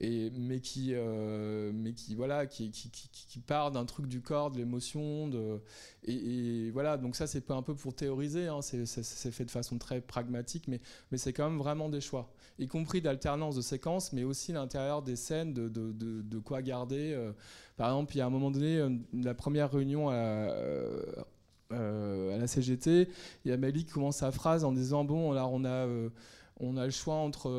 et, 0.00 0.30
mais 0.36 0.60
qui, 0.60 0.90
euh, 0.92 1.72
mais 1.74 1.92
qui, 1.92 2.14
voilà, 2.14 2.46
qui, 2.46 2.70
qui, 2.70 2.90
qui, 2.90 3.40
part 3.40 3.72
d'un 3.72 3.84
truc 3.84 4.06
du 4.06 4.20
corps, 4.20 4.50
de 4.50 4.58
l'émotion, 4.58 5.28
de, 5.28 5.60
et, 6.04 6.70
voilà, 6.70 6.96
donc 6.96 7.16
ça 7.16 7.26
c'est 7.26 7.50
un 7.50 7.62
peu 7.62 7.74
pour 7.74 7.94
théoriser, 7.94 8.46
hein, 8.46 8.60
c'est 8.62 9.30
fait 9.32 9.44
de 9.44 9.50
façon 9.50 9.78
très 9.78 10.00
pragmatique, 10.00 10.68
mais, 10.68 10.80
mais 11.10 11.18
c'est 11.18 11.32
quand 11.32 11.48
même 11.48 11.58
vraiment 11.58 11.88
des 11.88 12.00
choix, 12.00 12.30
y 12.58 12.68
compris 12.68 13.00
d'alternance 13.00 13.56
de 13.56 13.60
séquences, 13.60 14.12
mais 14.12 14.24
aussi 14.24 14.52
l'intérieur 14.52 15.02
des 15.02 15.16
scènes, 15.16 15.52
de, 15.52 15.68
de, 15.68 16.38
quoi 16.38 16.62
garder. 16.62 17.12
Euh. 17.12 17.32
par 17.76 17.88
exemple, 17.88 18.14
il 18.14 18.18
y 18.18 18.20
a 18.20 18.26
un 18.26 18.30
moment 18.30 18.50
donné, 18.50 18.76
euh, 18.78 18.90
la 19.12 19.34
première 19.34 19.70
réunion 19.72 20.10
à, 20.10 20.52
à 21.70 22.38
la 22.38 22.46
CGT, 22.46 23.08
il 23.44 23.50
y 23.50 23.52
a 23.52 23.56
Malik 23.56 23.88
qui 23.88 23.92
commence 23.92 24.18
sa 24.18 24.30
phrase 24.30 24.64
en 24.64 24.72
disant, 24.72 25.04
bon, 25.04 25.32
là 25.32 25.46
on 25.48 25.64
a, 25.64 25.86
on 26.60 26.76
a 26.76 26.84
le 26.84 26.90
choix 26.90 27.16
entre, 27.16 27.50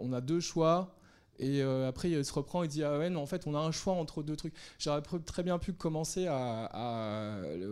on 0.00 0.12
a 0.12 0.20
deux 0.20 0.40
choix, 0.40 0.94
et 1.42 1.60
euh, 1.60 1.88
après, 1.88 2.08
il 2.08 2.24
se 2.24 2.32
reprend 2.32 2.62
et 2.62 2.68
dit 2.68 2.84
Ah 2.84 2.98
ouais, 2.98 3.10
non, 3.10 3.20
en 3.20 3.26
fait, 3.26 3.48
on 3.48 3.54
a 3.56 3.58
un 3.58 3.72
choix 3.72 3.94
entre 3.94 4.22
deux 4.22 4.36
trucs. 4.36 4.54
J'aurais 4.78 5.02
très 5.26 5.42
bien 5.42 5.58
pu 5.58 5.72
commencer 5.72 6.28
à. 6.28 6.70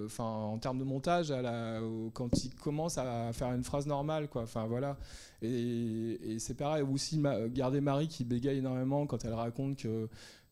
enfin, 0.05 0.25
en 0.25 0.59
termes 0.59 0.79
de 0.79 0.85
montage, 0.85 1.31
à 1.31 1.41
la, 1.41 1.81
quand 2.13 2.45
il 2.45 2.53
commence 2.57 2.99
à 2.99 3.33
faire 3.33 3.53
une 3.53 3.63
phrase 3.63 3.87
normale, 3.87 4.29
quoi. 4.29 4.43
Enfin, 4.43 4.67
voilà. 4.67 4.97
Et, 5.41 6.37
c'est 6.41 6.57
pareil. 6.57 6.83
Aussi, 6.83 7.23
garder 7.51 7.81
Marie 7.81 8.09
qui 8.09 8.25
bégaye 8.25 8.59
énormément 8.59 9.07
quand 9.07 9.25
elle 9.25 9.35
raconte 9.35 9.77
que 9.77 10.09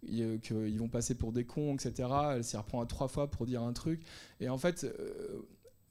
qu'ils 0.07 0.79
vont 0.79 0.89
passer 0.89 1.17
pour 1.17 1.33
des 1.33 1.45
cons, 1.45 1.75
etc. 1.75 2.09
Elle 2.37 2.45
s'y 2.45 2.57
reprend 2.57 2.81
à 2.81 2.87
trois 2.87 3.09
fois 3.09 3.29
pour 3.29 3.47
dire 3.47 3.63
un 3.63 3.73
truc. 3.73 4.01
Et 4.41 4.49
en 4.49 4.59
fait, 4.59 4.85
euh, 4.85 5.43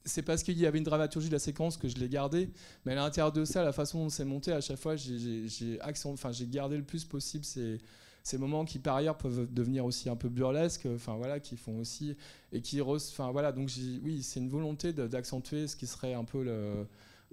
c'est 0.04 0.22
parce 0.22 0.42
qu'il 0.42 0.58
y 0.58 0.66
avait 0.66 0.78
une 0.78 0.84
dramaturgie 0.84 1.28
de 1.28 1.34
la 1.34 1.38
séquence 1.38 1.76
que 1.76 1.88
je 1.88 1.96
l'ai 1.96 2.08
gardé. 2.08 2.50
Mais 2.84 2.92
à 2.92 2.96
l'intérieur 2.96 3.32
de 3.32 3.44
ça, 3.44 3.62
la 3.62 3.72
façon 3.72 4.04
dont 4.04 4.08
c'est 4.08 4.24
monté, 4.24 4.52
à 4.52 4.60
chaque 4.60 4.78
fois, 4.78 4.96
j'ai 4.96 5.78
enfin, 6.04 6.30
gardé 6.50 6.76
le 6.76 6.82
plus 6.82 7.04
possible 7.04 7.44
ces, 7.44 8.38
moments 8.38 8.64
qui, 8.64 8.78
par 8.78 8.96
ailleurs, 8.96 9.16
peuvent 9.16 9.52
devenir 9.52 9.84
aussi 9.84 10.08
un 10.08 10.16
peu 10.16 10.28
burlesques, 10.28 10.86
enfin 10.94 11.16
voilà, 11.16 11.40
qui 11.40 11.56
font 11.56 11.78
aussi. 11.78 12.16
Et 12.52 12.60
qui. 12.60 12.80
Enfin 12.80 13.30
voilà, 13.30 13.52
donc 13.52 13.70
oui, 14.02 14.22
c'est 14.22 14.40
une 14.40 14.50
volonté 14.50 14.92
d'accentuer 14.92 15.66
ce 15.66 15.76
qui 15.76 15.86
serait 15.86 16.14
un 16.14 16.24
peu. 16.24 16.44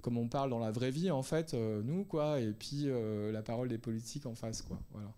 Comme 0.02 0.18
on 0.18 0.28
parle 0.28 0.50
dans 0.50 0.60
la 0.60 0.70
vraie 0.70 0.90
vie, 0.90 1.10
en 1.10 1.22
fait, 1.22 1.54
euh, 1.54 1.82
nous, 1.82 2.04
quoi, 2.04 2.38
et 2.38 2.52
puis 2.52 2.84
euh, 2.84 3.32
la 3.32 3.42
parole 3.42 3.68
des 3.68 3.78
politiques 3.78 4.26
en 4.26 4.34
face, 4.34 4.62
quoi. 4.62 4.78
Voilà. 4.92 5.10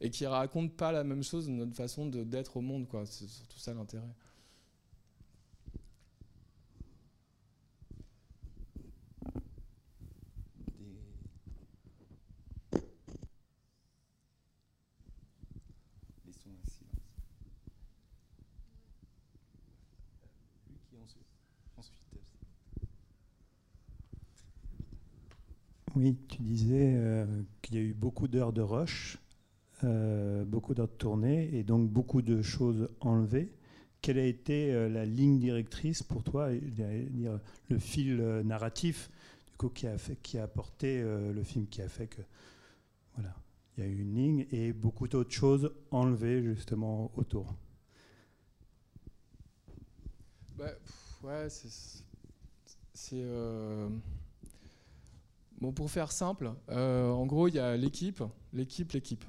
Et 0.00 0.10
qui 0.10 0.26
raconte 0.26 0.72
pas 0.74 0.92
la 0.92 1.04
même 1.04 1.22
chose 1.22 1.48
notre 1.48 1.74
façon 1.74 2.06
d'être 2.06 2.56
au 2.56 2.60
monde, 2.60 2.86
quoi. 2.88 3.06
C'est 3.06 3.28
surtout 3.28 3.58
ça 3.58 3.72
l'intérêt. 3.72 4.02
Oui, 25.96 26.16
tu 26.28 26.42
disais 26.42 26.94
euh, 26.96 27.24
qu'il 27.62 27.76
y 27.76 27.78
a 27.78 27.82
eu 27.82 27.94
beaucoup 27.94 28.26
d'heures 28.26 28.52
de 28.52 28.62
rush, 28.62 29.18
euh, 29.84 30.44
beaucoup 30.44 30.74
d'heures 30.74 30.88
de 30.88 30.92
tournée 30.92 31.54
et 31.54 31.62
donc 31.62 31.88
beaucoup 31.88 32.20
de 32.20 32.42
choses 32.42 32.88
enlevées. 33.00 33.52
Quelle 34.00 34.18
a 34.18 34.26
été 34.26 34.72
euh, 34.72 34.88
la 34.88 35.04
ligne 35.04 35.38
directrice 35.38 36.02
pour 36.02 36.24
toi, 36.24 36.50
le 36.50 37.78
fil 37.78 38.16
narratif 38.44 39.08
du 39.46 39.56
coup, 39.56 39.68
qui, 39.68 39.86
a 39.86 39.96
fait, 39.96 40.18
apporté 40.38 41.00
le 41.00 41.42
film, 41.44 41.68
qui 41.68 41.80
a 41.80 41.88
fait 41.88 42.08
que 42.08 42.22
voilà, 43.14 43.32
il 43.76 43.84
y 43.84 43.86
a 43.86 43.90
eu 43.90 44.00
une 44.00 44.14
ligne 44.14 44.46
et 44.50 44.72
beaucoup 44.72 45.06
d'autres 45.06 45.30
choses 45.30 45.70
enlevées 45.92 46.42
justement 46.42 47.12
autour? 47.16 47.54
Bah, 50.58 50.72
Ouais, 51.22 51.48
c'est. 51.48 53.24
Bon, 55.60 55.72
pour 55.72 55.90
faire 55.90 56.12
simple, 56.12 56.52
euh, 56.70 57.10
en 57.10 57.26
gros, 57.26 57.48
il 57.48 57.54
y 57.54 57.58
a 57.58 57.76
l'équipe, 57.76 58.22
l'équipe, 58.52 58.92
l'équipe. 58.92 59.24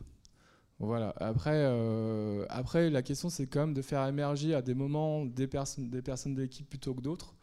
Voilà. 0.80 1.14
Après, 1.18 1.54
euh, 1.56 2.46
après, 2.50 2.90
la 2.90 3.02
question, 3.02 3.30
c'est 3.30 3.48
quand 3.48 3.62
même 3.62 3.74
de 3.74 3.82
faire 3.82 4.06
émerger 4.08 4.54
à 4.54 4.62
des 4.62 4.74
moments 4.74 5.26
des, 5.26 5.48
personnes 5.48 5.90
des 5.90 6.02
personnes 6.02 6.36
de 6.36 6.42
l'équipe 6.42 6.68
plutôt 6.70 6.94
que 6.94 7.02
d'autres, 7.02 7.36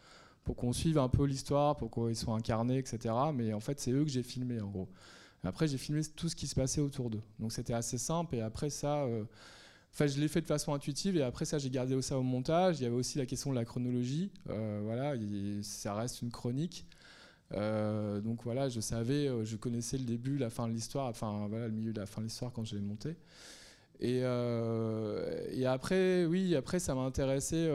pour 0.45 0.57
qu'on 0.57 0.73
suive 0.73 0.99
un 0.99 1.09
peu 1.09 1.25
l'histoire, 1.25 1.77
pour 1.77 1.91
qu'ils 1.91 2.17
soient 2.17 2.35
incarnés, 2.35 2.79
etc. 2.79 3.15
Mais 3.35 3.53
en 3.53 3.61
fait, 3.61 3.81
c'est 3.81 3.93
eux 3.93 4.05
que 4.05 4.11
j'ai 4.11 4.23
filmé, 4.23 4.61
en 4.61 4.69
gros. 4.69 4.89
Après, 5.45 5.67
j'ai 5.67 5.79
filmé 5.79 6.03
tout 6.05 6.29
ce 6.29 6.37
qui 6.37 6.47
se 6.47 6.55
passait 6.55 6.81
autour 6.81 7.11
d'eux. 7.11 7.23
Donc, 7.39 7.53
c'était 7.53 7.75
assez 7.75 7.99
simple. 7.99 8.37
Et 8.37 8.41
après, 8.43 8.69
ça. 8.69 9.05
Euh, 9.05 9.25
enfin, 9.93 10.07
je 10.07 10.21
l'ai 10.21 10.29
fait 10.29 10.41
de 10.43 10.47
façon 10.47 10.75
intuitive 10.75 11.17
et 11.17 11.23
après 11.23 11.45
ça, 11.45 11.59
j'ai 11.59 11.71
gardé 11.71 12.01
ça 12.03 12.19
au 12.19 12.23
montage. 12.23 12.81
Il 12.81 12.83
y 12.83 12.87
avait 12.87 12.97
aussi 12.97 13.19
la 13.19 13.27
question 13.27 13.51
de 13.51 13.57
la 13.57 13.65
chronologie. 13.65 14.31
voilà, 14.47 15.15
ça 15.63 15.95
reste 15.95 16.23
une 16.23 16.31
chronique. 16.31 16.87
Euh, 17.55 18.21
donc 18.21 18.43
voilà, 18.45 18.69
je 18.69 18.81
savais, 18.81 19.29
euh, 19.29 19.45
je 19.45 19.57
connaissais 19.57 19.99
le 19.99 20.05
début, 20.05 20.39
la 20.39 20.51
fin 20.51 20.69
de 20.69 20.73
l'histoire, 20.73 21.09
enfin 21.09 21.47
voilà, 21.49 21.67
le 21.67 21.73
milieu 21.73 21.93
de 21.93 22.01
la 22.01 22.07
fin 22.07 22.21
de 22.21 22.27
l'histoire 22.27 22.53
quand 22.53 22.65
je 22.65 22.77
l'ai 22.77 22.83
monté. 22.83 23.17
Et, 24.01 24.21
euh, 24.25 25.65
après, 25.67 26.25
oui, 26.25 26.57
après 26.57 26.81
ça 26.81 26.95
m'a 26.95 27.03
intéressé. 27.03 27.71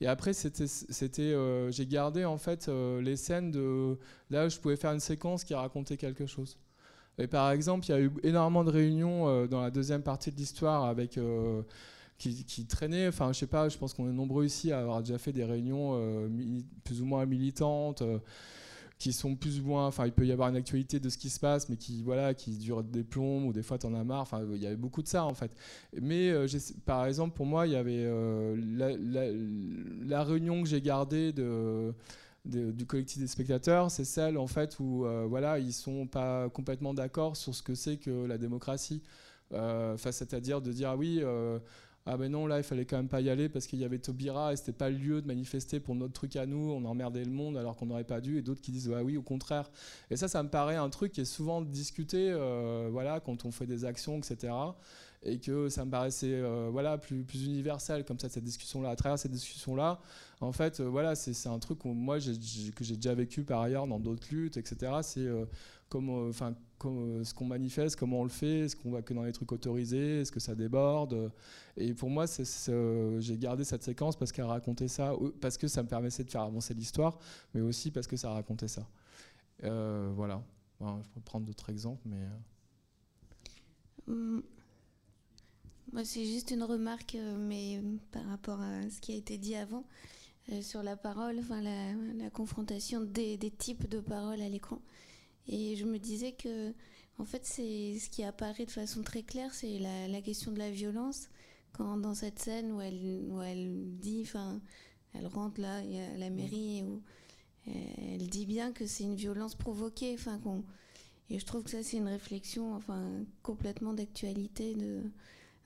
et 0.00 0.06
après, 0.06 0.32
c'était, 0.34 1.70
j'ai 1.70 1.86
gardé 1.86 2.24
en 2.24 2.38
fait 2.38 2.68
les 2.68 3.16
scènes 3.16 3.50
de 3.50 3.96
là 4.30 4.46
où 4.46 4.50
je 4.50 4.58
pouvais 4.58 4.76
faire 4.76 4.92
une 4.92 5.00
séquence 5.00 5.44
qui 5.44 5.54
racontait 5.54 5.96
quelque 5.96 6.26
chose. 6.26 6.58
Et 7.18 7.26
par 7.26 7.50
exemple, 7.50 7.86
il 7.86 7.90
y 7.90 7.94
a 7.94 8.00
eu 8.00 8.12
énormément 8.22 8.62
de 8.62 8.70
réunions 8.70 9.46
dans 9.46 9.62
la 9.62 9.70
deuxième 9.70 10.02
partie 10.02 10.30
de 10.30 10.36
l'histoire 10.36 10.84
avec 10.84 11.18
qui, 12.18 12.44
qui, 12.44 12.66
traînaient. 12.66 13.08
Enfin, 13.08 13.32
je 13.32 13.38
sais 13.38 13.46
pas, 13.46 13.70
je 13.70 13.78
pense 13.78 13.94
qu'on 13.94 14.08
est 14.08 14.12
nombreux 14.12 14.44
ici 14.44 14.70
à 14.70 14.80
avoir 14.80 15.00
déjà 15.00 15.16
fait 15.16 15.32
des 15.32 15.44
réunions 15.44 16.28
plus 16.84 17.00
ou 17.00 17.06
moins 17.06 17.24
militantes 17.24 18.02
qui 18.98 19.12
sont 19.12 19.36
plus 19.36 19.60
ou 19.60 19.64
moins. 19.64 19.86
Enfin, 19.86 20.06
il 20.06 20.12
peut 20.12 20.26
y 20.26 20.32
avoir 20.32 20.48
une 20.48 20.56
actualité 20.56 20.98
de 20.98 21.08
ce 21.08 21.16
qui 21.16 21.30
se 21.30 21.38
passe, 21.38 21.68
mais 21.68 21.76
qui, 21.76 22.02
voilà, 22.02 22.34
qui 22.34 22.56
dure 22.56 22.82
des 22.82 23.04
plombs 23.04 23.46
ou 23.46 23.52
des 23.52 23.62
fois, 23.62 23.78
tu 23.78 23.86
en 23.86 23.94
as 23.94 24.04
marre. 24.04 24.22
Enfin, 24.22 24.44
il 24.52 24.62
y 24.62 24.66
avait 24.66 24.76
beaucoup 24.76 25.02
de 25.02 25.08
ça, 25.08 25.24
en 25.24 25.34
fait. 25.34 25.52
Mais, 26.00 26.30
euh, 26.30 26.46
par 26.84 27.06
exemple, 27.06 27.36
pour 27.36 27.46
moi, 27.46 27.66
il 27.66 27.72
y 27.72 27.76
avait 27.76 28.04
euh, 28.04 28.56
la, 30.06 30.24
réunion 30.24 30.62
que 30.62 30.68
j'ai 30.68 30.80
gardée 30.80 31.32
du 32.44 32.86
collectif 32.86 33.20
des 33.20 33.28
spectateurs, 33.28 33.90
c'est 33.90 34.04
celle 34.04 34.36
en 34.36 34.46
fait 34.48 34.78
où 34.80 35.04
euh, 35.04 35.26
voilà 35.28 35.58
ils 35.58 35.72
sont 35.72 36.06
pas 36.06 36.48
complètement 36.48 36.92
d'accord 36.92 37.36
sur 37.36 37.54
ce 37.54 37.62
que 37.62 37.74
c'est 37.74 37.98
que 37.98 38.26
la 38.26 38.36
démocratie, 38.36 39.02
c'est-à-dire 39.96 40.60
de 40.60 40.72
dire 40.72 40.90
ah 40.90 40.96
oui 40.96 41.22
ah 42.10 42.16
ben 42.16 42.32
non, 42.32 42.46
là, 42.46 42.56
il 42.56 42.62
fallait 42.62 42.86
quand 42.86 42.96
même 42.96 43.08
pas 43.08 43.20
y 43.20 43.28
aller 43.28 43.50
parce 43.50 43.66
qu'il 43.66 43.78
y 43.78 43.84
avait 43.84 43.98
Tobira 43.98 44.54
et 44.54 44.56
c'était 44.56 44.72
pas 44.72 44.88
le 44.88 44.96
lieu 44.96 45.20
de 45.20 45.26
manifester 45.26 45.78
pour 45.78 45.94
notre 45.94 46.14
truc 46.14 46.36
à 46.36 46.46
nous, 46.46 46.72
on 46.72 46.82
emmerdait 46.86 47.22
le 47.22 47.30
monde 47.30 47.58
alors 47.58 47.76
qu'on 47.76 47.84
n'aurait 47.84 48.04
pas 48.04 48.22
dû, 48.22 48.38
et 48.38 48.42
d'autres 48.42 48.62
qui 48.62 48.72
disent, 48.72 48.90
ah 48.96 49.04
oui, 49.04 49.18
au 49.18 49.22
contraire. 49.22 49.70
Et 50.10 50.16
ça, 50.16 50.26
ça 50.26 50.42
me 50.42 50.48
paraît 50.48 50.76
un 50.76 50.88
truc 50.88 51.12
qui 51.12 51.20
est 51.20 51.26
souvent 51.26 51.60
discuté, 51.60 52.30
euh, 52.30 52.88
voilà, 52.90 53.20
quand 53.20 53.44
on 53.44 53.50
fait 53.50 53.66
des 53.66 53.84
actions, 53.84 54.16
etc. 54.16 54.54
Et 55.22 55.38
que 55.38 55.68
ça 55.68 55.84
me 55.84 55.90
paraissait 55.90 56.32
euh, 56.32 56.70
voilà, 56.72 56.96
plus, 56.96 57.24
plus 57.24 57.44
universel, 57.44 58.06
comme 58.06 58.18
ça, 58.18 58.30
cette 58.30 58.44
discussion-là. 58.44 58.88
À 58.88 58.96
travers 58.96 59.18
cette 59.18 59.32
discussion-là, 59.32 60.00
en 60.40 60.52
fait, 60.52 60.80
euh, 60.80 60.84
voilà, 60.84 61.14
c'est 61.14 61.48
un 61.48 61.58
truc 61.58 61.80
que 61.80 61.88
moi, 61.88 62.18
que 62.18 62.84
j'ai 62.84 62.96
déjà 62.96 63.14
vécu 63.14 63.42
par 63.42 63.60
ailleurs 63.60 63.86
dans 63.86 63.98
d'autres 63.98 64.28
luttes, 64.30 64.56
etc. 64.56 64.92
C'est 65.02 65.28
comme, 65.88 66.10
enfin, 66.28 66.54
euh, 66.84 67.24
ce 67.24 67.34
qu'on 67.34 67.46
manifeste, 67.46 67.96
comment 67.96 68.20
on 68.20 68.24
le 68.24 68.28
fait, 68.28 68.60
est-ce 68.60 68.76
qu'on 68.76 68.90
va 68.90 69.02
que 69.02 69.14
dans 69.14 69.24
les 69.24 69.32
trucs 69.32 69.50
autorisés, 69.52 70.20
est-ce 70.20 70.30
que 70.30 70.40
ça 70.40 70.54
déborde. 70.54 71.32
Et 71.76 71.94
pour 71.94 72.10
moi, 72.10 72.26
j'ai 72.26 73.38
gardé 73.38 73.64
cette 73.64 73.82
séquence 73.82 74.16
parce 74.16 74.32
qu'elle 74.32 74.44
racontait 74.44 74.88
ça, 74.88 75.12
parce 75.40 75.58
que 75.58 75.66
ça 75.66 75.82
me 75.82 75.88
permettait 75.88 76.24
de 76.24 76.30
faire 76.30 76.42
avancer 76.42 76.74
l'histoire, 76.74 77.18
mais 77.54 77.60
aussi 77.60 77.90
parce 77.90 78.06
que 78.06 78.16
ça 78.16 78.30
racontait 78.30 78.68
ça. 78.68 78.86
Euh, 79.64 80.12
voilà. 80.14 80.42
je 80.80 81.08
peux 81.14 81.20
prendre 81.20 81.46
d'autres 81.46 81.70
exemples, 81.70 82.02
mais. 82.04 82.22
Euh. 82.22 84.12
Hum. 84.12 84.42
Moi, 85.92 86.04
c'est 86.04 86.26
juste 86.26 86.50
une 86.50 86.62
remarque, 86.62 87.16
mais 87.38 87.82
par 88.12 88.24
rapport 88.26 88.60
à 88.60 88.90
ce 88.90 89.00
qui 89.00 89.12
a 89.12 89.16
été 89.16 89.38
dit 89.38 89.54
avant, 89.54 89.84
sur 90.60 90.82
la 90.82 90.96
parole, 90.96 91.38
enfin 91.38 91.62
la, 91.62 92.28
confrontation 92.28 93.00
des, 93.00 93.38
des, 93.38 93.50
types 93.50 93.88
de 93.88 93.98
paroles 93.98 94.42
à 94.42 94.50
l'écran. 94.50 94.82
Et 95.48 95.76
je 95.76 95.84
me 95.84 95.98
disais 95.98 96.32
que, 96.32 96.72
en 97.18 97.24
fait, 97.24 97.44
c'est 97.44 97.98
ce 97.98 98.10
qui 98.10 98.22
apparaît 98.24 98.66
de 98.66 98.70
façon 98.70 99.02
très 99.02 99.22
claire, 99.22 99.52
c'est 99.54 99.78
la, 99.78 100.20
question 100.22 100.52
de 100.52 100.58
la 100.58 100.70
violence 100.70 101.28
quand 101.72 101.96
dans 101.98 102.14
cette 102.14 102.38
scène 102.38 102.72
où 102.72 102.80
elle, 102.80 103.24
où 103.28 103.40
elle 103.42 103.96
dit, 103.98 104.22
enfin, 104.24 104.60
elle 105.14 105.26
rentre 105.26 105.60
là 105.60 105.82
il 105.82 105.92
y 105.94 106.00
a 106.00 106.16
la 106.18 106.30
mairie 106.30 106.82
où 106.82 107.02
elle 107.66 108.28
dit 108.28 108.46
bien 108.46 108.72
que 108.72 108.86
c'est 108.86 109.04
une 109.04 109.14
violence 109.14 109.54
provoquée, 109.54 110.14
enfin 110.14 110.38
qu'on 110.38 110.64
et 111.30 111.38
je 111.38 111.44
trouve 111.44 111.62
que 111.62 111.70
ça 111.70 111.82
c'est 111.82 111.98
une 111.98 112.08
réflexion, 112.08 112.74
enfin 112.74 113.24
complètement 113.42 113.92
d'actualité 113.92 114.74
de, 114.74 115.02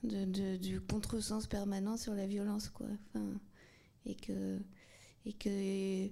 de, 0.03 0.25
de- 0.25 0.57
du 0.57 0.81
contresens 0.81 1.47
permanent 1.47 1.95
sur 1.97 2.13
la 2.13 2.27
violence, 2.27 2.69
quoi. 2.69 2.87
Enfin, 3.09 3.25
et 4.05 4.15
que 4.15 4.59
et 5.25 5.33
que 5.33 6.09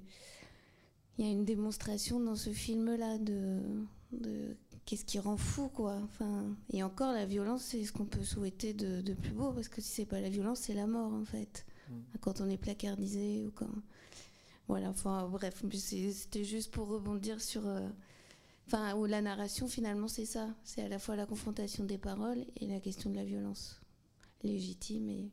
il 1.17 1.25
y 1.25 1.29
a 1.29 1.31
une 1.31 1.45
démonstration 1.45 2.19
dans 2.19 2.35
ce 2.35 2.51
film-là 2.51 3.17
de, 3.19 3.59
de 4.11 4.55
qu'est-ce 4.85 5.05
qui 5.05 5.19
rend 5.19 5.37
fou, 5.37 5.69
quoi. 5.69 5.95
Enfin, 6.03 6.55
et 6.71 6.83
encore, 6.83 7.13
la 7.13 7.25
violence, 7.25 7.63
c'est 7.63 7.83
ce 7.85 7.91
qu'on 7.93 8.05
peut 8.05 8.23
souhaiter 8.23 8.73
de, 8.73 9.01
de 9.01 9.13
plus 9.13 9.31
beau, 9.31 9.51
parce 9.53 9.67
que 9.69 9.81
si 9.81 9.89
c'est 9.89 10.05
pas 10.05 10.21
la 10.21 10.29
violence, 10.29 10.59
c'est 10.61 10.73
la 10.73 10.87
mort, 10.87 11.13
en 11.13 11.25
fait. 11.25 11.65
Quand 12.21 12.41
on 12.41 12.49
est 12.49 12.57
placardisé 12.57 13.45
ou 13.47 13.51
quand. 13.51 13.69
Voilà, 14.67 14.89
enfin, 14.89 15.27
bref, 15.27 15.63
c'était 15.73 16.43
juste 16.43 16.71
pour 16.71 16.87
rebondir 16.87 17.41
sur. 17.41 17.65
euh, 17.67 17.89
Enfin, 18.67 18.95
où 18.95 19.05
la 19.05 19.21
narration, 19.21 19.67
finalement, 19.67 20.07
c'est 20.07 20.25
ça. 20.25 20.49
C'est 20.63 20.81
à 20.83 20.87
la 20.89 20.99
fois 20.99 21.15
la 21.17 21.25
confrontation 21.25 21.83
des 21.83 21.97
paroles 21.97 22.45
et 22.57 22.67
la 22.67 22.79
question 22.79 23.09
de 23.09 23.15
la 23.17 23.25
violence 23.25 23.81
légitime 24.43 25.09
et. 25.09 25.31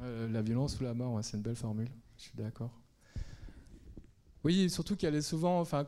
Euh, 0.00 0.28
la 0.28 0.42
violence 0.42 0.80
ou 0.80 0.84
la 0.84 0.94
mort, 0.94 1.14
ouais, 1.14 1.22
c'est 1.22 1.36
une 1.36 1.42
belle 1.42 1.56
formule. 1.56 1.88
Je 2.16 2.22
suis 2.24 2.36
d'accord. 2.36 2.79
Oui, 4.42 4.70
surtout 4.70 4.96
qu'elle 4.96 5.14
est 5.14 5.20
souvent, 5.22 5.60
enfin, 5.60 5.84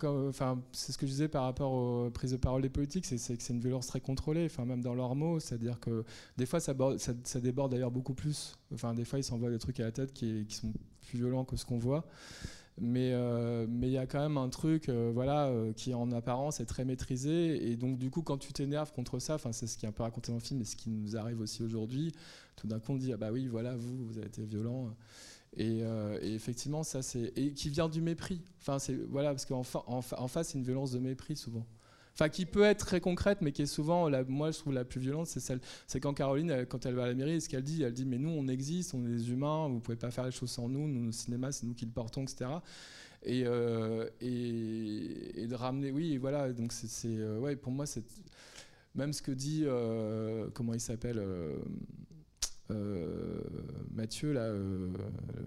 c'est 0.73 0.93
ce 0.93 0.99
que 0.99 1.07
je 1.07 1.13
disais 1.13 1.29
par 1.29 1.45
rapport 1.45 1.73
aux 1.73 2.11
prises 2.11 2.33
de 2.33 2.37
parole 2.37 2.61
des 2.61 2.69
politiques, 2.69 3.07
c'est 3.07 3.17
que 3.17 3.43
c'est 3.43 3.53
une 3.55 3.61
violence 3.61 3.87
très 3.87 4.01
contrôlée, 4.01 4.45
enfin, 4.45 4.67
même 4.67 4.83
dans 4.83 4.95
leurs 4.95 5.15
mots, 5.15 5.41
c'est-à-dire 5.41 5.81
que 5.81 6.05
des 6.37 6.45
fois, 6.45 6.61
ça, 6.61 6.75
borde- 6.75 6.99
ça- 6.99 7.15
ça 7.25 7.41
déborde 7.41 7.73
d'ailleurs 7.73 7.91
beaucoup 7.91 8.13
plus. 8.13 8.59
Enfin, 8.75 8.93
des 8.93 9.07
fois, 9.07 9.19
ils 9.19 9.25
s'envoient 9.25 9.49
des 9.51 9.59
trucs 9.59 9.81
à 9.81 9.85
la 9.85 9.93
tête 9.93 10.13
qui, 10.13 10.45
sont 10.51 10.71
plus 11.01 11.19
violents 11.19 11.45
que 11.45 11.57
ce 11.57 11.65
qu'on 11.65 11.79
voit. 11.79 12.05
Mais 12.81 13.13
euh, 13.13 13.67
il 13.83 13.89
y 13.89 13.99
a 13.99 14.07
quand 14.07 14.21
même 14.21 14.39
un 14.39 14.49
truc, 14.51 14.89
euh, 14.89 15.11
voilà, 15.15 15.47
euh, 15.49 15.73
qui 15.73 15.95
en 15.95 16.11
apparence 16.13 16.61
est 16.61 16.67
très 16.67 16.85
maîtrisé. 16.85 17.71
Et 17.71 17.77
donc, 17.77 17.99
du 17.99 18.11
coup, 18.11 18.23
quand 18.23 18.39
tu 18.39 18.53
t'énerves 18.53 18.93
contre 18.93 19.19
ça, 19.19 19.35
enfin, 19.37 19.53
c'est 19.53 19.67
ce 19.67 19.79
qui 19.79 19.87
est 19.87 19.89
un 19.89 19.93
peu 19.93 20.03
raconté 20.03 20.33
dans 20.33 20.39
le 20.39 20.43
film, 20.45 20.61
et 20.61 20.65
ce 20.65 20.77
qui 20.77 20.91
nous 20.91 21.17
arrive 21.17 21.41
aussi 21.41 21.63
aujourd'hui. 21.63 22.13
Tout 22.57 22.67
d'un 22.67 22.81
coup, 22.81 22.93
on 22.93 22.97
dit 22.97 23.13
ah 23.13 23.17
bah 23.17 23.31
oui, 23.33 23.47
voilà, 23.47 23.77
vous, 23.77 24.07
vous 24.07 24.19
avez 24.19 24.27
été 24.27 24.45
violent. 24.45 24.95
Et, 25.57 25.81
euh, 25.83 26.19
et 26.23 26.35
effectivement, 26.35 26.83
ça 26.83 27.03
c'est 27.03 27.33
et 27.37 27.53
qui 27.53 27.69
vient 27.69 27.89
du 27.89 28.01
mépris. 28.01 28.41
Enfin, 28.61 28.79
c'est 28.79 28.95
voilà 29.11 29.31
parce 29.31 29.45
qu'en 29.45 29.63
fa- 29.63 29.85
en, 29.87 30.01
fa- 30.03 30.21
en 30.21 30.29
face, 30.29 30.49
c'est 30.51 30.59
une 30.59 30.65
violence 30.65 30.93
de 30.93 30.99
mépris 30.99 31.37
souvent. 31.37 31.67
Enfin, 32.15 32.29
qui 32.29 32.45
peut 32.45 32.63
être 32.65 32.85
très 32.87 33.01
concrète, 33.01 33.39
mais 33.41 33.53
qui 33.53 33.63
est 33.63 33.67
souvent, 33.67 34.11
moi 34.29 34.51
je 34.51 34.59
trouve 34.59 34.75
la 34.75 34.85
plus 34.85 35.01
violente, 35.01 35.27
c'est 35.29 35.41
celle, 35.41 35.61
c'est 35.87 35.99
quand 35.99 36.13
Caroline, 36.13 36.67
quand 36.69 36.85
elle 36.85 36.95
va 36.95 37.05
à 37.05 37.07
la 37.07 37.15
mairie, 37.15 37.41
ce 37.41 37.49
qu'elle 37.49 37.63
dit, 37.63 37.83
elle 37.83 37.93
dit 37.95 38.05
mais 38.05 38.19
nous 38.19 38.29
on 38.29 38.49
existe, 38.49 38.93
on 38.93 39.03
est 39.07 39.09
des 39.09 39.31
humains, 39.31 39.69
vous 39.69 39.81
pouvez 39.81 39.97
pas 39.97 40.11
faire 40.11 40.25
les 40.27 40.31
choses 40.31 40.51
sans 40.51 40.69
nous, 40.69 40.87
nous 40.89 41.07
le 41.07 41.13
cinéma 41.13 41.53
c'est 41.53 41.67
nous 41.67 41.73
qui 41.75 41.87
le 41.87 41.91
portons, 41.91 42.23
etc. 42.23 42.51
Et, 43.23 43.45
euh, 43.47 44.07
et, 44.21 45.47
de 45.47 45.55
ramener, 45.55 45.91
oui, 45.91 46.19
voilà, 46.19 46.53
donc 46.53 46.73
c'est, 46.73 46.89
euh, 47.07 47.39
ouais, 47.39 47.57
pour 47.57 47.73
moi 47.73 47.87
c'est 47.87 48.05
même 48.95 49.13
ce 49.15 49.23
que 49.23 49.33
dit, 49.33 49.65
comment 50.55 50.75
il 50.75 50.81
s'appelle. 50.81 51.19
Euh, 52.73 53.41
Mathieu, 53.91 54.35
euh, 54.37 54.89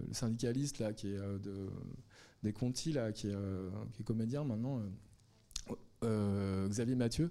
le 0.08 0.14
syndicaliste 0.14 0.76
qui 0.76 0.82
est 0.82 1.18
euh, 1.18 1.38
de, 1.38 1.68
des 2.42 2.52
Conti, 2.52 2.96
qui, 3.14 3.28
est, 3.28 4.04
comédien 4.04 4.44
maintenant, 4.44 4.82
Xavier 6.02 6.94
Mathieu. 6.94 7.30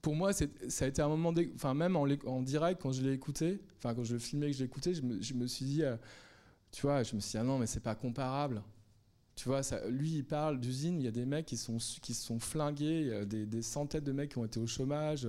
Pour 0.00 0.16
moi, 0.16 0.32
ça 0.32 0.46
a 0.84 0.88
été 0.88 1.00
un 1.02 1.08
moment, 1.08 1.32
enfin 1.54 1.74
même 1.74 1.96
en, 1.96 2.42
direct 2.42 2.80
quand 2.82 2.92
je 2.92 3.02
l'ai 3.02 3.12
écouté, 3.12 3.60
quand 3.82 4.04
je 4.04 4.14
le 4.14 4.18
filmais 4.18 4.48
et 4.48 4.50
que 4.50 4.56
je 4.56 4.64
écouté, 4.64 4.94
je 4.94 5.02
je 5.20 5.34
me 5.34 5.46
suis 5.46 5.64
dit, 5.64 5.82
tu 6.72 6.82
vois, 6.82 7.02
je 7.02 7.14
me 7.14 7.20
suis 7.20 7.32
dit 7.32 7.38
ah 7.38 7.44
non 7.44 7.58
mais 7.58 7.66
c'est 7.66 7.80
pas 7.80 7.94
comparable. 7.94 8.62
Tu 9.34 9.48
vois, 9.48 9.62
lui, 9.88 10.16
il 10.16 10.24
parle 10.24 10.60
d'usine, 10.60 11.00
il 11.00 11.04
y 11.04 11.08
a 11.08 11.12
des 11.12 11.24
mecs 11.24 11.46
qui, 11.46 11.56
sont, 11.56 11.78
qui 12.02 12.12
se 12.12 12.26
sont 12.26 12.38
flingués, 12.38 13.00
il 13.00 13.22
y 13.22 13.26
des, 13.26 13.46
des 13.46 13.62
centaines 13.62 14.04
de 14.04 14.12
mecs 14.12 14.32
qui 14.32 14.38
ont 14.38 14.44
été 14.44 14.60
au 14.60 14.66
chômage, 14.66 15.26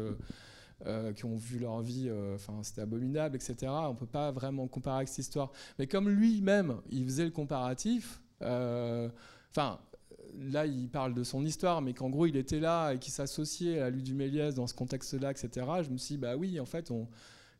euh, 0.85 1.13
qui 1.13 1.23
ont 1.23 1.37
vu 1.37 1.59
leur 1.59 1.81
vie, 1.81 2.09
euh, 2.09 2.35
enfin, 2.35 2.59
c'était 2.61 2.81
abominable, 2.81 3.37
etc. 3.37 3.71
On 3.71 3.95
peut 3.95 4.05
pas 4.05 4.31
vraiment 4.31 4.67
comparer 4.67 4.97
avec 4.97 5.07
cette 5.07 5.19
histoire. 5.19 5.53
Mais 5.79 5.87
comme 5.87 6.09
lui-même, 6.09 6.75
il 6.89 7.05
faisait 7.05 7.23
le 7.23 7.31
comparatif, 7.31 8.21
euh, 8.41 9.07
enfin, 9.51 9.79
là, 10.37 10.65
il 10.65 10.89
parle 10.89 11.13
de 11.13 11.23
son 11.23 11.45
histoire, 11.45 11.81
mais 11.81 11.93
qu'en 11.93 12.09
gros, 12.09 12.25
il 12.25 12.35
était 12.35 12.59
là 12.59 12.91
et 12.91 12.99
qu'il 12.99 13.13
s'associait 13.13 13.79
à 13.79 13.89
lui 13.89 14.03
du 14.03 14.13
Méliès 14.13 14.55
dans 14.55 14.67
ce 14.67 14.73
contexte-là, 14.73 15.31
etc. 15.31 15.65
Je 15.83 15.89
me 15.89 15.97
suis 15.97 16.15
dit, 16.15 16.17
bah 16.17 16.35
oui, 16.35 16.59
en 16.59 16.65
fait, 16.65 16.91
on, 16.91 17.07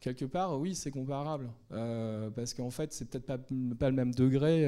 quelque 0.01 0.25
part, 0.25 0.59
oui, 0.59 0.75
c'est 0.75 0.91
comparable. 0.91 1.49
Parce 1.69 2.53
qu'en 2.53 2.71
fait, 2.71 2.91
c'est 2.91 3.05
peut-être 3.05 3.25
pas, 3.77 3.89
le 3.89 3.95
même 3.95 4.13
degré. 4.13 4.63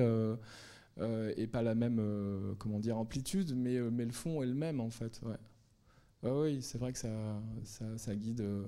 et 1.36 1.48
pas 1.48 1.62
la 1.62 1.76
même 1.76 2.56
comment 2.58 2.80
dire 2.80 2.98
amplitude 2.98 3.54
mais, 3.54 3.76
le 3.76 4.12
fond 4.14 4.42
est 4.42 4.46
le 4.48 4.54
même 4.54 4.80
en 4.80 4.90
fait. 4.90 5.20
Oui 6.26 6.62
c'est 6.62 6.78
vrai 6.78 6.92
que 6.92 6.98
ça, 7.00 7.10
ça, 7.64 7.86
ça 7.98 8.16
guide 8.16 8.42
euh, 8.42 8.66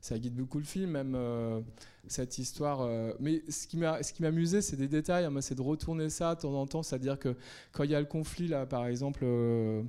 ça 0.00 0.18
guide 0.18 0.34
beaucoup 0.34 0.58
le 0.58 0.64
film 0.64 0.90
même 0.92 1.14
euh, 1.14 1.60
cette 2.06 2.38
histoire 2.38 2.80
euh, 2.80 3.12
mais 3.20 3.42
ce 3.48 3.66
qui 3.66 3.76
m'a 3.76 4.02
ce 4.02 4.12
qui 4.12 4.22
m'amusait 4.22 4.62
c'est 4.62 4.76
des 4.76 4.88
détails 4.88 5.24
hein, 5.26 5.40
c'est 5.40 5.54
de 5.54 5.62
retourner 5.62 6.08
ça 6.10 6.34
de 6.34 6.40
temps 6.40 6.54
en 6.54 6.66
temps 6.66 6.82
c'est 6.82 6.96
à 6.96 6.98
dire 6.98 7.18
que 7.18 7.36
quand 7.72 7.84
il 7.84 7.90
y 7.90 7.94
a 7.94 8.00
le 8.00 8.06
conflit 8.06 8.48
là 8.48 8.66
par 8.66 8.86
exemple 8.86 9.20
euh, 9.22 9.82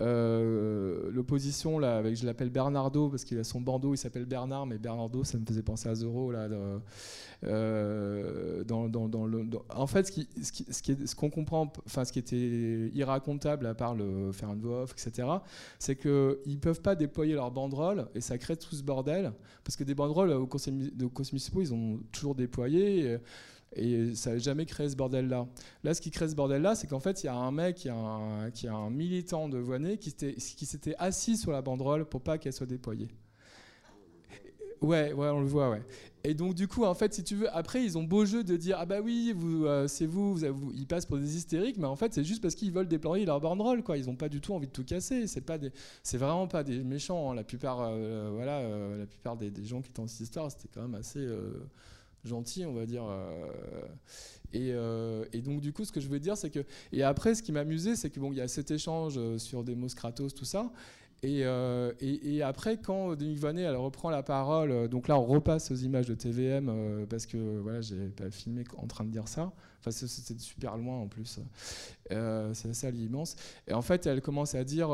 euh, 0.00 1.10
l'opposition 1.10 1.78
là 1.78 1.96
avec 1.96 2.16
je 2.16 2.26
l'appelle 2.26 2.50
Bernardo 2.50 3.08
parce 3.08 3.24
qu'il 3.24 3.38
a 3.38 3.44
son 3.44 3.60
bandeau 3.60 3.94
il 3.94 3.98
s'appelle 3.98 4.26
Bernard 4.26 4.66
mais 4.66 4.78
Bernardo 4.78 5.24
ça 5.24 5.38
me 5.38 5.44
faisait 5.46 5.62
penser 5.62 5.88
à 5.88 5.94
Zorro 5.94 6.30
là 6.30 6.48
dans, 8.64 8.86
le, 9.26 9.48
en 9.74 9.86
fait, 9.86 10.06
ce 10.06 10.12
qui, 10.12 10.28
ce 10.42 10.52
qui- 10.52 10.66
ce 10.70 10.82
qui 10.82 10.92
est- 10.92 11.06
ce 11.06 11.14
qu'on 11.14 11.30
comprend, 11.30 11.72
enfin, 11.86 12.04
ce 12.04 12.12
qui 12.12 12.18
était 12.18 12.90
irracontable 12.94 13.66
à 13.66 13.74
part 13.74 13.94
le 13.94 14.32
faire 14.32 14.52
une 14.52 14.60
voix 14.60 14.82
off, 14.82 14.92
etc., 14.92 15.28
c'est 15.78 15.96
qu'ils 15.96 16.58
peuvent 16.60 16.80
pas 16.82 16.94
déployer 16.94 17.34
leurs 17.34 17.50
banderoles 17.50 18.06
et 18.14 18.20
ça 18.20 18.38
crée 18.38 18.56
tout 18.56 18.74
ce 18.74 18.82
bordel 18.82 19.32
parce 19.64 19.76
que 19.76 19.84
des 19.84 19.94
banderoles 19.94 20.30
au 20.32 20.46
conseil 20.46 20.90
de 20.94 21.06
ils 21.38 21.72
ont 21.74 22.00
toujours 22.12 22.34
déployé. 22.34 23.04
Et, 23.04 23.18
et 23.74 24.14
ça 24.14 24.32
n'a 24.32 24.38
jamais 24.38 24.66
créé 24.66 24.88
ce 24.88 24.96
bordel-là. 24.96 25.46
Là, 25.84 25.94
ce 25.94 26.00
qui 26.00 26.10
crée 26.10 26.28
ce 26.28 26.34
bordel-là, 26.34 26.74
c'est 26.74 26.86
qu'en 26.86 27.00
fait, 27.00 27.22
il 27.22 27.26
y 27.26 27.28
a 27.28 27.34
un 27.34 27.52
mec, 27.52 27.76
qui 27.76 27.88
est 27.88 28.70
un, 28.70 28.90
militant 28.90 29.48
de 29.48 29.58
Voinet, 29.58 29.98
qui 29.98 30.10
s'était 30.66 30.94
assis 30.98 31.36
sur 31.36 31.52
la 31.52 31.62
banderole 31.62 32.06
pour 32.06 32.22
pas 32.22 32.38
qu'elle 32.38 32.52
soit 32.52 32.66
déployée. 32.66 33.08
Ouais, 34.80 35.12
ouais, 35.12 35.28
on 35.28 35.40
le 35.40 35.46
voit, 35.46 35.70
ouais. 35.70 35.82
Et 36.24 36.34
donc 36.34 36.54
du 36.54 36.66
coup, 36.66 36.84
en 36.84 36.94
fait, 36.94 37.14
si 37.14 37.22
tu 37.22 37.36
veux, 37.36 37.56
après 37.56 37.84
ils 37.84 37.96
ont 37.96 38.02
beau 38.02 38.24
jeu 38.24 38.42
de 38.42 38.56
dire 38.56 38.76
ah 38.80 38.86
bah 38.86 39.00
oui, 39.02 39.32
vous, 39.36 39.66
euh, 39.66 39.86
c'est 39.86 40.06
vous, 40.06 40.36
ils 40.74 40.86
passent 40.86 41.06
pour 41.06 41.18
des 41.18 41.36
hystériques, 41.36 41.76
mais 41.78 41.86
en 41.86 41.94
fait 41.96 42.12
c'est 42.12 42.24
juste 42.24 42.42
parce 42.42 42.54
qu'ils 42.56 42.72
veulent 42.72 42.88
déployer 42.88 43.24
leur 43.24 43.40
banderole, 43.40 43.82
quoi. 43.82 43.96
Ils 43.96 44.10
ont 44.10 44.16
pas 44.16 44.28
du 44.28 44.40
tout 44.40 44.52
envie 44.52 44.66
de 44.66 44.72
tout 44.72 44.84
casser. 44.84 45.26
C'est 45.26 45.40
pas 45.42 45.58
des, 45.58 45.70
c'est 46.02 46.18
vraiment 46.18 46.48
pas 46.48 46.64
des 46.64 46.82
méchants. 46.82 47.30
hein. 47.30 47.34
La 47.34 47.44
plupart, 47.44 47.80
euh, 47.82 48.30
voilà, 48.34 48.58
euh, 48.58 48.98
la 48.98 49.06
plupart 49.06 49.36
des, 49.36 49.50
des 49.50 49.64
gens 49.64 49.80
qui 49.80 49.90
étaient 49.90 50.02
dans 50.02 50.08
cette 50.08 50.20
histoire, 50.20 50.50
c'était 50.50 50.68
quand 50.74 50.82
même 50.82 50.96
assez 50.96 51.26
gentil, 52.24 52.64
on 52.66 52.72
va 52.72 52.84
dire. 52.84 53.04
et, 54.52 54.72
donc 55.40 55.60
du 55.60 55.72
coup, 55.72 55.84
ce 55.84 55.92
que 55.92 56.00
je 56.00 56.08
veux 56.08 56.20
dire, 56.20 56.36
c'est 56.36 56.50
que 56.50 56.64
et 56.92 57.04
après, 57.04 57.36
ce 57.36 57.42
qui 57.42 57.52
m'amusait, 57.52 57.94
c'est 57.94 58.10
que 58.10 58.18
bon, 58.18 58.32
il 58.32 58.38
y 58.38 58.40
a 58.40 58.48
cet 58.48 58.70
échange 58.72 59.20
sur 59.38 59.62
Demos 59.62 59.94
Kratos, 59.94 60.34
tout 60.34 60.44
ça. 60.44 60.72
Et, 61.24 61.40
euh, 61.44 61.92
et- 62.00 62.42
après, 62.42 62.76
quand 62.76 63.14
Dominique 63.16 63.40
Vanet 63.40 63.62
elle 63.62 63.74
reprend 63.76 64.08
la 64.08 64.22
parole, 64.22 64.70
euh, 64.70 64.86
donc 64.88 65.08
là 65.08 65.18
on 65.18 65.24
repasse 65.24 65.70
aux 65.72 65.76
images 65.76 66.06
de 66.06 66.14
TVM 66.14 66.68
euh, 66.68 67.06
parce 67.06 67.26
que 67.26 67.58
voilà, 67.58 67.80
j'ai 67.80 68.08
pas 68.08 68.30
filmé 68.30 68.62
en 68.76 68.86
train 68.86 69.04
de 69.04 69.10
dire 69.10 69.26
ça. 69.26 69.52
Enfin, 69.80 69.90
c'était 69.90 70.38
super 70.40 70.76
loin 70.76 70.96
en 70.96 71.08
plus. 71.08 71.40
C'est 72.08 72.68
assez 72.68 72.88
immense. 72.90 73.36
Et 73.66 73.72
en 73.74 73.82
fait, 73.82 74.06
elle 74.06 74.20
commence 74.20 74.54
à 74.54 74.64
dire, 74.64 74.90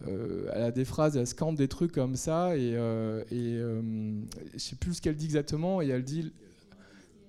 elle 0.00 0.62
a 0.62 0.70
des 0.70 0.84
phrases, 0.84 1.16
elle 1.16 1.26
scande 1.26 1.56
des 1.56 1.68
trucs 1.68 1.92
comme 1.92 2.14
ça, 2.14 2.56
et, 2.56 2.70
et 2.70 3.58
je 3.58 4.58
sais 4.58 4.76
plus 4.76 4.94
ce 4.94 5.02
qu'elle 5.02 5.16
dit 5.16 5.24
exactement, 5.26 5.82
et 5.82 5.88
elle 5.88 6.04
dit. 6.04 6.32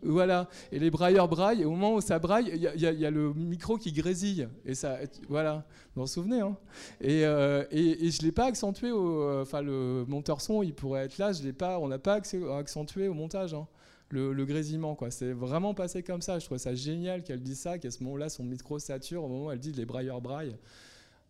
Voilà, 0.04 0.49
et 0.72 0.80
les 0.80 0.89
brailleurs 0.89 1.28
braillent, 1.28 1.62
et 1.62 1.66
au 1.66 1.72
moment 1.72 1.93
où 1.93 2.02
ça 2.02 2.18
braille, 2.18 2.49
il 2.56 2.62
y, 2.82 2.86
a- 3.06 3.12
le 3.12 3.34
micro 3.34 3.78
qui 3.78 3.91
grésille. 3.91 4.47
Et 4.66 4.74
ça, 4.74 4.97
voilà, 5.30 5.64
vous 5.93 5.97
vous 5.97 6.02
en 6.02 6.08
souvenez, 6.08 6.41
hein? 6.41 6.58
Et, 7.02 7.24
euh, 7.24 7.64
et, 7.70 8.08
et 8.08 8.10
je 8.12 8.20
ne 8.22 8.26
l'ai 8.26 8.32
pas 8.32 8.45
accentué, 8.45 8.91
au, 8.91 9.22
euh, 9.22 9.43
enfin 9.43 9.62
le 9.62 10.04
monteur 10.08 10.41
son, 10.41 10.64
il 10.64 10.74
pourrait 10.74 11.06
être 11.06 11.20
là, 11.20 11.34
je 11.34 11.43
l'ai 11.43 11.54
pas, 11.54 11.78
on 11.80 11.88
n'a 11.88 11.99
pas 11.99 12.20
accentué 12.58 13.08
au 13.08 13.14
montage, 13.14 13.54
hein, 13.54 13.68
le, 14.10 14.34
le 14.34 14.45
grésillement. 14.45 14.95
quoi. 14.95 15.12
C'est 15.12 15.34
vraiment 15.34 15.76
passé 15.76 16.02
comme 16.02 16.22
ça, 16.24 16.39
je 16.39 16.45
trouve 16.45 16.58
ça 16.58 16.74
génial 16.74 17.24
qu'elle 17.24 17.43
dise 17.43 17.60
ça, 17.60 17.78
qu'à 17.78 17.91
ce 17.91 18.04
moment-là, 18.04 18.30
son 18.30 18.43
micro 18.43 18.80
sature, 18.80 19.24
au 19.24 19.28
moment 19.28 19.45
où 19.45 19.52
elle 19.52 19.60
dit 19.60 19.72
les 19.72 19.86
brailleurs 19.86 20.20
braillent. 20.22 20.58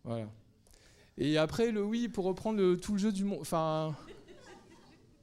Voilà. 0.04 0.28
Et 1.18 1.36
après, 1.36 1.72
le 1.72 1.84
oui, 1.84 2.08
pour 2.08 2.24
reprendre 2.24 2.76
tout 2.76 2.92
le 2.92 2.98
jeu 2.98 3.12
du 3.12 3.24
monde, 3.24 3.40
enfin... 3.42 3.94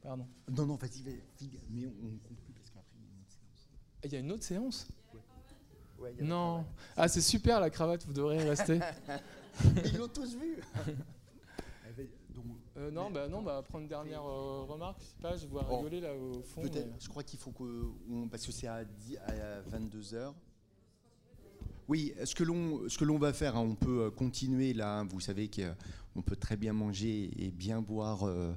Pardon. 0.04 0.26
Non, 0.56 0.66
non, 0.68 0.76
vas-y, 0.76 1.04
mais 1.04 1.86
on, 1.86 2.06
on 2.08 2.18
conclut 2.28 2.54
parce 2.56 2.70
qu'après, 2.70 2.98
il 4.04 4.14
y 4.14 4.16
a 4.16 4.20
une 4.20 4.32
autre 4.32 4.44
séance. 4.44 4.88
Ouais, 6.00 6.14
y 6.18 6.22
a 6.22 6.24
Non. 6.24 6.66
Ah, 6.96 7.08
c'est 7.08 7.22
super 7.22 7.60
la 7.60 7.70
cravate, 7.70 8.06
vous 8.06 8.14
devriez 8.14 8.44
rester. 8.44 8.80
Ils 9.86 9.98
l'ont 9.98 10.08
tous 10.08 10.36
vu. 10.36 10.58
Donc, 12.34 12.46
Euh, 12.78 12.92
non, 12.92 13.12
bah, 13.12 13.28
non, 13.28 13.42
bah, 13.42 13.62
prendre 13.68 13.84
une 13.84 13.90
dernière 13.90 14.22
euh, 14.24 14.64
remarque. 14.64 15.00
Je 15.02 15.06
sais 15.06 15.16
pas, 15.22 15.36
je 15.36 15.48
vois 15.48 15.66
Oh, 15.70 15.78
rigoler 15.78 16.00
là 16.00 16.14
au 16.16 16.42
fond. 16.42 16.62
Peut-être, 16.62 16.88
mais- 16.88 17.00
je 17.00 17.10
crois 17.10 17.24
qu'il 17.24 17.38
faut 17.40 17.52
que. 17.52 17.88
on- 18.10 18.28
parce 18.30 18.46
que 18.46 18.52
c'est 18.54 18.68
à, 18.68 18.86
10 18.86 19.18
à 19.18 19.62
22h. 19.70 20.34
Oui, 21.90 22.14
ce 22.24 22.36
que 22.36 22.44
l'on 22.44 22.88
ce 22.88 22.98
que 23.00 23.04
l'on 23.04 23.18
va 23.18 23.34
faire, 23.34 23.58
hein, 23.58 23.62
on 23.68 23.76
peut 23.76 24.04
euh, 24.04 24.12
continuer 24.12 24.74
là. 24.74 25.00
hein, 25.00 25.06
vous 25.10 25.20
savez 25.20 25.50
qu'on 25.50 26.22
peut 26.22 26.36
très 26.38 26.56
bien 26.56 26.72
manger 26.72 27.32
et 27.44 27.50
bien 27.50 27.82
boire 27.82 28.26
euh, 28.28 28.54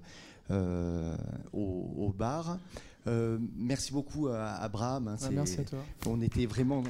euh, 0.51 1.17
au, 1.53 1.95
au 1.97 2.13
bar. 2.13 2.59
Euh, 3.07 3.39
merci 3.57 3.93
beaucoup 3.93 4.29
à 4.29 4.53
Abraham. 4.55 5.09
hein, 5.09 5.17
merci 5.33 5.61
à 5.61 5.65
toi. 5.65 5.81
On 6.07 6.21
était 6.21 6.47
vraiment. 6.47 6.83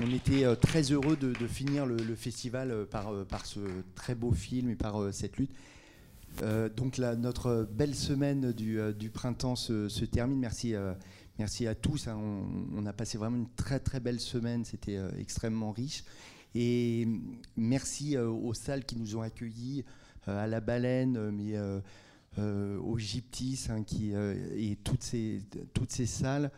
On 0.00 0.10
était 0.12 0.44
euh, 0.44 0.54
très 0.54 0.82
heureux 0.90 1.16
de, 1.16 1.32
de 1.32 1.46
finir 1.46 1.86
le, 1.86 1.96
le 1.96 2.14
festival 2.16 2.86
par, 2.90 3.12
par 3.26 3.44
ce 3.46 3.60
très 3.94 4.14
beau 4.14 4.32
film 4.32 4.70
et 4.70 4.74
par 4.74 5.12
cette 5.12 5.36
lutte. 5.36 5.52
Euh, 6.42 6.70
donc 6.70 6.96
notre 6.98 7.68
belle 7.70 7.94
semaine 7.94 8.52
du, 8.52 8.78
du 8.98 9.10
printemps 9.10 9.54
se, 9.54 9.88
se 9.90 10.04
termine. 10.06 10.38
Merci, 10.38 10.74
euh, 10.74 10.94
merci 11.38 11.66
à 11.66 11.74
tous. 11.74 12.08
hein. 12.08 12.16
On, 12.18 12.46
on 12.74 12.86
a 12.86 12.92
passé 12.94 13.18
vraiment 13.18 13.36
une 13.36 13.50
très 13.54 13.78
très 13.80 14.00
belle 14.00 14.18
semaine. 14.18 14.64
C'était 14.64 14.96
euh, 14.96 15.10
extrêmement 15.18 15.72
riche. 15.72 16.04
Et 16.54 17.06
merci 17.56 18.16
euh, 18.16 18.28
aux 18.28 18.54
salles 18.54 18.84
qui 18.84 18.96
nous 18.96 19.16
ont 19.16 19.22
accueillis, 19.22 19.84
euh, 20.28 20.44
à 20.44 20.46
la 20.46 20.60
Baleine, 20.60 21.16
euh, 21.16 21.30
mais 21.30 21.56
au 22.78 22.98
Gyptis, 22.98 23.66
hein, 23.68 23.84
et 24.56 24.76
toutes 24.82 25.02
ces, 25.02 25.42
toutes 25.74 25.92
ces 25.92 26.06
salles. 26.06 26.50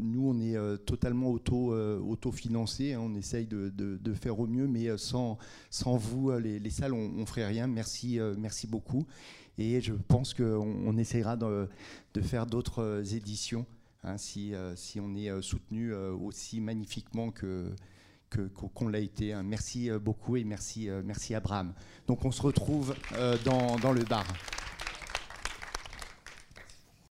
Nous, 0.00 0.28
on 0.28 0.40
est 0.40 0.84
totalement 0.84 1.30
auto, 1.30 1.72
euh, 1.72 2.00
hein. 2.94 2.98
on 3.00 3.14
essaye 3.14 3.46
de, 3.46 3.70
de- 3.70 4.14
faire 4.14 4.38
au 4.38 4.46
mieux, 4.46 4.66
mais 4.66 4.96
sans, 4.98 5.38
sans 5.70 5.96
vous, 5.96 6.30
les, 6.38 6.58
les 6.58 6.70
salles, 6.70 6.92
on 6.92 7.08
ne 7.08 7.24
ferait 7.24 7.46
rien. 7.46 7.66
Merci, 7.66 8.18
merci 8.38 8.66
beaucoup. 8.66 9.06
Et 9.56 9.80
je 9.80 9.92
pense 9.92 10.34
qu'on 10.34 10.44
on 10.86 10.96
essaiera 10.96 11.36
de, 11.36 11.68
de 12.14 12.20
faire 12.20 12.46
d'autres 12.46 13.02
éditions 13.14 13.66
hein, 14.04 14.18
si, 14.18 14.54
euh, 14.54 14.76
si 14.76 15.00
on 15.00 15.14
est 15.14 15.30
euh, 15.30 15.42
soutenu 15.42 15.92
euh, 15.92 16.12
aussi 16.12 16.60
magnifiquement 16.60 17.30
que 17.30 17.74
qu'on 18.74 18.88
l'a 18.88 18.98
été. 18.98 19.32
hein. 19.32 19.44
Merci 19.44 19.90
beaucoup 19.92 20.36
et 20.36 20.42
merci, 20.42 20.88
merci 21.04 21.36
Abraham. 21.36 21.72
Donc 22.08 22.24
on 22.24 22.32
se 22.32 22.42
retrouve 22.42 22.92
dans, 23.44 23.76
dans 23.76 23.92
le 23.92 24.02
bar. 24.02 24.26